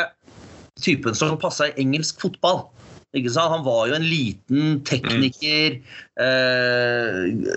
typen 0.80 1.14
som 1.14 1.36
passa 1.40 1.68
i 1.68 1.76
engelsk 1.84 2.24
fotball. 2.24 2.64
Han 3.12 3.64
var 3.64 3.88
jo 3.88 3.94
en 3.94 4.06
liten 4.08 4.78
tekniker. 4.88 5.74
Eh, 6.16 7.50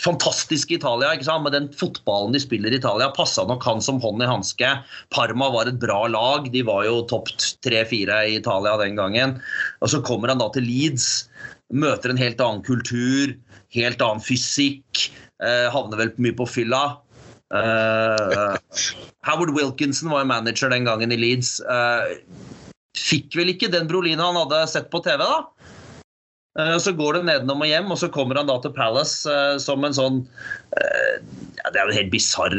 fantastisk 0.00 0.70
i 0.70 0.78
Italia. 0.78 1.12
Med 1.40 1.52
den 1.52 1.68
fotballen 1.72 2.32
de 2.32 2.40
spiller 2.40 2.72
i 2.72 2.78
Italia, 2.80 3.10
passa 3.12 3.44
nok 3.44 3.64
han 3.64 3.82
som 3.84 4.00
hånd 4.00 4.22
i 4.22 4.26
hanske. 4.26 4.70
Parma 5.12 5.50
var 5.52 5.68
et 5.68 5.80
bra 5.80 6.06
lag. 6.08 6.48
De 6.52 6.62
var 6.64 6.86
jo 6.88 7.02
topp 7.04 7.28
tre-fire 7.60 8.22
i 8.30 8.38
Italia 8.40 8.78
den 8.80 8.96
gangen. 8.96 9.40
Og 9.80 9.90
Så 9.90 10.00
kommer 10.00 10.28
han 10.28 10.40
da 10.40 10.48
til 10.48 10.64
Leeds, 10.64 11.28
møter 11.68 12.10
en 12.10 12.20
helt 12.20 12.40
annen 12.40 12.64
kultur, 12.64 13.36
helt 13.76 14.00
annen 14.00 14.24
fysikk. 14.24 15.10
Eh, 15.44 15.68
havner 15.68 16.00
vel 16.00 16.14
mye 16.16 16.32
på 16.32 16.48
fylla. 16.48 16.96
Eh, 17.52 18.56
Howard 19.28 19.52
Wilkinson 19.52 20.08
var 20.08 20.24
jo 20.24 20.32
manager 20.32 20.72
den 20.72 20.88
gangen 20.88 21.12
i 21.12 21.20
Leeds. 21.20 21.60
Uh, 21.60 22.08
fikk 22.98 23.34
vel 23.38 23.52
ikke 23.54 23.72
den 23.72 23.88
Brolina 23.90 24.28
han 24.28 24.38
hadde 24.44 24.64
sett 24.70 24.90
på 24.92 25.02
TV, 25.04 25.22
da. 25.22 25.70
Eh, 26.58 26.76
så 26.78 26.94
går 26.94 27.18
det 27.18 27.24
nedenom 27.28 27.64
og 27.64 27.70
hjem, 27.70 27.90
og 27.90 27.98
så 27.98 28.10
kommer 28.14 28.38
han 28.38 28.50
da 28.50 28.60
til 28.62 28.74
Palace 28.76 29.26
uh, 29.26 29.56
som 29.62 29.82
en 29.86 29.96
sånn 29.96 30.20
uh, 30.22 31.14
ja, 31.58 31.72
Det 31.72 31.80
er 31.80 31.80
jo 31.80 31.90
en 31.90 31.98
helt 31.98 32.12
bisarr 32.12 32.58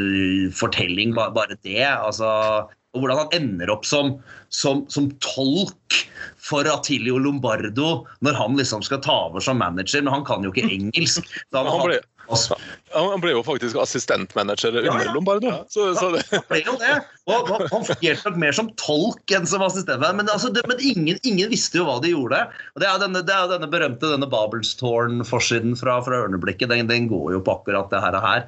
fortelling, 0.56 1.14
bare, 1.16 1.56
det. 1.64 1.80
Altså, 1.88 2.28
og 2.96 3.04
hvordan 3.04 3.22
han 3.24 3.38
ender 3.38 3.72
opp 3.72 3.88
som, 3.88 4.18
som, 4.52 4.84
som, 4.92 5.08
tolk 5.24 6.02
for 6.46 6.68
Atilio 6.70 7.18
Lombardo 7.20 8.04
når 8.24 8.38
han 8.40 8.60
liksom 8.60 8.84
skal 8.86 9.02
ta 9.04 9.16
over 9.30 9.44
som 9.44 9.60
manager, 9.60 10.04
men 10.04 10.14
han 10.14 10.28
kan 10.28 10.44
jo 10.44 10.52
ikke 10.52 10.68
engelsk. 10.68 11.32
Han, 11.56 11.68
han, 11.72 11.88
ble. 11.88 12.00
Han 12.96 13.22
ble 13.24 13.34
jo 13.34 13.42
faktisk 13.46 13.78
assistentmanager 13.82 14.72
under 14.72 14.88
ja, 14.88 14.96
ja. 15.04 15.14
Lombardo. 15.14 15.52
Så, 15.70 15.90
så 16.00 16.12
det. 16.16 16.24
Han 16.32 16.46
ble 16.50 16.62
jo 16.64 16.76
det. 16.80 16.96
Og 17.30 17.50
han 17.52 17.86
fungerte 17.88 18.30
nok 18.30 18.40
mer 18.42 18.56
som 18.56 18.70
tolk 18.80 19.34
enn 19.36 19.48
som 19.50 19.64
assistent. 19.66 20.04
Men, 20.18 20.30
altså, 20.32 20.52
det, 20.54 20.64
men 20.70 20.80
ingen, 20.80 21.20
ingen, 21.28 21.50
visste 21.52 21.82
jo 21.82 21.88
hva 21.90 21.98
de 22.04 22.14
gjorde. 22.14 22.40
Og 22.76 22.84
Det 22.84 22.90
er 22.90 23.02
denne, 23.04 23.24
det 23.28 23.36
er 23.36 23.52
denne 23.52 23.70
berømte 23.72 24.12
denne 24.14 24.30
Babelstårn-forsiden 24.32 25.76
fra, 25.80 26.00
fra 26.06 26.24
Ørneblikket. 26.26 26.72
Den, 26.72 26.90
den, 26.92 27.10
går 27.12 27.36
jo 27.36 27.44
på 27.46 27.58
akkurat 27.60 27.92
det 27.94 28.04
her. 28.06 28.20
Og 28.20 28.26
her. 28.30 28.46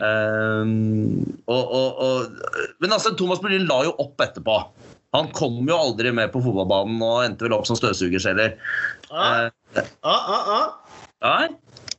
Um, 0.00 1.24
og, 1.46 1.74
og, 1.80 2.04
og, 2.06 2.70
men 2.80 2.96
altså, 2.96 3.14
Thomas 3.18 3.42
Brolin 3.42 3.68
la 3.68 3.82
jo 3.88 3.96
opp 4.02 4.22
etterpå. 4.24 4.62
Han 5.16 5.30
kom 5.34 5.64
jo 5.66 5.74
aldri 5.74 6.12
med 6.14 6.30
på 6.30 6.42
fotballbanen 6.44 7.00
og 7.02 7.24
endte 7.24 7.46
vel 7.46 7.56
opp 7.56 7.66
som 7.66 7.78
støvsugerskjeller. 7.78 8.54
Ah, 9.10 9.48
ah, 9.74 9.88
ah, 10.06 10.52
ah. 10.54 10.68
Ja. 11.20 11.48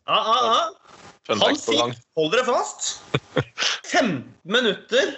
Ah, 0.08 0.30
ah, 0.32 0.46
ah. 0.56 0.81
Han 1.30 1.58
fikk, 1.60 1.98
hold 2.18 2.32
dere 2.34 2.46
fast, 2.48 3.02
15 3.92 4.24
minutter 4.50 5.12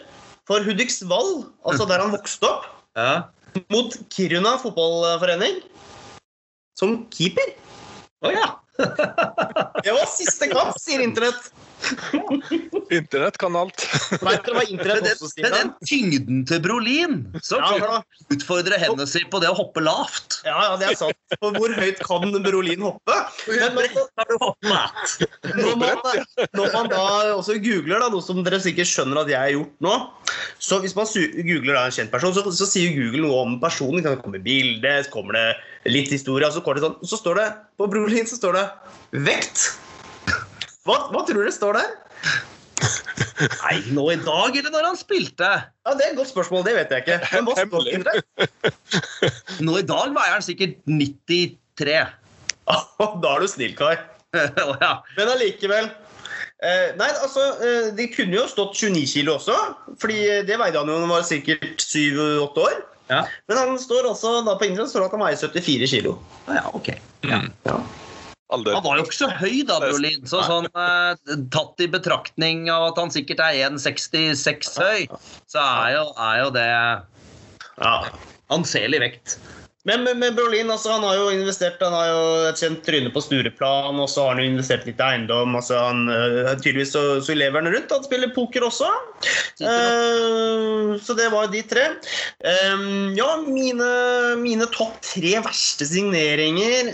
for 0.49 0.63
Hudiksvall, 0.65 1.45
altså 1.63 1.87
der 1.87 2.03
han 2.03 2.11
vokste 2.13 2.49
opp, 2.49 2.65
Ja. 2.99 3.29
mot 3.71 3.95
Kiruna 4.13 4.57
fotballforening, 4.61 5.61
som 6.77 7.03
keeper. 7.13 7.53
Å 8.25 8.31
ja. 8.33 8.49
Det 9.85 9.93
var 9.93 10.07
siste 10.09 10.47
kamp, 10.51 10.75
sier 10.81 11.03
Internett. 11.05 11.51
Internett 12.97 13.37
kan 13.41 13.55
alt. 13.57 13.83
Vet 14.11 14.45
dere 14.45 14.55
hva 14.55 14.61
Med 14.61 14.71
Internett 14.73 15.05
den, 15.05 15.15
også 15.15 15.29
sier? 15.31 15.45
med 15.45 15.55
den 15.57 15.71
tyngden 15.87 16.43
til 16.49 16.61
Brolin, 16.63 17.15
så 17.41 17.59
kan 17.61 17.79
ja, 17.79 17.89
han 17.97 18.35
utfordre 18.35 18.79
hendene 18.81 19.07
sine 19.09 19.29
på 19.33 19.41
det 19.43 19.51
å 19.51 19.57
hoppe 19.57 19.83
lavt. 19.83 20.39
Ja, 20.47 20.55
ja, 20.69 20.77
det 20.81 20.89
er 20.91 20.99
sant. 20.99 21.19
For 21.39 21.55
hvor 21.57 21.73
høyt 21.77 22.01
kan 22.05 22.33
Brolin 22.45 22.85
hoppe? 22.85 23.19
Men 23.49 23.79
altså, 23.81 24.05
Har 24.19 24.29
du 24.29 24.35
hoppet? 24.41 25.15
når, 25.53 25.75
man, 25.81 26.23
når 26.57 26.73
man 26.75 26.91
da 26.91 27.03
også 27.35 27.57
googler, 27.63 27.99
da, 27.99 28.09
noe 28.13 28.23
som 28.25 28.41
dere 28.45 28.61
sikkert 28.63 28.89
skjønner 28.89 29.23
at 29.23 29.31
jeg 29.31 29.39
har 29.39 29.53
gjort 29.53 29.73
nå 29.83 29.93
Så 30.61 30.79
hvis 30.83 30.95
man 30.97 31.09
googler 31.09 31.77
da 31.77 31.85
en 31.87 31.95
kjent 31.95 32.13
person, 32.13 32.35
så, 32.35 32.43
så 32.55 32.67
sier 32.69 32.93
Google 32.97 33.25
noe 33.27 33.43
om 33.45 33.55
personen. 33.63 34.03
Det 34.03 34.17
kommer 34.23 34.43
bilde, 34.43 34.95
kommer 35.13 35.37
det 35.37 35.47
litt 35.91 36.11
historie, 36.13 36.47
og 36.47 36.55
så, 36.55 36.63
kommer 36.63 36.79
det 36.79 36.87
sånn, 36.87 36.99
så 37.07 37.19
står 37.19 37.39
det 37.41 37.47
på 37.79 37.89
Brolin 37.91 38.29
så 38.29 38.39
står 38.39 38.59
det 38.59 38.67
vekt. 39.25 39.65
Hva, 40.83 40.97
hva 41.13 41.21
tror 41.27 41.47
du 41.47 41.51
står 41.53 41.77
der? 41.79 41.91
Nei, 43.63 43.77
nå 43.95 44.03
i 44.11 44.17
dag, 44.19 44.55
eller 44.59 44.71
når 44.73 44.87
han 44.89 44.97
spilte? 44.99 45.47
Ja, 45.47 45.93
Det 45.95 46.05
er 46.05 46.11
et 46.11 46.19
godt 46.19 46.31
spørsmål, 46.33 46.65
det 46.67 46.75
vet 46.75 46.91
jeg 46.91 47.05
ikke. 47.05 47.19
Men 47.31 47.47
hva 47.47 47.55
står 47.59 47.87
det? 47.87 48.49
Nå 49.67 49.77
i 49.79 49.85
dag 49.87 50.11
veier 50.15 50.35
han 50.35 50.45
sikkert 50.45 50.79
93. 50.89 51.95
Da 53.23 53.31
er 53.31 53.43
du 53.43 53.47
snill, 53.51 53.75
Kai. 53.79 53.95
Ja. 54.33 54.91
Men 55.17 55.31
allikevel. 55.35 55.91
Eh, 56.63 56.93
nei, 56.99 57.09
altså, 57.11 57.43
eh, 57.63 57.89
De 57.95 58.07
kunne 58.11 58.37
jo 58.37 58.45
stått 58.49 58.77
29 58.79 59.03
kilo 59.11 59.35
også, 59.37 59.55
fordi 59.99 60.19
det 60.47 60.57
veide 60.59 60.79
han 60.79 60.89
jo 60.89 60.95
da 60.95 61.03
han 61.03 61.11
var 61.11 61.25
sikkert 61.27 61.83
7-8 61.83 62.63
år. 62.63 62.79
Ja. 63.11 63.25
Men 63.51 63.59
han 63.59 63.75
står 63.79 64.07
også, 64.11 64.39
da 64.47 64.55
på 64.59 64.67
Instagram 64.69 64.89
står 64.91 65.03
det 65.03 65.09
at 65.09 65.17
han 65.17 65.25
veier 65.27 65.43
74 65.43 65.91
kilo. 65.95 66.15
Ja, 66.47 66.63
ok. 66.75 66.95
Mm. 67.27 67.51
Ja. 67.67 67.77
Alder. 68.53 68.75
Han 68.77 68.85
var 68.85 68.99
jo 68.99 69.05
ikke 69.07 69.17
så 69.17 69.29
høy 69.39 69.63
da, 69.67 69.79
Brolin. 69.81 70.27
Så 70.29 70.43
sånn, 70.45 70.67
eh, 70.69 71.37
tatt 71.53 71.81
i 71.83 71.87
betraktning 71.91 72.67
av 72.73 72.91
at 72.91 73.01
han 73.01 73.13
sikkert 73.13 73.41
er 73.41 73.57
1,66 73.71 74.77
høy, 74.77 75.07
så 75.49 75.63
er 75.63 75.95
jo, 75.97 76.05
er 76.27 76.37
jo 76.43 76.49
det 76.55 76.67
Ja. 77.81 77.95
anselig 78.53 78.99
vekt. 79.01 79.37
Men 79.85 80.03
men, 80.03 80.19
men 80.19 80.35
Brolin, 80.35 80.71
altså, 80.71 80.93
han 80.95 81.03
har 81.03 81.17
jo 81.19 81.25
investert 81.33 81.81
Han 81.83 81.95
har 81.95 82.07
jo 82.07 82.21
et 82.47 82.61
kjent 82.61 82.83
tryne 82.85 83.11
på 83.11 83.23
Stureplan, 83.23 83.99
og 83.99 84.07
så 84.11 84.23
har 84.23 84.35
han 84.35 84.43
jo 84.43 84.51
investert 84.53 84.85
litt 84.87 85.01
i 85.01 85.07
eiendom. 85.09 85.57
altså 85.59 85.79
han, 85.79 86.05
øh, 86.07 86.53
Tydeligvis 86.61 86.93
så, 86.95 87.03
så 87.23 87.35
lever 87.35 87.59
han 87.59 87.73
rundt. 87.73 87.91
Han 87.91 88.05
spiller 88.05 88.31
poker 88.35 88.63
også. 88.67 88.87
Uh, 89.63 90.95
så 91.03 91.15
det 91.17 91.29
var 91.33 91.51
de 91.51 91.61
tre. 91.67 91.83
Um, 92.43 93.11
ja, 93.17 93.27
mine, 93.43 93.89
mine 94.39 94.67
topp 94.73 95.01
tre 95.03 95.35
verste 95.43 95.87
signeringer 95.87 96.89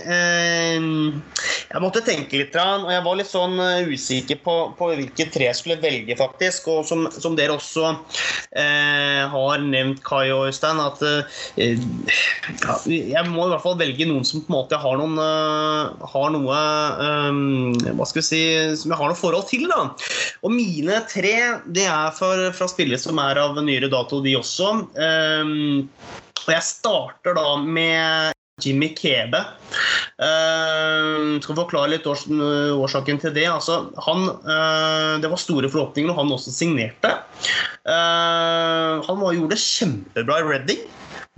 um, 0.79 1.21
Jeg 1.69 1.81
måtte 1.83 2.03
tenke 2.05 2.41
litt, 2.41 2.57
og 2.57 2.89
jeg 2.93 3.05
var 3.05 3.17
litt 3.17 3.29
sånn 3.29 3.57
eh, 3.61 3.89
usikker 3.89 4.41
på, 4.43 4.55
på 4.77 4.91
hvilke 4.97 5.27
tre 5.33 5.49
jeg 5.49 5.57
skulle 5.57 5.79
velge, 5.81 6.17
faktisk. 6.19 6.69
Og 6.73 6.89
som, 6.89 7.05
som 7.13 7.37
dere 7.37 7.57
også 7.57 7.93
uh, 7.93 9.23
har 9.33 9.65
nevnt, 9.65 10.01
Kai 10.05 10.29
og 10.33 10.49
Øystein, 10.49 10.81
at 10.81 11.01
uh, 11.05 11.41
ja, 11.59 12.78
jeg 12.88 13.23
må 13.27 13.45
i 13.45 13.51
hvert 13.51 13.63
fall 13.63 13.77
velge 13.80 14.07
noen 14.07 14.25
som 14.27 14.43
på 14.43 14.51
en 14.51 14.57
måte 14.57 14.80
har 14.80 14.97
noen 14.99 15.17
øh, 15.19 16.07
har 16.13 16.32
noe 16.36 16.61
øh, 17.05 17.91
Hva 17.97 18.07
skal 18.07 18.21
vi 18.21 18.27
si 18.27 18.41
Som 18.80 18.93
jeg 18.93 18.99
har 19.01 19.11
noe 19.11 19.19
forhold 19.19 19.47
til. 19.49 19.67
da 19.71 19.82
Og 20.45 20.53
mine 20.53 21.01
tre 21.11 21.36
det 21.67 21.88
er 21.89 22.15
for, 22.15 22.49
fra 22.55 22.69
spillere 22.71 23.01
som 23.01 23.19
er 23.21 23.41
av 23.41 23.59
nyere 23.63 23.91
dato, 23.91 24.21
de 24.23 24.36
også. 24.39 24.71
Um, 24.95 25.88
og 26.45 26.51
jeg 26.53 26.65
starter 26.65 27.36
da 27.38 27.47
med 27.61 28.36
Jimmy 28.63 28.91
Kebe. 28.95 29.41
Uh, 30.19 31.39
skal 31.43 31.59
forklare 31.61 31.93
litt 31.93 32.07
års 32.09 32.25
årsaken 32.30 33.21
til 33.21 33.36
det. 33.36 33.47
Altså, 33.51 33.82
han, 34.05 34.25
uh, 34.45 35.19
det 35.21 35.32
var 35.32 35.41
store 35.41 35.71
forhåpninger 35.71 36.11
når 36.11 36.19
han 36.21 36.34
også 36.36 36.55
signerte. 36.55 37.13
Uh, 37.88 38.99
han 39.05 39.21
var, 39.21 39.36
gjorde 39.36 39.55
det 39.55 39.63
kjempebra 39.63 40.41
i 40.41 40.49
Reading. 40.49 40.88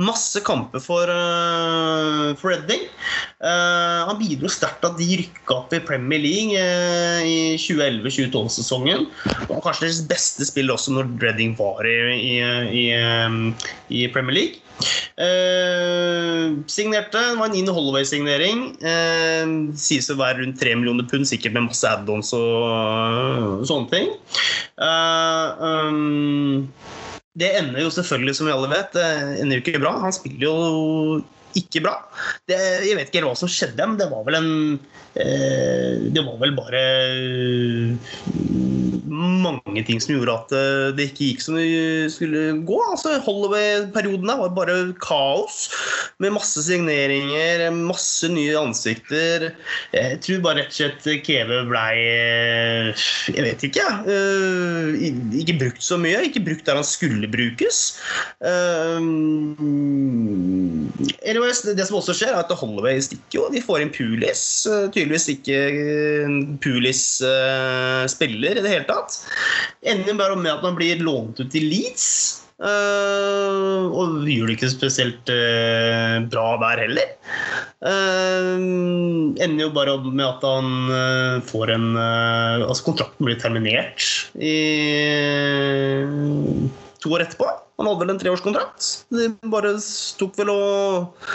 Masse 0.02 0.42
kamper 0.42 0.82
for, 0.82 1.10
uh, 1.10 2.34
for 2.40 2.52
Redding. 2.52 2.88
Uh, 3.42 4.08
han 4.10 4.18
bidro 4.20 4.50
sterkt 4.50 4.86
at 4.88 4.98
de 4.98 5.08
rykka 5.22 5.58
opp 5.60 5.76
i 5.76 5.82
Premier 5.84 6.22
League 6.24 6.58
uh, 6.58 7.22
i 7.22 7.60
2011-2012-sesongen. 7.62 9.06
Og 9.50 9.62
kanskje 9.62 9.86
deres 9.88 10.02
beste 10.10 10.48
spill 10.50 10.74
også 10.74 10.96
når 10.96 11.12
Redding 11.22 11.54
var 11.60 11.86
i, 11.86 11.96
i, 12.18 12.36
i, 12.82 12.86
i 14.02 14.08
Premier 14.14 14.38
League. 14.40 14.68
Signerte, 16.72 17.20
det 17.20 17.38
var 17.38 17.52
en 17.52 17.54
Nino 17.54 17.76
Holloway-signering. 17.76 18.72
Sies 19.78 20.10
å 20.10 20.18
være 20.18 20.42
rundt 20.42 20.58
3 20.64 20.74
millioner 20.80 21.06
pund, 21.12 21.30
sikkert 21.30 21.54
med 21.54 21.68
masse 21.68 21.86
add-ons 21.86 22.34
og 22.38 23.68
sånne 23.70 23.92
ting. 23.92 24.10
Um, 24.82 26.72
det 27.40 27.52
ender 27.60 27.86
jo 27.86 27.92
selvfølgelig, 27.94 28.36
som 28.36 28.50
vi 28.50 28.56
alle 28.56 28.72
vet, 28.72 28.98
ender 29.40 29.60
jo 29.60 29.64
ikke 29.64 29.80
bra. 29.80 29.94
Han 30.04 30.16
spiller 30.16 30.48
jo 30.50 30.56
ikke 31.58 31.84
bra. 31.84 31.94
Det, 32.48 32.58
jeg 32.88 32.98
vet 32.98 33.12
ikke 33.12 33.24
hva 33.26 33.36
som 33.40 33.52
skjedde, 33.52 33.86
men 33.88 34.00
det 34.00 34.10
var 34.12 34.26
vel 34.28 34.38
en 34.40 34.52
eh, 35.20 36.12
Det 36.12 36.24
var 36.24 36.38
vel 36.42 36.54
bare 36.56 36.84
mange 39.44 39.84
ting 39.88 40.00
som 40.02 40.16
gjorde 40.16 40.34
at 40.36 40.54
eh, 40.56 40.92
det 40.98 41.08
ikke 41.10 41.28
gikk 41.32 41.44
som 41.44 41.58
det 41.58 42.12
skulle 42.14 42.44
gå. 42.68 42.78
Altså, 42.92 43.16
Holloway-perioden 43.26 44.30
der 44.30 44.40
var 44.42 44.54
bare 44.56 44.76
kaos, 45.04 45.70
med 46.22 46.36
masse 46.36 46.64
signeringer, 46.66 47.68
masse 47.76 48.30
nye 48.32 48.56
ansikter. 48.60 49.50
Jeg 49.96 50.20
tror 50.26 50.44
bare 50.46 50.62
rett 50.62 50.74
og 50.74 50.78
slett 50.78 51.26
Keve 51.26 51.62
blei 51.70 51.96
eh, 52.02 53.06
Jeg 53.32 53.46
vet 53.48 53.66
ikke, 53.68 53.88
eh, 54.16 55.08
ikke 55.42 55.58
brukt 55.62 55.84
så 55.86 56.00
mye. 56.02 56.24
Ikke 56.30 56.44
brukt 56.46 56.68
der 56.68 56.80
han 56.80 56.88
skulle 56.88 57.30
brukes. 57.32 57.82
Det 61.22 61.86
som 61.88 61.98
også 62.00 62.16
skjer, 62.18 62.34
er 62.34 62.42
at 62.44 62.54
Holloway 62.58 63.02
stikker 63.04 63.40
jo. 63.40 63.48
De 63.54 63.62
får 63.64 63.86
inn 63.86 63.94
Pulis. 63.94 64.44
Tydeligvis 64.94 65.30
ikke 65.36 65.60
Pulis 66.64 67.04
spiller 68.12 68.60
i 68.60 68.64
det 68.64 68.74
hele 68.74 68.88
tatt. 68.90 69.22
Ender 69.82 70.18
bare 70.20 70.38
med 70.38 70.52
at 70.54 70.64
man 70.66 70.78
blir 70.78 71.02
lånt 71.02 71.42
ut 71.42 71.52
til 71.54 71.68
Leeds. 71.72 72.08
og 72.62 74.28
gjør 74.30 74.52
det 74.52 74.58
ikke 74.58 74.70
spesielt 74.70 75.32
bra 76.30 76.48
der 76.62 76.84
heller. 76.86 77.16
ender 79.42 79.64
jo 79.64 79.72
bare 79.74 79.98
med 80.04 80.26
at 80.28 80.46
han 80.46 81.42
får 81.50 81.74
en 81.74 81.88
Altså 81.98 82.86
kontrakten 82.86 83.26
blir 83.26 83.40
terminert 83.42 84.06
i 84.38 84.56
to 87.02 87.10
år 87.16 87.26
etterpå. 87.26 87.50
Han 87.82 87.90
hadde 87.90 88.04
vel 88.04 88.14
en 88.14 88.22
treårskontrakt. 88.22 88.90
De 89.10 89.32
bare 89.50 89.74
tok 90.20 90.38
vel 90.38 90.54
og 90.54 91.26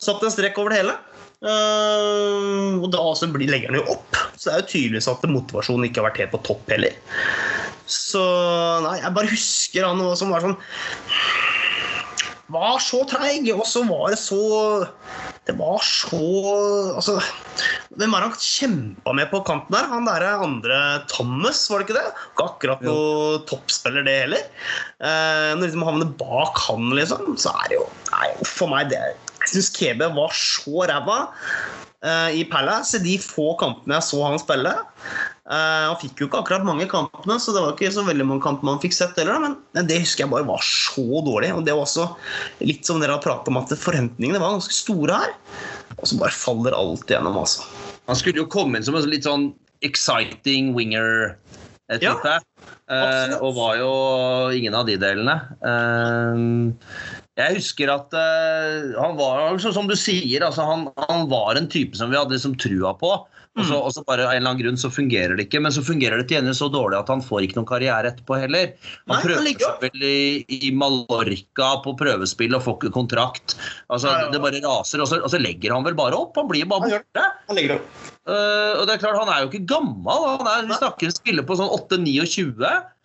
satte 0.00 0.28
en 0.28 0.34
strek 0.34 0.58
over 0.60 0.74
det 0.74 0.82
hele. 0.82 0.98
Uh, 1.40 2.76
og 2.76 2.90
da 2.92 3.00
altså 3.00 3.30
legger 3.32 3.70
han 3.70 3.78
jo 3.80 3.86
opp. 3.94 4.18
Så 4.36 4.50
det 4.50 4.52
er 4.52 4.62
jo 4.62 4.70
tydeligvis 4.74 5.08
at 5.08 5.28
motivasjonen 5.30 5.88
ikke 5.88 6.02
har 6.02 6.10
vært 6.10 6.22
helt 6.24 6.34
på 6.34 6.42
topp 6.50 6.72
heller. 6.72 6.96
Så 7.90 8.22
nei, 8.84 8.98
jeg 9.00 9.14
bare 9.16 9.32
husker 9.32 9.86
han 9.88 10.02
som 10.18 10.30
var 10.30 10.44
sånn 10.44 10.58
Var 12.54 12.76
så 12.82 13.00
treig, 13.10 13.48
og 13.50 13.64
så 13.66 13.82
var 13.88 14.12
det 14.12 14.18
så 14.20 14.38
Det 15.48 15.56
var 15.58 15.82
så 15.82 16.20
Altså 16.94 17.16
hvem 17.98 18.14
er 18.14 18.22
han 18.22 18.36
kjempa 18.38 19.12
med 19.18 19.28
på 19.32 19.40
kanten 19.44 19.74
der? 19.74 19.88
Han 19.90 20.06
derre 20.06 20.36
andre 20.44 20.76
Thomas, 21.10 21.64
var 21.68 21.82
det 21.82 21.88
ikke 21.88 21.96
det? 21.98 22.12
Ikke 22.30 22.46
akkurat 22.46 22.84
noe 22.86 23.40
toppspiller, 23.50 24.06
det 24.06 24.14
heller. 24.22 24.44
Eh, 25.02 25.50
når 25.56 25.66
liksom 25.66 25.84
havner 25.84 26.12
bak 26.20 26.60
han, 26.68 26.86
liksom, 26.96 27.34
så 27.40 27.52
er 27.64 27.72
det 27.72 27.80
jo 27.80 27.88
Nei, 28.12 28.30
for 28.46 28.70
meg 28.70 28.92
det 28.94 29.02
Jeg 29.40 29.54
syns 29.54 29.72
Kebe 29.76 30.10
var 30.14 30.34
så 30.36 30.86
ræva 30.90 31.18
eh, 32.04 32.40
i 32.40 32.44
Palace 32.48 33.00
de 33.02 33.16
få 33.22 33.54
kampene 33.60 33.98
jeg 33.98 34.08
så 34.10 34.22
han 34.26 34.40
spille. 34.42 34.74
Eh, 35.50 35.84
han 35.88 35.98
fikk 35.98 36.22
jo 36.22 36.28
ikke 36.28 36.42
akkurat 36.44 36.66
mange 36.66 36.86
kampene, 36.90 37.38
så 37.42 37.54
det 37.54 37.62
var 37.64 37.74
ikke 37.74 37.90
så 37.94 38.04
veldig 38.06 38.26
mange 38.28 38.44
kamper 38.44 38.68
man 38.68 38.82
fikk 38.82 38.94
sett 38.94 39.18
heller, 39.18 39.40
men 39.42 39.86
det 39.88 40.02
husker 40.04 40.26
jeg 40.26 40.32
bare 40.34 40.46
var 40.46 40.62
så 40.66 41.24
dårlig. 41.26 41.50
Og 41.56 41.64
det 41.66 41.74
var 41.74 41.86
også 41.86 42.06
litt 42.62 42.86
som 42.86 43.02
dere 43.02 43.16
har 43.16 43.24
pratet 43.24 43.50
om, 43.50 43.58
at 43.58 43.74
forventningene 43.74 44.42
var 44.42 44.54
ganske 44.58 44.76
store 44.76 45.22
her. 45.24 45.34
Og 45.98 46.04
så 46.06 46.20
bare 46.20 46.36
faller 46.36 46.76
alt 46.76 47.10
igjennom, 47.10 47.40
altså. 47.42 47.66
Han 48.06 48.18
skulle 48.18 48.42
jo 48.42 48.50
komme 48.50 48.78
inn 48.78 48.86
som 48.86 48.96
en 48.98 49.10
litt 49.10 49.26
sånn 49.26 49.50
exciting 49.86 50.74
winger. 50.76 51.34
Ja, 51.90 52.12
absolutt. 52.14 53.40
og 53.42 53.56
var 53.56 53.72
jo 53.80 53.90
ingen 54.54 54.76
av 54.78 54.86
de 54.86 54.94
delene. 55.02 55.34
Eh, 55.66 56.44
jeg 57.40 57.58
husker 57.58 57.92
at 57.92 58.14
uh, 58.16 58.94
han 59.00 59.16
var, 59.18 59.42
altså, 59.48 59.72
som 59.74 59.88
du 59.90 59.96
sier, 59.98 60.44
altså, 60.46 60.66
han, 60.66 60.86
han 61.08 61.26
var 61.30 61.58
en 61.58 61.68
type 61.72 61.98
som 61.98 62.12
vi 62.12 62.18
hadde 62.18 62.36
liksom 62.36 62.56
trua 62.60 62.94
på. 63.00 63.14
Og 63.58 63.66
så, 63.66 63.76
og 63.76 63.90
så 63.90 64.02
bare 64.06 64.28
av 64.28 64.30
en 64.30 64.38
eller 64.38 64.52
annen 64.52 64.60
grunn 64.62 64.78
så 64.78 64.88
fungerer 64.94 65.34
det 65.34 65.48
ikke. 65.48 65.60
Men 65.64 65.74
så 65.74 65.82
fungerer 65.82 66.20
det 66.20 66.28
til 66.30 66.38
gjengjeld 66.38 66.58
så 66.60 66.68
dårlig 66.70 67.00
at 67.00 67.08
han 67.10 67.22
får 67.24 67.46
ikke 67.46 67.58
noen 67.58 67.68
karriere 67.68 68.12
etterpå 68.12 68.38
heller. 68.38 68.76
Han 69.10 69.16
Nei, 69.16 69.22
prøver 69.24 69.48
seg 69.50 69.82
vel 69.82 70.04
i, 70.06 70.20
i 70.54 70.70
Mallorca 70.70 71.72
på 71.84 71.96
prøvespill 71.98 72.54
og 72.54 72.62
får 72.66 72.76
ikke 72.78 72.92
kontrakt. 72.94 73.56
Altså, 73.90 74.12
Nei. 74.14 74.28
Det 74.30 74.42
bare 74.44 74.62
raser, 74.62 75.02
og 75.02 75.10
så, 75.10 75.18
og 75.18 75.32
så 75.32 75.40
legger 75.42 75.74
han 75.74 75.86
vel 75.86 75.98
bare 75.98 76.18
opp. 76.18 76.38
Han 76.38 76.46
blir 76.50 76.68
bare 76.70 76.92
borte. 76.92 77.26
Han 77.50 77.58
legger 77.58 77.80
opp. 77.80 77.90
Uh, 78.30 78.78
og 78.78 78.84
det 78.86 78.94
er 78.94 79.02
klart, 79.02 79.18
Han 79.18 79.32
er 79.32 79.42
jo 79.42 79.50
ikke 79.50 79.66
gammel. 79.72 80.28
Han 80.36 80.46
er, 80.46 80.68
vi 80.68 80.78
snakker 80.78 81.10
en 81.10 81.16
spiller 81.16 81.48
på 81.48 81.58
sånn 81.58 81.72
8-29. 81.74 82.54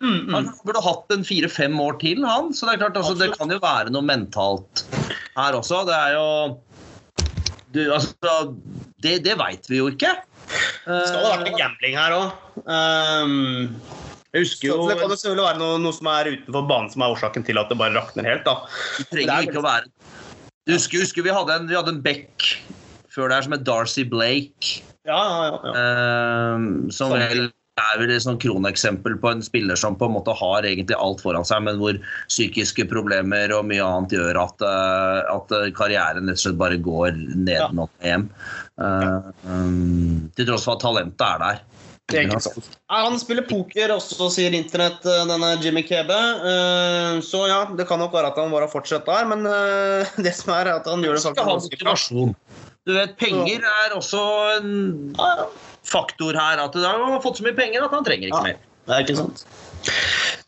Mm, 0.04 0.12
mm. 0.12 0.30
Han 0.36 0.48
burde 0.62 0.84
hatt 0.84 1.16
en 1.16 1.26
fire-fem 1.26 1.74
år 1.82 1.98
til, 2.04 2.22
han. 2.28 2.52
Så 2.54 2.68
det 2.68 2.76
er 2.76 2.84
klart, 2.84 3.00
altså, 3.02 3.16
det 3.18 3.32
kan 3.34 3.50
jo 3.50 3.58
være 3.64 3.90
noe 3.90 4.06
mentalt 4.06 4.86
her 5.34 5.58
også. 5.58 5.82
Det 5.90 5.98
er 5.98 6.14
jo 6.14 6.28
du, 7.74 7.82
altså, 7.90 8.54
Det, 9.02 9.18
det 9.26 9.34
veit 9.42 9.66
vi 9.68 9.82
jo 9.82 9.90
ikke. 9.90 10.14
Det 10.46 11.02
skal 11.08 11.24
ha 11.24 11.34
vært 11.34 11.50
en 11.50 11.58
gambling 11.58 11.96
her 11.98 12.16
òg. 12.16 12.34
jeg 14.32 14.44
husker 14.44 14.70
jo 14.70 14.78
så 14.78 14.88
det 14.90 14.98
kan 15.00 15.10
jo 15.10 15.18
selvfølgelig 15.18 15.46
være 15.48 15.60
noe, 15.62 15.80
noe 15.82 15.96
som 15.96 16.10
er 16.12 16.32
utenfor 16.34 16.68
banen 16.70 16.92
som 16.92 17.04
er 17.04 17.16
årsaken 17.16 17.46
til 17.48 17.60
at 17.62 17.72
det 17.72 17.78
bare 17.80 17.96
rakner 17.96 18.30
helt. 18.30 18.46
da. 18.46 18.58
Det 19.00 19.08
trenger 19.12 19.50
ikke 19.50 19.62
å 19.62 19.66
være 19.66 19.90
Du 20.66 20.74
husker, 20.74 21.02
husker 21.02 21.26
vi, 21.26 21.34
hadde 21.34 21.60
en, 21.60 21.70
vi 21.70 21.78
hadde 21.78 21.94
en 21.96 22.02
back 22.04 22.50
før 23.16 23.32
der 23.32 23.46
som 23.46 23.54
het 23.56 23.64
Darcy 23.64 24.04
Blake. 24.04 24.82
Ja, 25.08 25.16
ja, 25.16 25.44
ja. 25.46 25.60
ja. 25.62 25.74
eh, 25.80 26.66
som 26.92 27.14
vel 27.14 27.46
er 27.76 28.00
vel 28.00 28.12
et 28.14 28.24
sånn 28.24 28.40
kroneksempel 28.40 29.18
på 29.20 29.30
en 29.34 29.42
spiller 29.44 29.76
som 29.76 29.98
på 30.00 30.08
en 30.08 30.14
måte 30.16 30.34
har 30.36 30.64
egentlig 30.64 30.96
alt 30.96 31.20
foran 31.24 31.44
seg, 31.44 31.64
men 31.66 31.80
hvor 31.80 31.98
psykiske 32.30 32.86
problemer 32.88 33.52
og 33.52 33.66
mye 33.68 33.84
annet 33.84 34.16
gjør 34.16 34.40
at, 34.46 34.64
eh, 34.64 35.32
at 35.34 35.56
karrieren 35.76 36.30
rett 36.30 36.40
og 36.40 36.44
slett 36.46 36.60
bare 36.60 36.80
går 36.80 37.18
nedenom 37.34 37.84
og 37.86 38.06
hjem. 38.06 38.28
Uh, 38.76 39.32
um, 39.48 40.28
til 40.36 40.48
tross 40.48 40.66
for 40.68 40.76
at 40.76 40.84
talentet 40.84 41.24
er 41.24 41.42
der. 41.42 41.64
Det 42.06 42.20
er 42.20 42.28
ikke 42.28 42.42
sant. 42.44 42.76
Han 42.92 43.16
spiller 43.18 43.46
poker 43.48 43.90
også, 43.96 44.28
sier 44.30 44.54
internett, 44.54 45.02
eh, 45.10 45.24
denne 45.26 45.56
Jimmy 45.62 45.82
Kebe. 45.86 46.16
Eh, 46.52 47.20
Så 47.26 47.46
ja, 47.50 47.64
det 47.66 47.88
kan 47.88 47.98
nok 47.98 48.14
være 48.14 48.30
at 48.30 48.38
han 48.38 48.52
bare 48.54 48.70
fortsatt 48.70 49.08
der, 49.08 49.26
men 49.26 49.42
eh, 49.50 50.12
det 50.24 50.34
som 50.38 50.54
er, 50.54 50.70
er 50.70 50.80
at 50.80 50.86
han 50.86 51.02
gjør 51.02 51.18
det 51.18 51.34
ganske 51.34 51.80
bra. 51.82 51.96
Du 52.86 52.92
vet, 52.94 53.16
Penger 53.18 53.64
er 53.66 53.96
også 53.96 54.22
en 54.60 54.70
Ja, 55.18 55.32
ja. 55.42 55.48
Faktor 55.86 56.36
her. 56.38 56.60
At 56.66 56.74
han 56.78 57.06
har 57.14 57.22
fått 57.24 57.38
så 57.40 57.46
mye 57.46 57.56
penger 57.58 57.86
at 57.86 57.94
han 57.96 58.04
trenger 58.06 58.28
ikke 58.32 58.42
Ja. 58.42 58.50
mer. 58.52 58.58
Det 58.86 58.94
er 58.94 59.06
ikke 59.06 59.16
sant. 59.18 59.46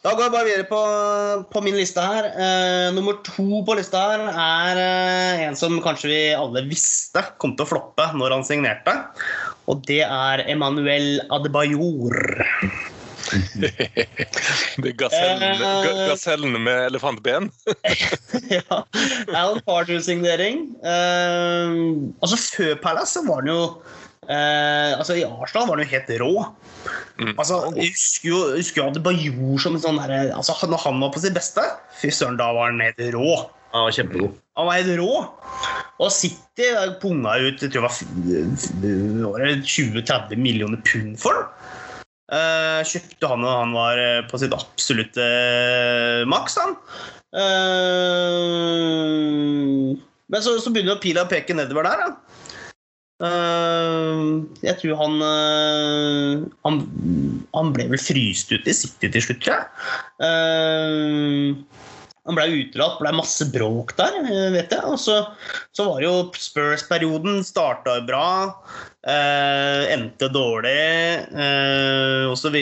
Da 0.02 0.12
går 0.14 0.24
jeg 0.28 0.32
bare 0.34 0.46
videre 0.46 0.66
på, 0.70 0.78
på 1.52 1.60
min 1.62 1.74
liste 1.78 2.02
her. 2.02 2.28
Uh, 2.38 2.88
nummer 2.94 3.18
to 3.26 3.62
på 3.66 3.74
lista 3.78 3.98
her 4.12 4.22
er 4.30 4.78
uh, 4.78 5.42
en 5.48 5.58
som 5.58 5.74
kanskje 5.82 6.10
vi 6.10 6.20
alle 6.38 6.62
visste 6.70 7.22
kom 7.42 7.54
til 7.58 7.66
å 7.66 7.70
floppe 7.72 8.06
når 8.18 8.34
han 8.36 8.46
signerte. 8.46 8.94
Og 9.70 9.82
det 9.90 10.00
er 10.06 10.42
Emanuel 10.50 11.18
Adebayor. 11.34 12.18
Det 13.58 14.88
er 14.88 14.94
gasellene, 14.96 15.50
uh, 15.58 15.82
ga- 15.84 16.06
gasellene 16.12 16.60
med 16.64 16.86
elefantben. 16.86 17.50
ja. 18.56 18.78
Alan 19.34 19.60
Pardew-signering. 19.66 20.62
Eh, 20.80 21.74
altså 22.24 22.38
Før 22.40 22.78
Palace 22.86 23.18
så 23.18 23.24
var 23.26 23.42
han 23.42 23.50
jo 23.52 23.60
eh, 24.28 24.92
altså 24.98 25.16
I 25.18 25.24
Arsenal 25.26 25.66
var 25.68 25.76
han 25.78 25.84
jo 25.84 25.92
helt 25.92 26.10
rå. 26.22 26.32
Mm. 27.18 27.32
Altså, 27.34 27.58
jeg 27.76 27.90
husker 27.94 28.28
jo, 28.30 28.40
jeg 28.52 28.62
husker 28.62 28.82
jo 28.82 28.88
Adebayor 28.92 29.62
som 29.64 29.74
en 29.74 29.82
sånn 29.82 29.98
der, 29.98 30.30
altså, 30.36 30.54
Når 30.70 30.84
han 30.84 31.00
var 31.02 31.10
på 31.14 31.22
sitt 31.24 31.34
beste, 31.36 31.64
fy 31.98 32.12
søren, 32.14 32.36
da 32.38 32.52
var 32.54 32.70
han 32.70 32.80
helt 32.84 33.00
rå. 33.16 33.32
Han 33.74 33.84
var 33.88 33.92
kjempegod. 33.92 34.36
Han 34.56 34.68
var 34.70 34.78
helt 34.78 34.94
rå. 35.00 35.12
Og 35.98 36.12
City 36.14 36.68
punga 37.02 37.34
ut 37.42 37.58
jeg 37.60 37.72
tror 37.72 37.82
det 37.82 37.86
var 37.88 37.92
f- 37.92 38.06
f- 38.54 38.72
var 39.26 39.44
det 39.44 39.58
20-30 39.66 40.38
millioner 40.40 40.80
pund 40.86 41.18
for 41.20 41.34
den. 41.36 41.44
Eh, 42.28 42.80
kjøpte 42.84 43.28
han 43.30 43.44
og 43.44 43.54
han 43.64 43.70
var 43.72 43.98
eh, 44.00 44.22
på 44.28 44.38
sitt 44.40 44.52
absolutte 44.54 45.24
eh, 45.24 46.24
maks. 46.28 46.58
han. 46.60 46.74
Eh, 48.48 49.96
men 50.28 50.42
så, 50.44 50.58
så 50.60 50.72
begynner 50.72 51.00
pila 51.02 51.24
å 51.24 51.30
peke 51.30 51.56
nedover 51.56 51.88
der. 51.88 52.02
da. 52.04 52.08
Eh, 53.18 54.18
jeg 54.62 54.76
tror 54.78 54.94
han, 55.00 55.16
eh, 55.26 56.44
han 56.62 56.76
Han 57.56 57.72
ble 57.74 57.88
vel 57.90 57.98
fryst 57.98 58.52
ut 58.54 58.68
i 58.70 58.74
City 58.76 59.08
til 59.10 59.24
slutt, 59.24 59.40
tror 59.42 59.56
jeg. 59.56 59.66
Eh, 60.22 61.56
han 62.28 62.36
ble 62.36 62.44
utelatt, 62.60 62.98
ble 63.00 63.10
masse 63.16 63.46
bråk 63.54 63.94
der, 63.96 64.18
vet 64.52 64.74
jeg. 64.74 64.84
Og 64.84 64.98
så, 65.00 65.14
så 65.72 65.86
var 65.88 66.02
jo 66.04 66.10
Spurs-perioden 66.36 67.40
starta 67.46 67.94
bra, 68.04 68.26
eh, 69.08 69.86
endte 69.94 70.28
dårlig 70.34 70.76
eh, 71.32 72.26
osv. 72.28 72.58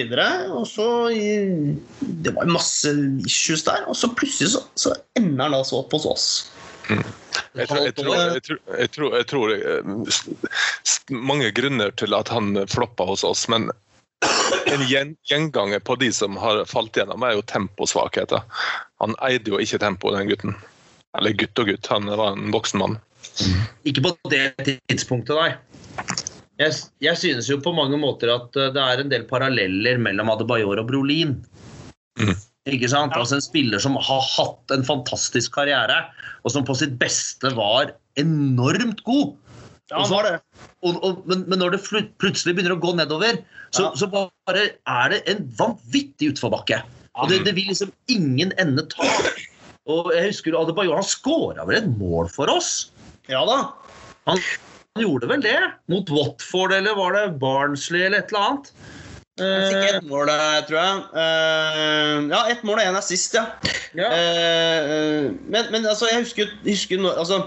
Og 0.54 0.64
så 0.70 0.88
i- 1.10 1.74
Det 2.22 2.32
var 2.36 2.46
masse 2.46 2.94
issues 3.26 3.64
der, 3.66 3.82
og 3.90 3.96
så 3.98 4.08
plutselig 4.14 4.54
så, 4.54 4.62
så 4.78 4.94
ender 5.18 5.48
han 5.50 5.58
altså 5.58 5.82
opp 5.82 5.92
hos 5.98 6.06
oss. 6.06 6.28
Jeg 7.56 7.68
tror, 7.68 7.80
jeg, 7.84 7.94
tror, 7.96 8.14
jeg, 8.16 8.42
tror, 8.44 8.58
jeg, 8.78 8.90
tror, 8.92 9.16
jeg 9.16 9.26
tror 9.30 9.52
eh, 9.56 11.18
mange 11.30 11.50
grunner 11.56 11.94
til 11.96 12.14
at 12.16 12.28
han 12.28 12.52
floppa 12.68 13.06
hos 13.08 13.24
oss, 13.24 13.46
men 13.52 13.70
en 14.66 14.84
gjen, 14.88 15.14
gjenganger 15.28 15.80
på 15.80 15.96
de 16.00 16.12
som 16.12 16.36
har 16.40 16.64
falt 16.68 16.96
gjennom, 16.96 17.24
er 17.24 17.36
jo 17.36 17.44
temposvakheter. 17.48 18.44
Han 19.02 19.16
eide 19.24 19.52
jo 19.52 19.60
ikke 19.62 19.80
tempo, 19.82 20.12
den 20.14 20.30
gutten. 20.30 20.56
Eller 21.16 21.36
gutt 21.38 21.58
og 21.62 21.70
gutt, 21.70 21.88
han 21.92 22.08
var 22.10 22.34
en 22.36 22.52
voksen 22.54 22.82
mann. 22.82 22.98
Ikke 23.88 24.04
på 24.04 24.14
det 24.32 24.50
tidspunktet, 24.64 25.36
nei. 25.36 25.52
Jeg, 26.60 26.72
jeg 27.04 27.20
synes 27.20 27.48
jo 27.50 27.58
på 27.60 27.72
mange 27.76 27.98
måter 28.00 28.32
at 28.32 28.56
eh, 28.56 28.72
det 28.72 28.82
er 28.82 29.02
en 29.02 29.10
del 29.12 29.26
paralleller 29.28 29.98
mellom 30.00 30.30
Adebayor 30.32 30.80
og 30.80 30.88
Brolin. 30.88 31.34
Mm. 32.20 32.32
Ikke 32.66 32.88
sant? 32.90 33.14
Altså 33.14 33.38
En 33.38 33.44
spiller 33.44 33.82
som 33.82 33.94
har 34.00 34.22
hatt 34.26 34.74
en 34.74 34.84
fantastisk 34.86 35.54
karriere, 35.54 36.00
og 36.42 36.54
som 36.54 36.66
på 36.66 36.74
sitt 36.78 36.96
beste 36.98 37.52
var 37.54 37.92
enormt 38.18 39.02
god. 39.06 39.36
Ja, 39.92 40.00
han 40.02 40.10
var 40.10 40.26
det. 40.26 40.34
Og, 40.82 40.98
og, 41.06 41.20
men, 41.30 41.44
men 41.46 41.60
når 41.62 41.76
det 41.76 41.82
plutselig 42.18 42.56
begynner 42.56 42.74
å 42.74 42.80
gå 42.82 42.96
nedover, 42.98 43.38
så, 43.70 43.86
Ja. 43.86 43.92
så 43.94 44.08
bare 44.10 44.64
er 44.74 45.12
det 45.12 45.20
en 45.30 45.44
vanvittig 45.58 46.32
utforbakke. 46.34 46.80
Og 47.16 47.30
det, 47.30 47.44
det 47.46 47.54
vil 47.56 47.70
liksom 47.70 47.92
ingen 48.12 48.50
ende 48.60 48.82
ta. 48.90 49.06
Og 49.86 50.10
jeg 50.12 50.32
husker 50.32 50.58
Adebayor 50.58 50.98
han 50.98 51.06
skåra 51.06 51.64
vel 51.68 51.78
et 51.78 51.90
mål 52.00 52.26
for 52.34 52.50
oss? 52.50 52.90
Ja 53.30 53.44
da. 53.46 53.60
Han 54.26 54.42
gjorde 54.98 55.30
vel 55.30 55.44
det? 55.44 55.58
Mot 55.92 56.10
Watford, 56.10 56.74
eller 56.74 56.98
var 56.98 57.14
det 57.14 57.38
Barnsley, 57.38 58.02
eller 58.08 58.24
et 58.24 58.34
eller 58.34 58.50
annet? 58.50 58.72
Fikk 59.36 59.82
ett 59.90 60.06
mål, 60.08 60.30
eh, 60.32 60.60
tror 60.64 60.78
jeg. 60.80 61.00
Eh, 61.20 62.12
ja, 62.32 62.40
ett 62.48 62.62
mål 62.64 62.80
og 62.80 62.86
én 62.86 62.96
assist, 62.96 63.36
ja. 63.36 63.44
ja. 63.92 64.08
Eh, 64.08 65.28
men, 65.44 65.68
men 65.74 65.84
altså, 65.84 66.08
jeg 66.08 66.24
husker, 66.24 66.54
husker 66.64 67.04
altså, 67.12 67.42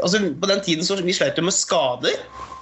altså, 0.00 0.22
På 0.40 0.48
den 0.48 0.64
tiden 0.64 0.84
så 0.88 0.96
vi 1.02 1.12
sleit 1.12 1.36
jo 1.36 1.44
med 1.44 1.56
skader, 1.56 2.16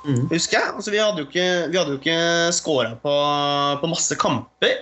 Mm. 0.05 0.27
husker 0.29 0.59
jeg. 0.59 0.73
Altså, 0.77 0.91
vi 0.93 0.99
hadde 1.01 1.23
jo 1.23 1.25
ikke, 1.25 1.45
vi 1.73 1.79
hadde 1.79 1.95
jo 1.95 1.97
ikke 1.97 2.53
scora 2.53 2.91
på, 3.01 3.13
på 3.81 3.89
masse 3.89 4.17
kamper. 4.21 4.75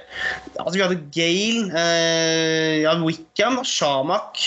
Altså, 0.58 0.72
vi 0.74 0.82
hadde 0.82 0.96
Gale, 1.14 1.68
eh, 1.78 2.80
ja, 2.82 2.96
Wickham, 2.98 3.60
Shamak, 3.62 4.40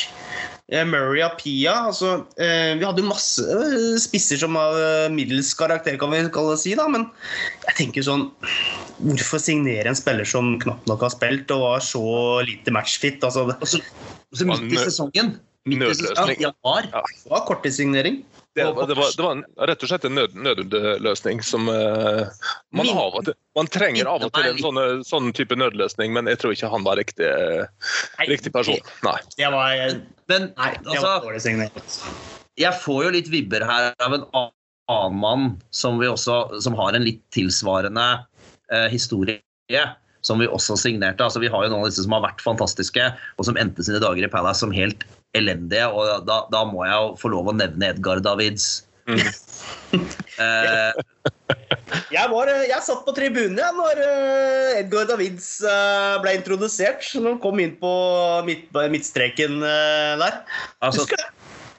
Murray 0.90 1.24
Apia. 1.24 1.78
Altså, 1.88 2.26
eh, 2.36 2.74
vi 2.76 2.84
hadde 2.84 3.06
jo 3.06 3.08
masse 3.08 3.46
spisser 4.04 4.42
som 4.42 4.60
av 4.60 4.76
middels 5.16 5.54
karakter, 5.56 5.96
kan 6.02 6.12
vi 6.12 6.26
kalle 6.28 6.58
det 6.58 6.64
si. 6.66 6.76
da, 6.76 6.90
Men 6.92 7.08
jeg 7.70 7.80
tenker 7.80 8.04
sånn 8.04 8.28
Hvorfor 9.02 9.42
signere 9.44 9.92
en 9.92 9.98
spiller 9.98 10.28
som 10.28 10.54
knapt 10.62 10.88
nok 10.90 11.04
har 11.04 11.12
spilt 11.14 11.52
og 11.56 11.66
var 11.66 11.84
så 11.84 12.06
lite 12.48 12.72
matchfit? 12.76 13.24
Altså, 13.24 13.48
det 13.50 13.58
Og 13.60 13.68
så, 13.68 13.82
så 14.36 14.48
midt 14.48 14.72
i 14.72 14.80
sesongen 14.80 15.36
midt 15.66 15.76
i 15.76 15.82
nødløsning. 15.82 16.14
sesongen, 16.14 16.40
i 16.40 16.46
januar, 16.46 16.90
var 17.32 17.46
korttidssignering. 17.50 18.24
Det, 18.56 18.64
var- 18.64 18.88
det, 18.88 18.96
var, 18.96 19.10
det 19.18 19.24
var 19.24 19.34
en, 19.36 19.44
rett 19.68 19.82
og 19.84 19.90
slett 19.92 20.06
en 20.08 20.16
nød, 20.16 20.36
nødløsning 20.40 21.42
som 21.44 21.68
uh, 21.68 22.24
man, 22.72 22.88
av 22.88 23.18
og 23.20 23.26
til, 23.28 23.36
man 23.60 23.68
trenger 23.68 24.08
av 24.08 24.24
og 24.24 24.32
til 24.32 24.48
en 24.48 24.62
sånn, 24.64 24.80
sånn 25.04 25.34
type 25.36 25.58
nødløsning, 25.60 26.14
men 26.16 26.30
jeg 26.32 26.40
tror 26.40 26.56
ikke 26.56 26.70
han 26.72 26.86
var 26.88 26.96
riktig, 27.02 27.28
Nei, 27.28 28.30
riktig 28.32 28.54
person. 28.56 28.80
Nei. 29.04 29.18
Det 29.36 29.52
var, 29.52 29.76
Men 30.32 30.48
nei, 30.56 30.72
det 30.86 30.96
altså, 30.96 31.18
var 31.20 31.36
jeg 32.56 32.80
får 32.80 33.02
jo 33.04 33.12
litt 33.18 33.28
vibber 33.32 33.66
her 33.68 33.92
av 34.00 34.16
en 34.16 34.24
annen 34.32 35.20
mann 35.20 35.50
som, 35.76 36.00
vi 36.00 36.08
også, 36.08 36.62
som 36.64 36.78
har 36.80 36.96
en 36.96 37.04
litt 37.04 37.20
tilsvarende 37.36 38.06
eh, 38.16 38.24
historie. 38.92 39.42
Som 40.26 40.40
vi 40.42 40.48
også 40.50 40.74
signerte. 40.82 41.22
Altså, 41.22 41.38
vi 41.38 41.50
har 41.54 41.66
jo 41.66 41.70
noen 41.70 41.84
av 41.86 41.92
disse 41.92 42.02
som 42.02 42.16
har 42.16 42.24
vært 42.24 42.42
fantastiske, 42.42 43.12
og 43.38 43.46
som 43.46 43.60
endte 43.62 43.84
sine 43.86 44.00
dager 44.02 44.26
i 44.26 44.30
Palace 44.32 44.64
som 44.64 44.74
helt 44.74 45.06
elendige. 45.38 45.86
og 45.86 46.26
Da, 46.26 46.40
da 46.50 46.64
må 46.66 46.82
jeg 46.88 46.96
jo 46.98 47.12
få 47.22 47.30
lov 47.36 47.52
å 47.52 47.56
nevne 47.58 47.92
Edgar 47.94 48.24
Davids. 48.26 48.86
Mm. 49.06 49.22
Eh, 50.36 50.92
Jeg, 52.12 52.28
var, 52.28 52.50
eh, 52.52 52.66
jeg 52.68 52.84
satt 52.84 53.06
på 53.06 53.14
tribunen 53.16 53.60
ja, 53.62 53.70
når 53.72 54.02
eh, 54.04 54.80
Edgar 54.82 55.06
Davids 55.08 55.62
eh, 55.64 56.16
ble 56.24 56.34
introdusert. 56.36 57.06
Når 57.16 57.36
han 57.36 57.40
kom 57.44 57.62
inn 57.64 57.76
på 57.80 57.92
midt, 58.48 58.66
midtstreken 58.92 59.62
eh, 59.64 60.16
der. 60.20 60.42
altså, 60.84 61.06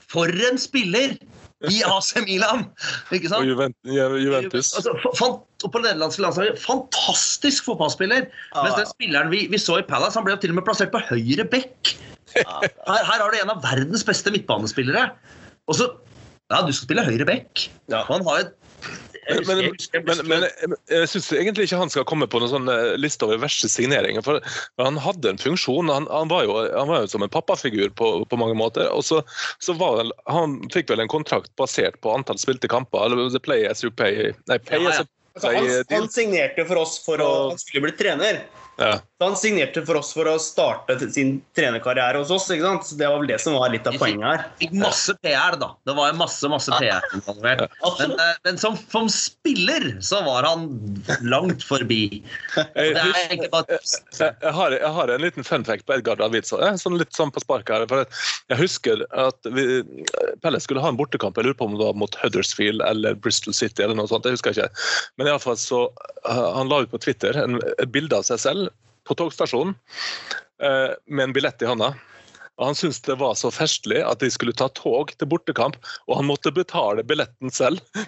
for 0.09 0.32
en 0.49 0.57
spiller! 0.62 1.18
I 1.65 1.81
AC 1.89 2.11
Milan. 2.27 2.67
Ikke 3.15 3.31
Og 3.31 3.33
sant? 3.33 3.49
Juventus. 3.49 3.93
Juventus. 4.25 4.73
Altså, 4.77 4.93
og 5.65 5.71
på 5.73 5.81
nederlandske 5.81 6.23
landslaget, 6.23 6.59
fantastisk 6.61 7.65
fotballspiller. 7.65 8.27
Mens 8.59 8.77
den 8.77 8.91
spilleren 8.91 9.33
vi, 9.33 9.47
vi 9.51 9.61
så 9.61 9.79
i 9.81 9.87
Palace, 9.89 10.19
han 10.19 10.27
ble 10.27 10.37
jo 10.37 10.43
til 10.43 10.53
og 10.53 10.61
med 10.61 10.67
plassert 10.69 10.93
på 10.93 11.01
høyre 11.09 11.49
bekk. 11.49 11.95
Her, 12.37 12.69
her 12.85 13.23
har 13.23 13.33
du 13.33 13.39
en 13.41 13.55
av 13.55 13.63
verdens 13.65 14.05
beste 14.05 14.33
midtbanespillere. 14.35 15.09
Og 15.71 15.81
så 15.81 15.93
Ja, 16.47 16.61
du 16.63 16.71
skal 16.71 16.85
spille 16.87 17.03
høyre 17.03 17.25
bekk. 17.27 17.65
Ja. 17.91 18.05
Han 18.07 18.23
har 18.29 18.45
et 18.45 18.53
jeg 19.27 19.47
Men, 19.49 19.61
jeg 19.62 19.72
husker 19.74 19.99
jeg 19.99 20.07
men, 20.07 20.22
men 20.31 20.77
jeg, 20.91 21.11
syns 21.11 21.31
egentlig 21.35 21.66
ikke 21.68 21.81
han 21.81 21.93
skal 21.93 22.07
komme 22.09 22.29
på 22.31 22.41
noen 22.43 22.53
sånn 22.53 22.70
liste 23.01 23.27
over 23.27 23.41
verste 23.43 23.70
signeringer. 23.72 24.24
For 24.27 24.41
for 24.77 24.85
han 24.85 24.99
hadde 25.01 25.33
en 25.33 25.41
funksjon. 25.41 25.91
Han, 25.93 26.07
han, 26.11 26.29
var, 26.29 26.45
jo, 26.45 26.57
han 26.72 26.89
var 26.89 27.05
jo 27.05 27.11
som 27.11 27.24
en 27.24 27.33
pappafigur 27.33 27.91
på, 27.97 28.11
på 28.29 28.41
mange 28.41 28.57
måter. 28.59 28.89
Og 28.93 29.05
så, 29.05 29.22
så 29.59 29.77
var 29.79 30.03
han, 30.03 30.12
han 30.31 30.59
fikk 30.74 30.93
vel 30.93 31.05
en 31.05 31.12
kontrakt 31.12 31.53
basert 31.61 32.01
på 32.05 32.12
antall 32.14 32.41
spilte 32.41 32.70
kamper. 32.70 33.07
eller 33.07 33.31
the 33.31 33.41
play 33.41 33.66
as 33.66 33.85
you 33.85 33.91
pay. 33.91 34.33
Nei, 34.51 34.59
pay 34.59 34.83
Ja, 34.83 34.91
as 34.91 35.01
you 35.01 35.07
pay. 35.07 35.12
Altså, 35.37 35.51
han, 35.53 35.66
han 35.91 36.09
signerte 36.09 36.64
for 36.64 36.81
oss 36.81 36.97
for 37.05 37.20
å 37.20 37.33
Han 37.51 37.61
skulle 37.61 37.89
bli 37.89 37.97
trener. 37.99 38.45
Ja. 38.81 38.99
Så 39.17 39.25
han 39.25 39.37
signerte 39.41 39.81
for 39.89 39.97
oss 39.97 40.11
for 40.12 40.29
å 40.29 40.35
starte 40.37 40.99
sin 41.09 41.39
trenerkarriere 41.57 42.21
hos 42.21 42.31
oss. 42.35 42.51
ikke 42.53 42.67
sant? 42.67 42.85
Så 42.85 42.99
Det 43.01 43.07
var 43.09 43.23
vel 43.23 43.31
det 43.31 43.39
som 43.41 43.55
var 43.57 43.71
litt 43.73 43.87
av 43.89 43.97
poenget 43.97 44.27
her. 44.29 44.43
fikk 44.61 44.75
masse 44.77 45.14
PR, 45.25 45.57
da. 45.57 45.71
Det 45.89 45.95
var 45.97 46.12
masse, 46.21 46.45
masse 46.53 46.69
PR 46.77 47.01
involvert. 47.17 47.64
Men, 47.99 48.12
eh, 48.12 48.35
men 48.45 48.61
som, 48.61 48.77
som 48.93 49.09
spiller 49.09 49.97
så 50.05 50.21
var 50.27 50.45
han 50.45 50.69
langt 51.25 51.64
forbi. 51.64 52.21
Jeg, 52.77 52.93
Det 52.93 53.47
er 53.47 53.49
bare 53.49 53.79
jeg, 53.81 54.53
har, 54.53 54.77
jeg 54.77 54.93
har 54.99 55.09
en 55.14 55.25
liten 55.25 55.45
fun 55.45 55.64
fact 55.64 55.87
på 55.89 55.97
Edgar 55.97 56.21
David. 56.21 56.45
Eh, 56.53 56.77
sånn 56.77 57.01
litt 57.01 57.17
sånn 57.17 57.33
på 57.33 57.41
sparket 57.41 57.73
her. 57.73 57.89
For 57.89 58.05
jeg 58.53 58.61
husker 58.61 59.09
at 59.17 59.49
vi, 59.57 59.81
Pelle 60.45 60.61
skulle 60.61 60.85
ha 60.85 60.93
en 60.93 61.01
bortekamp. 61.01 61.41
Jeg 61.41 61.49
lurer 61.49 61.57
på 61.57 61.71
om 61.71 61.79
det 61.79 61.87
var 61.89 61.97
mot 61.97 62.21
Huddersfield 62.21 62.85
eller 62.85 63.17
Bristol 63.17 63.57
City. 63.57 63.81
eller 63.83 63.97
noe 63.97 64.12
sånt, 64.12 64.29
jeg 64.29 64.37
husker 64.37 64.53
ikke. 64.53 64.69
Men 65.17 65.31
i 65.31 65.33
alle 65.33 65.41
fall 65.41 65.57
så 65.57 65.87
eh, 66.29 66.49
han 66.61 66.69
la 66.69 66.85
ut 66.85 66.93
på 66.93 67.01
Twitter 67.01 67.41
en, 67.41 67.62
et 67.81 67.89
bilde 67.97 68.21
av 68.21 68.29
seg 68.29 68.45
selv 68.45 68.75
på 69.07 69.17
togstasjonen 69.19 69.75
eh, 70.63 70.93
med 71.07 71.29
en 71.29 71.37
billett 71.37 71.63
i 71.63 71.71
hånda. 71.71 71.95
Og 72.57 72.67
Han 72.71 72.75
syntes 72.75 73.03
det 73.05 73.19
var 73.21 73.35
så 73.37 73.51
festlig 73.53 73.99
at 74.01 74.23
de 74.23 74.31
skulle 74.33 74.55
ta 74.57 74.69
tog 74.73 75.11
til 75.13 75.29
bortekamp, 75.29 75.77
og 76.09 76.17
han 76.17 76.29
måtte 76.29 76.53
betale 76.57 77.05
billetten 77.05 77.53
selv. 77.53 77.81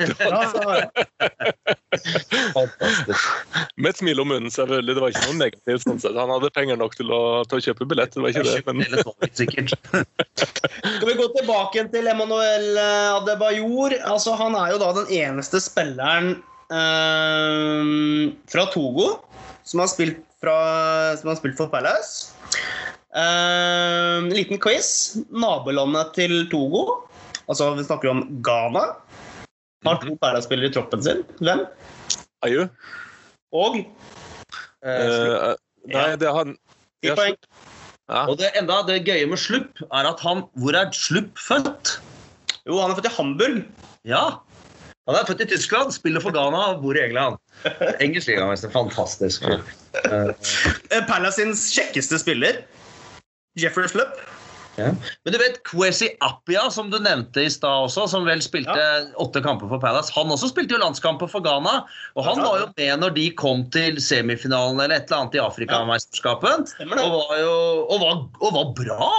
Med 3.76 3.90
et 3.90 4.00
smil 4.00 4.20
om 4.22 4.28
munnen, 4.32 4.50
selvfølgelig. 4.52 4.94
Det 4.96 5.02
var 5.04 5.12
ikke 5.12 5.26
noe 5.26 5.40
negativt. 5.42 5.84
sånn 5.84 6.00
sett. 6.00 6.16
Han 6.16 6.32
hadde 6.32 6.50
penger 6.56 6.80
nok 6.80 6.96
til 6.96 7.12
å, 7.12 7.44
til 7.48 7.60
å 7.60 7.64
kjøpe 7.68 7.88
billett. 7.90 8.16
det 8.16 8.24
var 8.24 8.32
ikke 8.32 8.48
det, 8.48 8.64
men. 8.64 8.76
Skal 10.96 11.08
vi 11.10 11.18
gå 11.20 11.28
tilbake 11.36 11.84
til 11.92 12.08
Emanuel 12.08 12.66
eh, 12.72 13.16
Adebayor? 13.18 13.98
Altså, 14.14 14.32
han 14.40 14.56
er 14.56 14.72
jo 14.72 14.80
da 14.80 14.88
den 15.02 15.08
eneste 15.20 15.60
spilleren 15.60 16.28
øh, 16.72 17.84
fra 18.48 18.64
Togo 18.72 19.08
som 19.68 19.82
har 19.82 19.90
spilt, 19.92 20.24
fra, 20.42 20.56
som 21.18 21.32
har 21.32 21.38
spilt 21.40 21.58
for 21.58 21.70
Palace. 21.72 22.32
Uh, 23.14 24.20
en 24.22 24.32
liten 24.34 24.60
quiz. 24.62 25.18
Nabolandet 25.32 26.12
til 26.18 26.42
Togo, 26.52 27.04
altså 27.48 27.72
vi 27.78 27.86
snakker 27.86 28.12
om 28.12 28.24
Ghana, 28.44 28.84
har 29.86 30.00
to 30.02 30.16
Palace-spillere 30.20 30.70
i 30.70 30.74
troppen 30.74 31.02
sin. 31.04 31.24
Hvem? 31.40 31.64
Ayu. 32.46 32.66
Og 33.56 33.80
uh, 34.84 35.54
nei, 35.88 36.10
det 36.20 36.28
er 36.28 36.36
han 36.36 36.54
ti 37.02 37.14
poeng. 37.16 37.38
ja. 38.10 38.26
Og 38.26 38.36
det 38.40 38.52
enda 38.58 38.82
det 38.88 39.00
gøye 39.08 39.28
med 39.30 39.40
Slupp 39.40 39.80
er 39.88 40.08
at 40.10 40.20
han 40.20 40.44
Hvor 40.60 40.76
er 40.76 40.92
Slupp 40.96 41.40
født? 41.40 41.96
Jo, 42.68 42.76
han 42.82 42.92
er 42.92 42.98
født 42.98 43.08
i 43.08 43.14
Hamburg. 43.16 43.62
Ja. 44.08 44.22
Han 45.08 45.16
er 45.16 45.24
født 45.28 45.40
i 45.46 45.48
Tyskland, 45.48 45.92
spiller 45.96 46.20
for 46.20 46.34
Ghana 46.36 46.74
bor 46.82 46.96
i 46.98 47.00
England. 47.06 47.38
Engelsk 48.04 48.28
ligamester. 48.28 48.68
Fantastisk. 48.74 49.42
Eh, 49.48 50.32
Eh, 50.92 51.04
Palace 51.08 51.40
sin 51.40 51.54
kjekkeste 51.56 52.18
spiller, 52.20 52.60
Jeffrey 53.58 53.88
Slupp. 53.88 54.18
ja. 54.78 54.92
Men 55.24 55.32
du 55.34 55.38
vet 55.40 55.56
Kwesi 55.66 56.10
Appia, 56.22 56.68
som 56.70 56.90
du 56.92 56.98
nevnte 57.02 57.42
i 57.42 57.48
stad 57.50 57.88
også, 57.88 58.04
som 58.12 58.28
vel 58.28 58.38
spilte 58.44 58.76
åtte 59.18 59.40
kamper 59.42 59.66
for 59.72 59.80
Palace, 59.82 60.12
han 60.14 60.30
også 60.30 60.52
spilte 60.52 60.76
jo 60.76 60.82
landskamper 60.84 61.26
for 61.32 61.40
Ghana. 61.42 61.80
Og 62.14 62.24
han 62.28 62.44
var 62.44 62.60
jo 62.60 62.68
med 62.76 63.00
når 63.02 63.16
de 63.16 63.24
kom 63.34 63.64
til 63.74 63.96
semifinalen 64.04 64.78
eller 64.84 65.00
et 65.00 65.08
eller 65.08 65.24
annet 65.24 65.34
i 65.34 65.42
Afrikamesterskapet. 65.42 66.76
Ja. 66.78 66.86
Og 67.02 67.16
var 67.16 67.34
jo 67.40 67.56
og 67.88 68.00
var, 68.04 68.22
og 68.44 68.54
var 68.60 68.70
bra. 68.84 69.10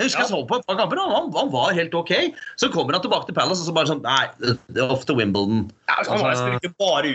Jeg 0.00 0.08
husker 0.08 0.22
Ja. 0.22 0.24
jeg 0.24 0.32
så 0.32 0.40
på 0.48 0.56
et 0.56 0.66
par 0.66 0.76
kamper, 0.80 0.96
og 1.02 1.10
han, 1.12 1.26
han 1.36 1.50
var 1.52 1.74
helt 1.76 1.92
ok. 1.94 2.12
Så 2.56 2.70
kommer 2.72 2.96
han 2.96 3.02
tilbake 3.04 3.26
til 3.28 3.34
Palace 3.36 3.60
og 3.60 3.68
så 3.68 3.74
bare 3.76 3.90
sånn 3.90 4.00
Nei, 4.00 4.56
det 4.72 4.80
er 4.80 4.88
off 4.94 5.04
to 5.04 5.12
Wimbledon. 5.18 5.66
Ja, 5.90 5.98
han 6.08 6.18
har 6.24 6.30
Altså- 6.32 6.48
spilte 6.48 6.72
bare 6.80 7.12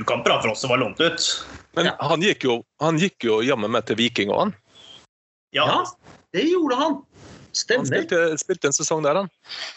U-kamper 0.00 0.40
for 0.40 0.50
oss 0.54 0.60
som 0.64 0.70
var 0.72 0.78
lånt 0.80 1.00
ut. 1.04 1.44
Men 1.76 1.86
Ja. 1.92 1.96
han 2.00 2.22
gikk 2.22 2.44
jo, 2.48 2.62
han 2.80 2.96
gikk 2.98 3.20
jo 3.28 3.42
jammen 3.44 3.70
med 3.70 3.84
til 3.86 3.96
Viking 3.96 4.30
òg, 4.32 4.38
han. 4.38 4.54
Ja, 5.52 5.66
Ja, 5.66 5.84
det 6.32 6.48
gjorde 6.50 6.76
han. 6.80 6.94
Han 6.94 7.04
Stemmer. 7.54 7.86
spilte, 7.86 8.38
spilte 8.40 8.64
en 8.66 8.72
sesong 8.72 9.02
der, 9.04 9.14
han. 9.14 9.28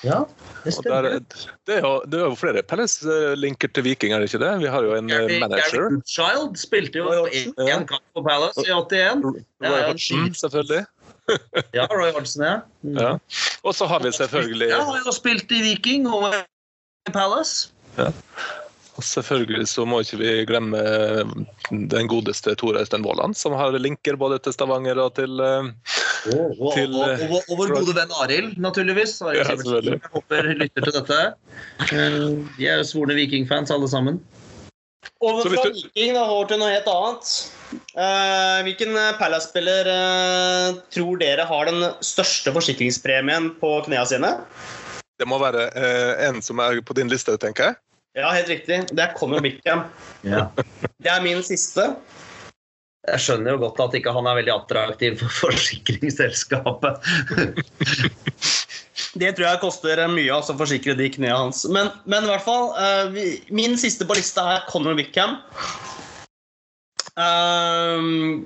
Ja, 0.01 0.23
det 0.63 0.73
stemmer. 0.73 1.03
der, 1.03 1.19
det, 1.67 1.75
er 1.77 1.81
jo, 1.85 2.01
det 2.09 2.19
er 2.19 2.25
jo 2.25 2.35
flere 2.35 2.63
Palace-linker 2.63 3.69
til 3.71 3.83
Viking, 3.85 4.13
er 4.13 4.19
det 4.23 4.31
ikke 4.33 4.39
det? 4.41 4.59
Vi 4.63 4.65
har 4.73 4.81
jo 4.81 4.95
en 4.95 5.11
eh, 5.11 5.17
Gary, 5.19 5.39
manager. 5.39 5.83
Gary 5.83 5.99
Goodchild 5.99 6.57
spilte 6.57 6.95
jo 6.95 7.27
én 7.29 7.85
kamp 7.85 8.01
for 8.15 8.23
Palace 8.25 8.57
i 8.65 8.71
81. 8.73 9.45
Ja, 9.61 9.69
Roy 9.69 9.81
Hodgson, 9.91 10.33
selvfølgelig. 10.33 10.87
Ja, 11.75 11.87
Roy 11.91 12.11
Hodgson, 12.11 12.43
ja. 12.45 12.59
Mm. 12.83 12.97
Ja. 12.97 13.17
Og 13.63 13.75
så 13.75 13.87
har 13.89 14.03
vi 14.03 14.11
selvfølgelig 14.15 14.69
Ja, 14.71 14.83
har 14.85 15.01
jo 15.05 15.13
spilt 15.15 15.51
i 15.51 15.61
Viking 15.65 16.07
og 16.07 16.33
i 16.33 17.11
Palace. 17.11 17.69
Og 18.97 19.03
selvfølgelig 19.05 19.67
så 19.69 19.85
må 19.85 19.99
ikke 20.01 20.17
vi 20.17 20.29
glemme 20.49 20.79
den 21.69 22.07
godeste 22.09 22.55
Tor 22.57 22.79
Øystein 22.79 23.03
Våland, 23.05 23.35
som 23.37 23.53
har 23.53 23.75
linker 23.77 24.17
både 24.17 24.39
til 24.39 24.55
Stavanger 24.55 24.97
og 25.03 25.13
til 25.19 25.37
oh, 25.41 25.67
og, 26.57 26.73
Til, 26.73 26.95
og, 26.95 27.03
og, 27.29 27.37
og, 27.43 27.53
vår 27.59 27.75
gode 27.75 27.93
venn 27.99 28.15
Arild, 28.23 28.55
naturligvis. 28.57 29.19
Arild 29.21 29.67
Ja. 29.67 29.83
Jeg 29.91 30.01
håper 30.15 30.49
lytter 30.63 30.87
til 30.87 30.97
dette. 30.97 31.19
Eh, 31.91 32.25
De 32.57 32.67
er 32.67 32.81
jo 32.81 32.87
svorne 32.89 33.19
Viking-fans, 33.19 33.71
alle 33.71 33.89
sammen. 33.89 34.19
Over 35.19 35.49
fra 35.49 35.63
du- 35.63 35.73
Viking 35.73 36.13
da, 36.13 36.25
over 36.29 36.49
til 36.49 36.59
noe 36.61 36.73
helt 36.73 36.89
annet. 36.91 37.31
Uh, 37.97 38.59
hvilken 38.63 38.93
eh, 38.95 39.15
Palace-spiller 39.19 39.89
uh, 39.91 40.77
tror 40.93 41.17
dere 41.19 41.47
har 41.49 41.67
den 41.67 41.83
største 42.05 42.53
forsikringspremien 42.55 43.49
på 43.59 43.71
knærne 43.87 44.07
sine? 44.07 44.29
Det 45.17 45.27
må 45.27 45.39
være 45.41 45.67
uh, 45.73 46.13
en 46.29 46.39
som 46.45 46.61
er 46.63 46.79
på 46.85 46.95
din 46.97 47.09
liste, 47.11 47.33
tenker 47.41 47.71
jeg. 47.71 47.79
Ja, 48.17 48.29
helt 48.33 48.49
riktig. 48.49 48.79
Det 48.93 49.03
er 49.03 49.17
Conor 49.17 49.43
Bickham. 49.45 49.87
Ja. 50.27 50.47
Det 50.97 51.11
er 51.11 51.21
min 51.25 51.43
siste. 51.45 51.91
Jeg 53.07 53.23
skjønner 53.23 53.53
jo 53.55 53.61
godt 53.61 53.79
at 53.85 53.93
ikke 53.95 54.11
han 54.11 54.25
er 54.27 54.39
veldig 54.41 54.51
attraktiv 54.51 55.19
for 55.21 55.35
forsikringsselskapet. 55.45 56.97
Det 59.17 59.33
tror 59.35 59.47
jeg 59.47 59.61
koster 59.61 60.01
mye 60.11 60.33
altså, 60.33 60.55
å 60.55 60.61
forsikre 60.61 60.95
de 60.97 61.09
knærne 61.13 61.47
hans. 61.47 61.63
Men, 61.73 61.89
men 62.09 62.25
i 62.25 62.31
hvert 62.31 62.45
fall, 62.45 62.71
uh, 62.77 63.07
vi, 63.13 63.29
min 63.53 63.77
siste 63.79 64.07
på 64.07 64.17
lista 64.17 64.45
er 64.55 64.65
Conor 64.69 64.97
Wickham. 64.99 65.37
Uh, 67.17 68.45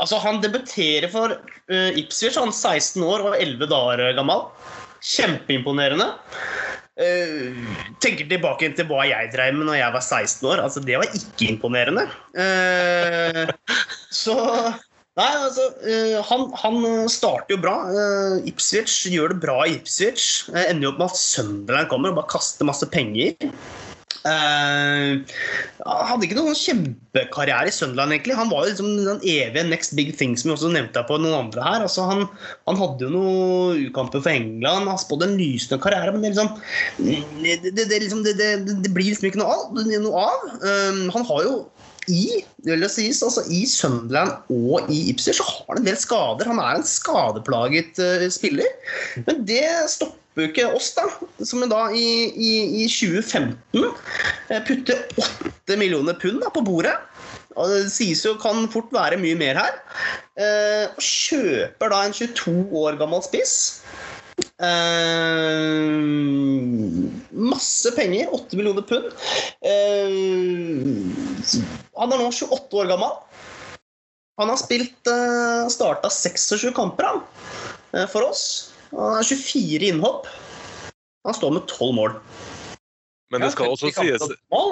altså, 0.00 0.20
han 0.24 0.40
debuterer 0.44 1.10
for 1.12 1.36
uh, 1.36 1.90
Ipswich, 1.98 2.38
han 2.40 2.54
er 2.54 2.56
16 2.56 3.04
år 3.04 3.26
og 3.28 3.36
11 3.36 3.68
dager 3.70 4.16
gammel. 4.16 4.48
Kjempeimponerende. 5.04 6.10
Uh, 6.98 7.54
tenker 8.02 8.26
tilbake 8.26 8.72
til 8.74 8.88
hva 8.90 9.04
jeg 9.06 9.30
drev 9.30 9.54
med 9.54 9.68
når 9.68 9.80
jeg 9.82 9.94
var 9.94 10.02
16 10.02 10.50
år. 10.50 10.64
Altså, 10.64 10.82
det 10.82 10.98
var 10.98 11.12
ikke 11.20 11.52
imponerende. 11.52 12.08
Uh, 12.34 13.44
så 14.14 14.38
Nei, 15.18 15.32
altså, 15.34 15.64
eh, 15.82 16.18
han, 16.28 16.44
han 16.60 17.08
starter 17.10 17.56
jo 17.56 17.62
bra. 17.64 17.74
Eh, 17.90 18.36
Ipswich 18.52 19.00
gjør 19.10 19.34
det 19.34 19.42
bra 19.42 19.58
i 19.66 19.74
Ipswich. 19.74 20.46
Eh, 20.52 20.68
ender 20.68 20.86
jo 20.86 20.92
opp 20.92 21.02
med 21.02 21.10
at 21.10 21.18
Sunderland 21.18 21.90
kommer 21.90 22.12
og 22.14 22.20
bare 22.20 22.30
kaster 22.36 22.68
masse 22.68 22.86
penger. 22.92 23.34
Uh, 24.26 25.22
hadde 25.86 26.26
ikke 26.26 26.36
noen 26.36 26.56
kjempekarriere 26.58 27.70
i 27.70 27.74
Sunderland, 27.74 28.12
egentlig. 28.12 28.36
Han 28.36 28.50
var 28.50 28.66
jo 28.66 28.72
liksom 28.72 28.88
den 29.06 29.22
evige 29.22 29.64
next 29.68 29.94
big 29.96 30.10
thing 30.18 30.34
som 30.36 30.50
vi 30.50 30.56
også 30.56 30.72
nevnte 30.74 31.04
på 31.08 31.18
noen 31.22 31.36
andre 31.38 31.64
her. 31.64 31.84
Altså, 31.86 32.04
han, 32.08 32.24
han 32.68 32.80
hadde 32.80 33.06
jo 33.06 33.12
noen 33.14 33.86
ukamper 33.88 34.22
for 34.24 34.34
England, 34.34 34.90
han 34.90 35.00
spådde 35.00 35.30
en 35.30 35.38
lysende 35.40 35.80
karriere, 35.82 36.12
men 36.12 36.26
det, 36.26 36.34
liksom, 36.34 36.52
det, 36.98 37.86
liksom, 37.94 38.24
det, 38.26 38.36
det, 38.40 38.78
det 38.84 38.92
blir 38.92 39.12
liksom 39.12 39.30
ikke 39.30 39.42
noe 39.42 39.54
av. 39.54 39.82
Noe 39.88 40.26
av. 40.26 40.48
Eh, 40.58 41.02
han 41.14 41.28
har 41.30 41.46
jo 41.46 41.54
i, 42.10 42.42
det 42.64 42.72
vil 42.74 42.84
det 42.84 42.90
sies, 42.92 43.20
altså, 43.24 43.44
I 43.52 43.64
Sunderland 43.68 44.32
og 44.52 44.88
i 44.92 45.04
Ipswich 45.12 45.40
så 45.40 45.46
har 45.46 45.74
han 45.74 45.82
en 45.82 45.90
del 45.90 45.98
skader. 46.00 46.50
Han 46.50 46.62
er 46.62 46.78
en 46.78 46.86
skadeplaget 46.86 48.00
uh, 48.02 48.24
spiller. 48.32 48.70
Men 49.26 49.44
det 49.48 49.64
stopper 49.92 50.44
jo 50.44 50.48
ikke 50.50 50.68
oss, 50.70 50.92
da, 50.96 51.06
som 51.44 51.64
da 51.70 51.88
i, 51.94 52.08
i, 52.30 52.52
i 52.84 52.88
2015 52.90 53.88
eh, 54.52 54.60
putter 54.68 55.00
8 55.18 55.78
millioner 55.80 56.14
pund 56.20 56.42
da, 56.44 56.52
på 56.54 56.62
bordet. 56.66 56.94
Og 57.58 57.72
det 57.72 57.88
sies 57.90 58.22
jo 58.22 58.36
kan 58.38 58.68
fort 58.70 58.92
være 58.94 59.18
mye 59.18 59.38
mer 59.38 59.58
her. 59.58 59.78
Eh, 60.38 60.84
og 60.92 61.02
kjøper 61.02 61.90
da 61.90 62.04
en 62.06 62.14
22 62.14 62.54
år 62.78 63.00
gammel 63.00 63.24
spiss 63.26 63.56
Eh, 64.62 65.90
masse 67.30 67.90
penger. 67.96 68.28
8 68.34 68.56
millioner 68.56 68.82
pund. 68.82 69.04
Uh, 69.62 71.08
han 71.98 72.12
er 72.12 72.20
nå 72.20 72.30
28 72.30 72.80
år 72.82 72.90
gammel. 72.92 73.16
Han 74.38 74.52
har 74.52 74.58
spilt 74.60 75.10
uh, 75.10 75.66
starta 75.72 76.10
26 76.10 76.70
kamper 76.76 77.08
han, 77.08 77.24
eh, 77.92 78.06
for 78.10 78.28
oss. 78.28 78.74
Han 78.90 79.18
har 79.18 79.26
24 79.26 79.90
innhopp. 79.90 80.28
Han 81.26 81.34
står 81.34 81.50
med 81.58 81.66
12 81.66 81.94
mål. 81.94 82.14
Men 83.30 83.44
det 83.44 83.50
skal 83.52 83.74
også 83.74 83.90
sies 83.92 84.22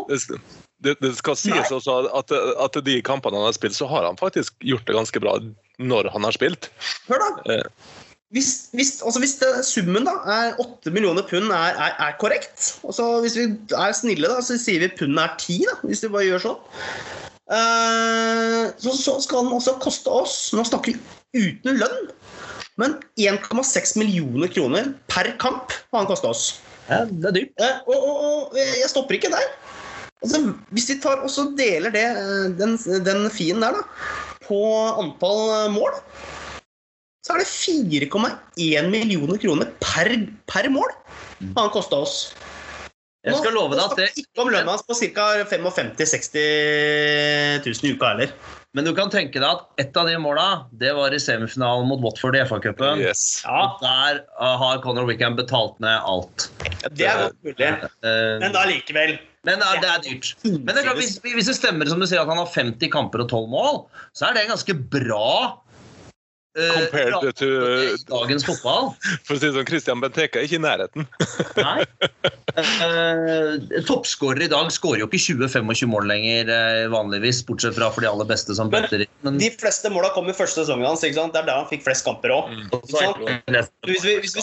det 0.08 0.18
skal, 0.22 0.38
det, 0.80 0.94
det 1.02 1.10
skal 1.18 1.36
sies 1.36 1.72
også 1.74 1.98
at, 2.16 2.32
at 2.32 2.78
de 2.86 2.94
kampene 3.04 3.36
han 3.36 3.50
har 3.50 3.56
spilt, 3.56 3.76
så 3.76 3.88
har 3.90 4.06
han 4.06 4.16
faktisk 4.16 4.54
gjort 4.64 4.86
det 4.88 4.96
ganske 4.96 5.20
bra 5.20 5.34
når 5.76 6.08
han 6.14 6.24
har 6.24 6.32
spilt. 6.36 6.70
Hør, 7.10 7.20
da. 7.20 7.56
Eh, 7.56 8.05
Hvis, 8.36 8.50
hvis, 8.76 8.90
altså 9.00 9.20
hvis 9.22 9.36
det, 9.40 9.50
summen 9.64 10.04
da 10.04 10.12
er 10.28 10.58
8 10.60 10.92
millioner 10.92 11.24
pund 11.24 11.48
er, 11.54 11.78
er, 11.80 11.94
er 12.04 12.16
korrekt 12.20 12.66
altså 12.84 13.06
Hvis 13.24 13.36
vi 13.38 13.46
er 13.72 13.94
snille, 13.96 14.28
da, 14.28 14.42
så 14.44 14.58
sier 14.60 14.82
vi 14.82 14.90
pundet 14.98 15.22
er 15.22 15.38
10, 15.40 15.56
da, 15.70 15.76
hvis 15.88 16.04
vi 16.04 16.10
bare 16.12 16.26
gjør 16.26 16.44
sånn. 16.44 16.60
Uh, 17.46 18.66
så, 18.82 18.92
så 18.98 19.14
skal 19.22 19.46
den 19.46 19.54
også 19.54 19.76
koste 19.78 20.10
oss 20.10 20.34
Nå 20.50 20.64
snakker 20.66 20.96
vi 20.96 21.46
uten 21.46 21.78
lønn. 21.78 22.10
Men 22.76 22.98
1,6 23.16 23.94
millioner 24.00 24.50
kroner 24.52 24.90
per 25.08 25.30
kamp 25.40 25.72
har 25.72 26.02
han 26.02 26.10
kosta 26.10 26.34
oss. 26.34 26.48
Ja, 26.90 27.04
det 27.08 27.30
er 27.30 27.36
dyrt. 27.38 27.62
Uh, 27.62 27.94
og, 27.94 27.96
og, 27.96 28.18
og 28.50 28.60
jeg 28.60 28.90
stopper 28.92 29.16
ikke 29.16 29.32
der. 29.32 29.48
Altså, 30.24 30.40
hvis 30.74 30.88
vi 30.90 30.96
tar 31.02 31.22
også 31.24 31.50
deler 31.58 31.92
det, 31.94 32.06
eh, 32.08 32.46
den, 32.58 32.76
den 33.04 33.28
fien 33.30 33.60
der 33.62 33.76
da, 33.76 33.82
på 34.46 34.60
antall 35.02 35.42
eh, 35.52 35.74
mål, 35.74 35.98
så 37.26 37.34
er 37.34 37.42
det 37.42 37.48
4,1 37.50 38.90
millioner 38.92 39.40
kroner 39.42 39.70
per, 39.82 40.12
per 40.46 40.68
mål 40.70 40.92
han 41.56 41.72
kosta 41.74 41.98
oss. 42.06 42.18
Jeg 43.26 43.40
skal 43.40 43.56
love 43.56 43.74
deg 43.74 43.82
at 43.82 43.98
det 43.98 44.06
ikke 44.22 44.44
om 44.44 44.52
lønna 44.54 44.76
hans 44.76 44.84
på 44.86 44.94
ca. 44.94 45.24
55 45.50 45.96
000-60 45.98 47.64
000 47.66 47.88
i 47.88 47.96
uka 47.96 48.12
heller. 48.12 48.34
Men 48.76 48.86
du 48.86 48.92
kan 48.94 49.10
tenke 49.10 49.40
deg 49.40 49.46
at 49.48 49.82
ett 49.82 49.96
av 49.98 50.06
de 50.06 50.14
måla 50.20 50.46
det 50.78 50.92
var 50.94 51.14
i 51.14 51.18
semifinalen 51.22 51.88
mot 51.90 52.02
Watford 52.04 52.36
i 52.38 52.44
FA-cupen. 52.46 53.02
yes. 53.02 53.42
Og 53.50 53.80
Der 53.82 54.20
uh, 54.38 54.54
har 54.60 54.82
Conor 54.84 55.08
Wickham 55.08 55.34
betalt 55.38 55.74
ned 55.82 55.96
alt. 56.06 56.50
Det 56.92 57.08
er 57.08 57.24
godt 57.24 57.40
mulig. 57.42 57.72
Uh, 58.04 58.36
Men 58.44 58.54
da 58.54 58.66
likevel. 58.70 59.16
men 59.48 59.62
uh, 59.64 59.74
det 59.82 59.90
er 59.90 60.02
dyrt. 60.06 60.34
Men 60.44 60.70
det 60.70 60.78
er 60.78 60.88
klart, 60.90 61.02
hvis, 61.02 61.18
hvis 61.24 61.50
det 61.50 61.58
stemmer 61.58 61.90
som 61.90 62.02
du 62.02 62.06
sier 62.06 62.22
at 62.22 62.30
han 62.30 62.38
har 62.38 62.52
50 62.52 62.92
kamper 62.94 63.24
og 63.26 63.32
12 63.32 63.50
mål, 63.50 63.80
så 64.14 64.28
er 64.28 64.38
det 64.38 64.46
ganske 64.52 64.78
bra. 64.92 65.26
Uh, 66.56 66.72
Compared 66.80 67.36
to 67.38 67.48
dagens 68.08 68.46
fotball. 68.48 68.94
For 69.28 69.36
å 69.36 69.40
si 69.40 69.48
det 69.48 69.54
sånn, 69.56 69.68
Christian 69.68 70.02
Benteke 70.02 70.40
er 70.40 70.48
ikke 70.48 70.58
i 70.58 70.64
nærheten. 70.64 71.08
Nei. 71.66 71.84
Uh, 72.56 73.82
Toppskårer 73.84 74.46
i 74.46 74.50
dag 74.52 74.70
skårer 74.72 75.02
jo 75.02 75.08
ikke 75.10 75.20
20-25 75.20 75.92
mål 75.92 76.08
lenger 76.08 76.52
uh, 76.52 76.86
vanligvis, 76.94 77.42
bortsett 77.48 77.76
fra 77.76 77.90
for 77.92 78.04
de 78.04 78.08
aller 78.10 78.28
beste 78.28 78.56
som 78.56 78.72
bøtter 78.72 79.04
inn. 79.04 79.12
Men 79.26 79.40
De 79.42 79.50
fleste 79.60 79.90
måla 79.92 80.12
kom 80.14 80.28
i 80.30 80.36
første 80.36 80.62
sesongen 80.62 80.88
hans. 80.88 81.04
ikke 81.04 81.18
sant? 81.20 81.34
Det 81.36 81.42
er 81.42 81.50
der 81.50 81.60
han 81.60 81.68
fikk 81.70 81.84
flest 81.86 82.06
kamper 82.06 82.32
òg. 82.34 82.52
Mm. 82.52 82.66
Hvis, 83.86 84.06
hvis, 84.24 84.36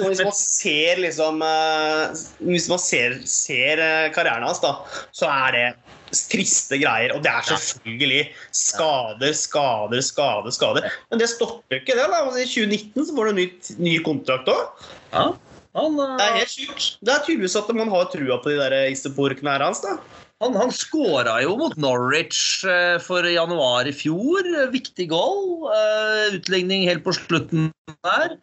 hvis 0.00 0.22
man 0.24 0.34
ser 0.36 1.00
liksom 1.00 1.42
eh, 1.44 2.20
Hvis 2.50 2.68
man 2.70 2.80
ser, 2.82 3.20
ser 3.28 3.82
eh, 3.82 4.10
karrieren 4.14 4.46
hans, 4.46 4.62
da, 4.62 4.76
så 5.16 5.30
er 5.30 5.56
det 5.56 5.66
triste 6.10 6.78
greier. 6.80 7.14
Og 7.16 7.24
det 7.24 7.32
er 7.32 7.46
selvfølgelig 7.50 8.22
skader, 8.56 9.36
skader, 9.36 10.02
skader. 10.04 10.54
skader. 10.54 10.88
Men 11.10 11.22
det 11.22 11.30
stopper 11.32 11.80
ikke 11.80 11.98
det. 11.98 12.08
da. 12.10 12.24
I 12.30 12.48
2019 12.48 13.06
så 13.06 13.16
får 13.16 13.30
du 13.30 13.38
ny, 13.40 13.46
ny 13.78 13.94
kontrakt 14.06 14.50
òg. 14.50 14.88
Ja, 15.12 15.30
han, 15.78 16.00
Det 16.00 16.24
er 16.24 16.40
helt 16.40 16.56
sjukt. 16.56 16.88
Det 17.04 17.14
er 17.14 17.22
tydeligvis 17.26 17.58
at 17.60 17.70
man 17.76 17.92
har 17.92 18.10
trua 18.10 18.40
på 18.42 18.50
de 18.50 18.58
der 18.58 18.74
Istepor-knærne 18.90 19.70
hans. 19.70 19.82
da. 19.84 19.98
han, 20.42 20.56
han 20.56 20.72
skåra 20.74 21.36
jo 21.44 21.54
mot 21.60 21.76
Norwich 21.78 22.64
uh, 22.66 22.98
for 23.02 23.26
januar 23.26 23.86
i 23.86 23.94
fjor. 23.94 24.46
Viktig 24.74 25.10
goal. 25.12 25.68
Uh, 25.70 26.36
utligning 26.40 26.88
helt 26.90 27.04
på 27.06 27.14
slutten 27.14 27.70
der. 28.06 28.38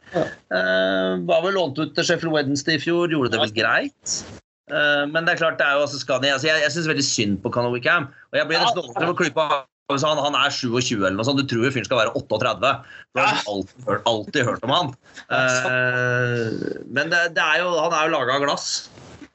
Var 1.27 1.45
vel 1.45 1.55
lånt 1.55 1.79
ut 1.79 1.95
til 1.95 2.05
Sheffield 2.05 2.35
Wednesday 2.35 2.79
i 2.79 2.83
fjor, 2.83 3.11
gjorde 3.11 3.33
det 3.35 3.41
vel 3.43 3.55
greit. 3.55 4.19
Uh, 4.67 5.05
men 5.07 5.23
det 5.23 5.33
er 5.33 5.41
klart, 5.41 5.57
det 5.61 5.65
er 5.67 5.79
jo 5.79 5.85
også 5.85 6.01
Scania. 6.01 6.35
Altså, 6.35 6.49
jeg 6.49 6.63
jeg 6.65 6.73
syns 6.75 6.91
veldig 6.91 7.07
synd 7.07 7.41
på 7.43 7.51
Conor 7.55 7.71
Wickham. 7.71 8.09
Og 8.33 8.39
jeg 8.39 8.49
blir 8.49 8.59
nesten 8.59 8.83
overrasket 8.83 9.07
over 9.07 9.19
klypa. 9.21 9.47
Han, 9.87 10.19
han 10.19 10.35
er 10.35 10.51
27 10.51 10.97
eller 10.97 11.15
noe 11.15 11.23
sånt. 11.23 11.39
Du 11.39 11.47
tror 11.47 11.63
jo 11.63 11.71
fyren 11.71 11.87
skal 11.87 12.01
være 12.01 12.11
38. 12.19 12.71
Du 13.15 13.21
har 13.23 13.37
alltid, 13.47 13.85
alltid 14.11 14.41
hørt 14.49 14.65
om 14.67 14.73
han. 14.75 14.89
Uh, 15.31 16.83
men 16.91 17.13
det, 17.13 17.21
det 17.37 17.43
er 17.45 17.63
jo, 17.63 17.71
han 17.79 17.95
er 17.95 18.09
jo 18.09 18.15
laga 18.17 18.35
av 18.35 18.43
glass. 18.43 18.67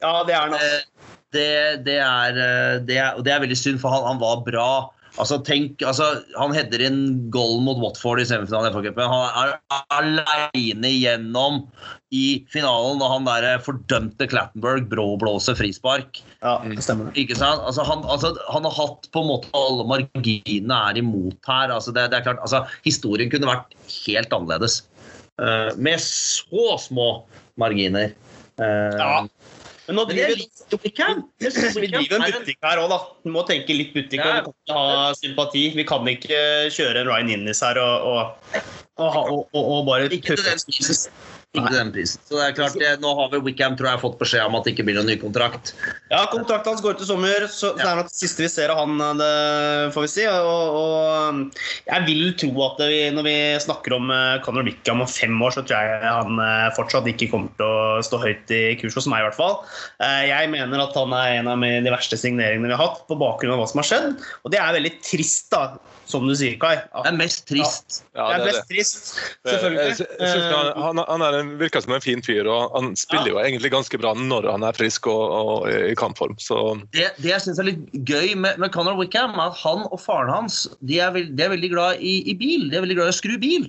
Ja, 0.03 0.19
det 0.29 0.37
er 0.37 0.43
han. 0.45 0.59
Eh, 0.59 0.81
Det, 1.33 1.81
det, 1.87 1.97
er, 1.97 2.37
eh, 2.37 2.75
det, 2.85 2.99
er, 3.01 3.17
det 3.25 3.33
er 3.33 3.41
veldig 3.41 3.57
synd, 3.57 3.79
for 3.81 3.89
han, 3.89 4.05
han 4.05 4.19
var 4.21 4.43
bra. 4.45 4.93
Altså, 5.21 5.37
tenk, 5.45 5.83
altså, 5.85 6.07
han 6.39 6.55
header 6.57 6.81
inn 6.87 7.01
goal 7.35 7.59
mot 7.65 7.77
Watford 7.83 8.23
i 8.23 8.25
semifinalen 8.29 8.71
i 8.71 8.73
FA-cupen. 8.73 9.11
Han 9.13 9.27
er 9.43 9.83
aleine 9.93 10.89
igjennom 10.89 11.59
i 12.17 12.43
finalen 12.53 12.97
når 13.01 13.13
han 13.13 13.29
der 13.29 13.65
fordømte 13.65 14.29
Clattenberg 14.31 14.89
bråblåser 14.89 15.59
frispark. 15.59 16.23
Ja, 16.41 16.55
det 16.65 16.85
stemmer. 16.85 17.13
Ikke 17.19 17.37
sant? 17.37 17.61
Altså, 17.61 17.85
han, 17.89 18.07
altså, 18.09 18.33
han 18.55 18.65
har 18.69 18.77
hatt 18.79 19.11
på 19.13 19.21
en 19.21 19.31
måte 19.35 19.53
alle 19.57 19.85
marginene 19.91 20.81
er 20.89 21.03
imot 21.03 21.51
her. 21.51 21.69
Altså, 21.69 21.93
det, 21.93 22.09
det 22.13 22.23
er 22.23 22.27
klart, 22.31 22.41
altså, 22.41 22.65
historien 22.87 23.33
kunne 23.33 23.53
vært 23.53 23.77
helt 24.07 24.33
annerledes. 24.33 24.81
Uh, 25.37 25.73
med 25.77 26.01
så 26.01 26.79
små 26.81 27.13
marginer. 27.61 28.17
Uh, 28.57 28.97
Ja. 28.97 29.15
Men 29.93 29.99
nå 30.01 30.05
driver 30.09 30.39
vi 30.41 30.77
Wickham. 30.83 31.19
Vi 31.37 31.51
driver 31.53 32.15
en 32.17 32.23
butikk 32.33 32.65
her 32.65 32.81
òg, 32.81 32.87
da. 32.89 32.97
Vi 33.27 33.33
må 33.35 33.43
tenke 33.45 33.75
litt 33.77 33.91
butikk. 33.93 34.23
Og 34.25 34.47
Vi 34.49 34.71
kan 34.73 34.79
ha 34.79 35.11
sympati. 35.19 35.65
Vi 35.77 35.85
kan 35.85 36.09
ikke 36.09 36.39
kjøre 36.73 37.03
en 37.03 37.11
Ryan 37.11 37.33
Innis 37.35 37.61
her 37.61 37.77
og, 37.83 38.07
og, 38.09 38.71
og, 38.97 39.19
og, 39.53 39.61
og 39.61 39.85
bare 39.91 40.09
Ikke 41.53 41.69
den 41.75 41.91
prisen. 41.93 42.21
Så 42.25 42.39
det 42.39 42.45
er 42.47 42.55
klart, 42.57 42.77
det, 42.81 42.91
Nå 43.03 43.11
har 43.19 43.27
vel 43.29 43.43
Wickham 43.45 43.75
tror 43.77 43.91
jeg, 43.91 44.01
fått 44.01 44.15
beskjed 44.23 44.47
om 44.49 44.55
at 44.57 44.65
det 44.65 44.73
ikke 44.73 44.87
blir 44.89 44.97
noen 44.97 45.11
ny 45.11 45.19
kontrakt. 45.21 45.75
Ja, 46.09 46.23
kontrakten 46.33 46.73
hans 46.73 46.81
går 46.81 46.97
ut 46.97 47.03
i 47.05 47.09
sommer, 47.11 47.45
så 47.53 47.75
det 47.77 47.85
er 47.85 47.99
nok 47.99 48.09
det 48.09 48.17
siste 48.17 48.41
vi 48.47 48.49
ser 48.49 48.73
av 48.73 48.81
han, 48.81 48.97
det 49.21 49.29
får 49.93 50.07
vi 50.07 50.11
si. 50.15 50.25
Og, 50.33 50.79
og 50.81 51.61
jeg 51.91 52.07
vil 52.09 52.33
tro 52.41 52.65
at 52.71 52.81
vi, 52.89 53.03
når 53.13 53.29
vi 53.29 53.37
snakker 53.67 53.99
om 53.99 54.09
eh, 54.17 54.39
Conor 54.47 54.65
Wickham 54.71 55.05
om 55.05 55.13
fem 55.13 55.37
år, 55.45 55.53
så 55.59 55.67
tror 55.69 55.93
jeg 55.93 56.09
han 56.09 56.41
eh, 56.41 56.73
fortsatt 56.79 57.13
ikke 57.13 57.29
kommer 57.35 57.53
til 57.61 57.69
å 57.69 58.01
stå 58.09 58.23
høyt 58.25 58.57
i 58.57 58.63
kurs 58.81 58.97
hos 58.97 59.11
meg, 59.13 59.21
i 59.21 59.29
hvert 59.29 59.41
fall. 59.43 59.59
Eh, 60.01 60.23
Jeg 60.33 60.49
mener 60.57 60.87
at 60.87 60.97
han 60.97 61.13
er 61.21 61.37
en 61.43 61.53
av 61.53 61.61
de 61.69 61.93
verste 61.93 62.17
signeringene 62.17 62.73
vi 62.73 62.79
har 62.79 62.87
hatt, 62.87 63.05
på 63.13 63.21
bakgrunn 63.21 63.53
av 63.59 63.61
hva 63.61 63.69
som 63.69 63.85
har 63.85 63.91
skjedd. 63.93 64.25
Og 64.49 64.57
det 64.57 64.61
er 64.63 64.79
veldig 64.81 64.95
trist, 65.05 65.51
da, 65.53 65.77
som 66.09 66.25
du 66.29 66.33
sier, 66.37 66.57
Kai. 66.61 66.79
Det 66.81 67.13
er 67.13 67.17
mest 67.21 67.45
trist. 67.49 68.03
Ja, 68.17 68.33
det 68.33 68.33
er 68.33 68.33
det 68.33 68.43
er 68.43 68.49
mest 68.49 68.63
det. 68.65 68.73
trist, 68.73 69.13
selvfølgelig. 69.47 69.85
Jeg, 69.85 70.09
jeg 70.17 70.33
jeg, 70.33 70.51
han, 70.57 70.83
han, 70.83 71.01
han 71.09 71.23
er 71.29 71.37
en, 71.39 71.42
virker 71.61 71.85
som 71.85 71.95
en 71.97 72.05
fin 72.05 72.23
fyr, 72.25 72.49
og 72.51 72.75
han 72.77 72.93
spiller 72.99 73.33
jo 73.33 73.41
egentlig 73.43 73.73
ganske 73.75 74.01
bra 74.01 74.15
når 74.19 74.49
han 74.51 74.67
er 74.67 74.77
frisk 74.77 75.09
og, 75.11 75.23
og 75.33 75.69
i 75.71 75.95
kampform. 75.99 76.37
Så 76.43 76.59
Det, 76.95 77.11
det 77.23 77.33
jeg 77.33 77.45
syns 77.45 77.61
er 77.63 77.71
litt 77.71 77.85
gøy 78.09 78.35
med, 78.35 78.61
med 78.63 78.73
Conor 78.75 78.99
Wickham, 79.01 79.37
er 79.39 79.53
at 79.53 79.61
han 79.63 79.87
og 79.89 80.01
faren 80.03 80.33
hans 80.33 80.65
de 80.81 81.01
er, 81.03 81.13
veld, 81.15 81.35
de 81.39 81.47
er 81.47 81.55
veldig 81.55 81.73
glad 81.75 82.03
i, 82.05 82.19
i 82.31 82.37
bil. 82.39 82.69
De 82.71 82.79
er 82.79 82.87
veldig 82.87 82.99
glad 83.01 83.13
i 83.13 83.15
å 83.15 83.21
skru 83.21 83.37
bil. 83.43 83.69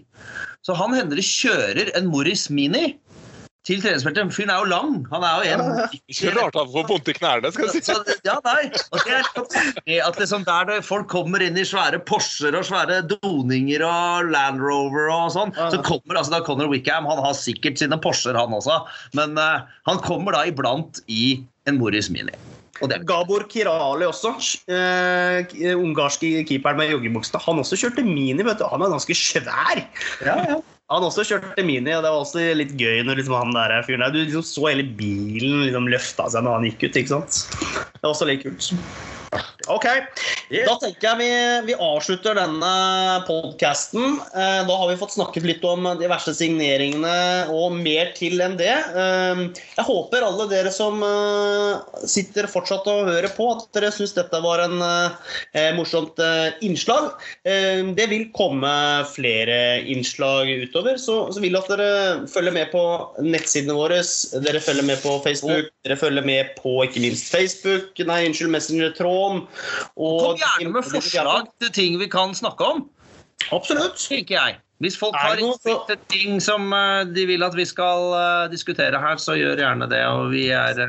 Så 0.64 0.76
han 0.80 0.96
hender 0.96 1.20
det 1.20 1.28
kjører 1.28 1.92
en 1.98 2.08
Morris 2.12 2.48
Mini 2.54 2.94
til 3.68 3.82
treningsfeltet. 3.84 4.34
Fyren 4.36 4.52
er 4.54 4.64
jo 4.64 4.70
lang. 4.72 4.96
Han 5.12 5.26
er 5.26 5.34
jo 5.40 5.56
en 5.56 5.82
ikke 6.12 6.34
rart 6.38 6.58
han 6.60 6.72
får 6.74 6.88
vondt 6.90 7.12
i 7.12 7.16
knærne, 7.18 7.52
skal 7.56 7.70
jeg 7.70 7.76
si. 7.78 7.84
Så, 7.92 8.18
ja, 8.28 8.38
nei. 8.46 8.68
Og 8.92 9.04
det 9.08 9.20
er 9.20 10.08
at 10.08 10.20
liksom 10.20 10.46
der 10.48 10.74
folk 10.86 11.10
kommer 11.12 11.44
inn 11.44 11.60
i 11.60 11.66
svære 11.68 12.02
Porscher 12.08 12.56
og 12.60 12.68
svære 12.68 13.02
doninger 13.10 13.86
og 13.88 14.32
Land 14.34 14.64
Rover 14.64 15.12
og 15.14 15.32
sånn, 15.36 15.54
så 15.56 15.82
kommer 15.86 16.20
altså 16.20 16.36
da 16.36 16.44
Conor 16.46 16.72
Wickham 16.72 17.08
Han 17.10 17.22
har 17.24 17.36
sikkert 17.38 17.80
sine 17.82 18.00
Porscher, 18.04 18.38
han 18.38 18.56
også, 18.56 18.82
men 19.18 19.38
uh, 19.40 19.64
han 19.88 20.02
kommer 20.04 20.36
da 20.36 20.44
iblant 20.50 21.04
i 21.12 21.38
en 21.70 21.80
Morris 21.80 22.10
Mini. 22.12 22.36
Og 22.82 22.90
det 22.90 22.98
er 22.98 23.06
Gabor 23.08 23.46
Kirali 23.48 24.08
også, 24.10 24.34
eh, 24.68 25.54
ungarske 25.78 26.42
keeperen 26.50 26.80
med 26.80 26.90
joggebukse. 26.92 27.40
Han 27.46 27.62
også 27.62 27.78
kjørte 27.80 28.04
mini. 28.04 28.44
vet 28.44 28.60
du. 28.60 28.66
Han 28.68 28.82
er 28.82 28.92
ganske 28.92 29.16
svær. 29.16 29.84
ja, 30.26 30.38
ja. 30.50 30.58
Han 30.94 31.08
også 31.08 31.24
kjørte 31.26 31.64
mini, 31.66 31.90
og 31.96 32.04
det 32.06 32.12
var 32.12 32.22
også 32.22 32.44
litt 32.60 32.76
gøy 32.78 33.02
når 33.08 33.22
liksom 33.22 33.38
han 33.40 33.56
der 33.56 33.80
fyren 33.88 34.04
der 34.06 34.14
Du 34.14 34.20
liksom 34.22 34.46
så 34.46 34.68
hele 34.70 34.86
bilen 35.00 35.66
liksom 35.66 35.90
løfta 35.90 36.28
seg 36.30 36.46
når 36.46 36.60
han 36.60 36.68
gikk 36.70 36.86
ut. 36.86 37.02
ikke 37.02 37.14
sant? 37.16 37.40
Det 37.90 38.04
var 38.04 38.14
også 38.14 38.30
litt 38.30 38.46
kult. 38.46 38.70
OK. 39.74 39.88
Da 40.62 40.76
tenker 40.78 41.08
jeg 41.08 41.18
vi, 41.18 41.30
vi 41.72 41.76
avslutter 41.82 42.38
denne 42.38 42.74
podkasten. 43.26 44.20
Da 44.34 44.76
har 44.78 44.90
vi 44.90 44.98
fått 45.00 45.16
snakket 45.16 45.48
litt 45.48 45.64
om 45.66 45.88
de 45.98 46.10
verste 46.10 46.34
signeringene 46.38 47.50
og 47.50 47.74
mer 47.74 48.12
til 48.14 48.38
enn 48.44 48.54
det. 48.60 48.70
Eh, 48.70 49.42
jeg 49.80 49.86
håper 49.88 50.26
alle 50.28 50.46
dere 50.52 50.70
som 50.74 51.02
eh, 51.06 52.04
sitter 52.10 52.46
fortsatt 52.52 52.86
og 52.92 53.10
hører 53.10 53.32
på, 53.34 53.48
at 53.56 53.66
dere 53.74 53.90
syns 53.96 54.14
dette 54.14 54.42
var 54.44 54.62
en 54.68 54.78
eh, 54.84 55.72
morsomt 55.78 56.22
innslag. 56.66 57.10
Det 57.44 58.06
vil 58.12 58.28
komme 58.36 58.70
flere 59.10 59.82
innslag 59.90 60.50
utover, 60.64 61.00
så, 61.02 61.18
så 61.34 61.42
vil 61.42 61.56
jeg 61.56 61.64
at 61.64 61.72
dere 61.74 62.28
følger 62.30 62.56
med 62.56 62.70
på 62.74 62.84
nettsidene 63.26 63.78
våre. 63.78 64.02
Dere 64.46 64.62
følger 64.64 64.86
med 64.86 65.02
på 65.04 65.18
Facebook, 65.26 65.72
dere 65.86 65.98
følger 66.00 66.26
med 66.28 66.54
på 66.60 66.78
ikke 66.86 67.04
minst 67.04 67.34
Facebook, 67.34 67.98
nei, 68.06 68.24
unnskyld, 68.30 68.54
Messenger-tråden. 68.54 69.46
Kom 69.98 70.43
gjerne 70.44 70.74
med 70.76 70.88
forslag 70.88 71.48
til 71.64 71.74
ting 71.76 71.98
vi 72.02 72.10
kan 72.12 72.36
snakke 72.38 72.68
om. 72.76 72.86
Absolutt. 73.56 73.98
Tenker 74.00 74.38
jeg. 74.38 74.60
Hvis 74.84 74.98
folk 75.00 75.16
har 75.16 75.40
innspill 75.40 75.80
til 75.88 76.00
ting 76.12 76.42
som 76.44 76.74
eh, 76.76 77.06
de 77.16 77.26
vil 77.30 77.46
at 77.46 77.56
vi 77.56 77.66
skal 77.68 78.10
uh, 78.12 78.52
diskutere 78.52 79.00
her, 79.00 79.20
så 79.22 79.38
gjør 79.40 79.62
gjerne 79.64 79.88
det. 79.92 80.04
Og 80.12 80.34
vi 80.34 80.48
er, 80.52 80.82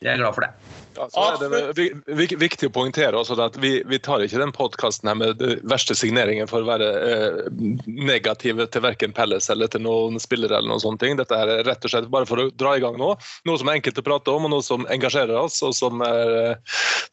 vi 0.00 0.10
er 0.10 0.20
glad 0.20 0.36
for 0.36 0.46
det. 0.46 0.73
Ja, 0.96 1.08
så 1.10 1.24
er 1.34 1.72
det 1.74 2.36
viktig 2.40 2.68
å 2.68 2.74
poengtere 2.74 3.18
også 3.18 3.36
at 3.42 3.56
vi, 3.60 3.76
vi 3.88 3.98
tar 4.02 4.22
ikke 4.24 4.40
den 4.40 4.52
podkasten 4.54 5.10
med 5.18 5.38
de 5.40 5.56
verste 5.68 5.96
signeringen 5.98 6.48
for 6.50 6.64
å 6.64 6.68
være 6.68 6.90
eh, 7.08 7.38
negative 7.86 8.68
til 8.72 8.84
verken 8.84 9.14
Pelles 9.16 9.50
eller 9.52 9.70
til 9.72 9.84
noen 9.86 10.20
spillere. 10.22 10.58
eller 10.58 10.72
noen 10.72 10.82
sånne 10.82 11.02
ting. 11.02 11.16
Dette 11.20 11.38
er 11.38 11.64
rett 11.66 11.84
og 11.84 11.92
slett 11.92 12.10
bare 12.12 12.28
for 12.28 12.42
å 12.42 12.48
dra 12.54 12.76
i 12.76 12.82
gang 12.84 12.98
nå. 13.00 13.14
Noe 13.48 13.60
som 13.60 13.70
er 13.70 13.80
enkelt 13.80 14.00
å 14.00 14.06
prate 14.06 14.34
om, 14.34 14.48
og 14.48 14.54
noe 14.54 14.66
som 14.66 14.86
engasjerer 14.92 15.36
oss, 15.38 15.60
og 15.66 15.74
som 15.76 16.04
er, 16.06 16.58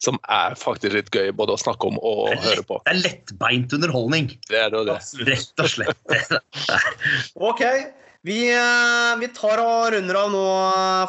som 0.02 0.20
er 0.30 0.58
faktisk 0.58 0.96
litt 0.96 1.10
gøy 1.14 1.32
både 1.36 1.56
å 1.56 1.62
snakke 1.62 1.90
om 1.90 1.98
og 2.02 2.28
lett, 2.30 2.46
høre 2.46 2.66
på. 2.68 2.82
Det 2.86 2.94
er 2.94 3.02
lettbeint 3.02 3.74
underholdning. 3.78 4.30
Det 4.50 4.62
er 4.66 4.76
det. 4.76 5.00
Rett 5.28 5.66
og 5.66 5.74
slett. 5.76 6.16
ok. 7.50 7.66
Vi, 8.22 8.54
eh, 8.54 9.12
vi, 9.18 9.26
tar 9.34 9.58
og 9.58 9.88
runder 9.96 10.18
av 10.20 10.28
nå, 10.30 10.42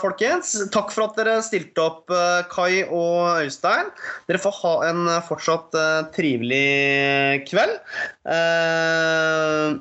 folkens. 0.01 0.55
Takk 0.73 0.89
for 0.95 1.05
at 1.05 1.19
dere 1.19 1.35
stilte 1.45 1.83
opp, 1.83 2.09
eh, 2.09 2.41
Kai 2.49 2.81
og 2.87 3.43
Øystein. 3.43 3.91
Dere 4.25 4.41
får 4.41 4.57
ha 4.63 4.73
en 4.89 5.05
fortsatt 5.27 5.77
eh, 5.77 6.01
trivelig 6.15 7.45
kveld. 7.51 7.77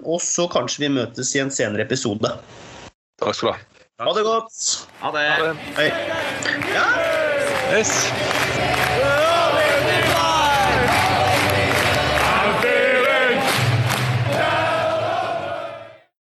Og 0.04 0.20
så 0.20 0.48
kanskje 0.52 0.84
vi 0.84 0.94
møtes 1.00 1.32
i 1.32 1.40
en 1.40 1.52
senere 1.54 1.88
episode. 1.88 2.36
Takk 3.22 3.38
skal 3.38 3.48
du 3.48 3.54
ha. 3.54 3.58
Ha 4.02 4.16
det 4.18 4.28
godt. 4.28 4.62
Ha 5.00 5.16
det. 5.16 5.28
Ha 5.32 5.48
det. 5.48 5.56
Hei. 5.78 5.88
Ja. 6.74 6.88
Yes. 7.72 8.51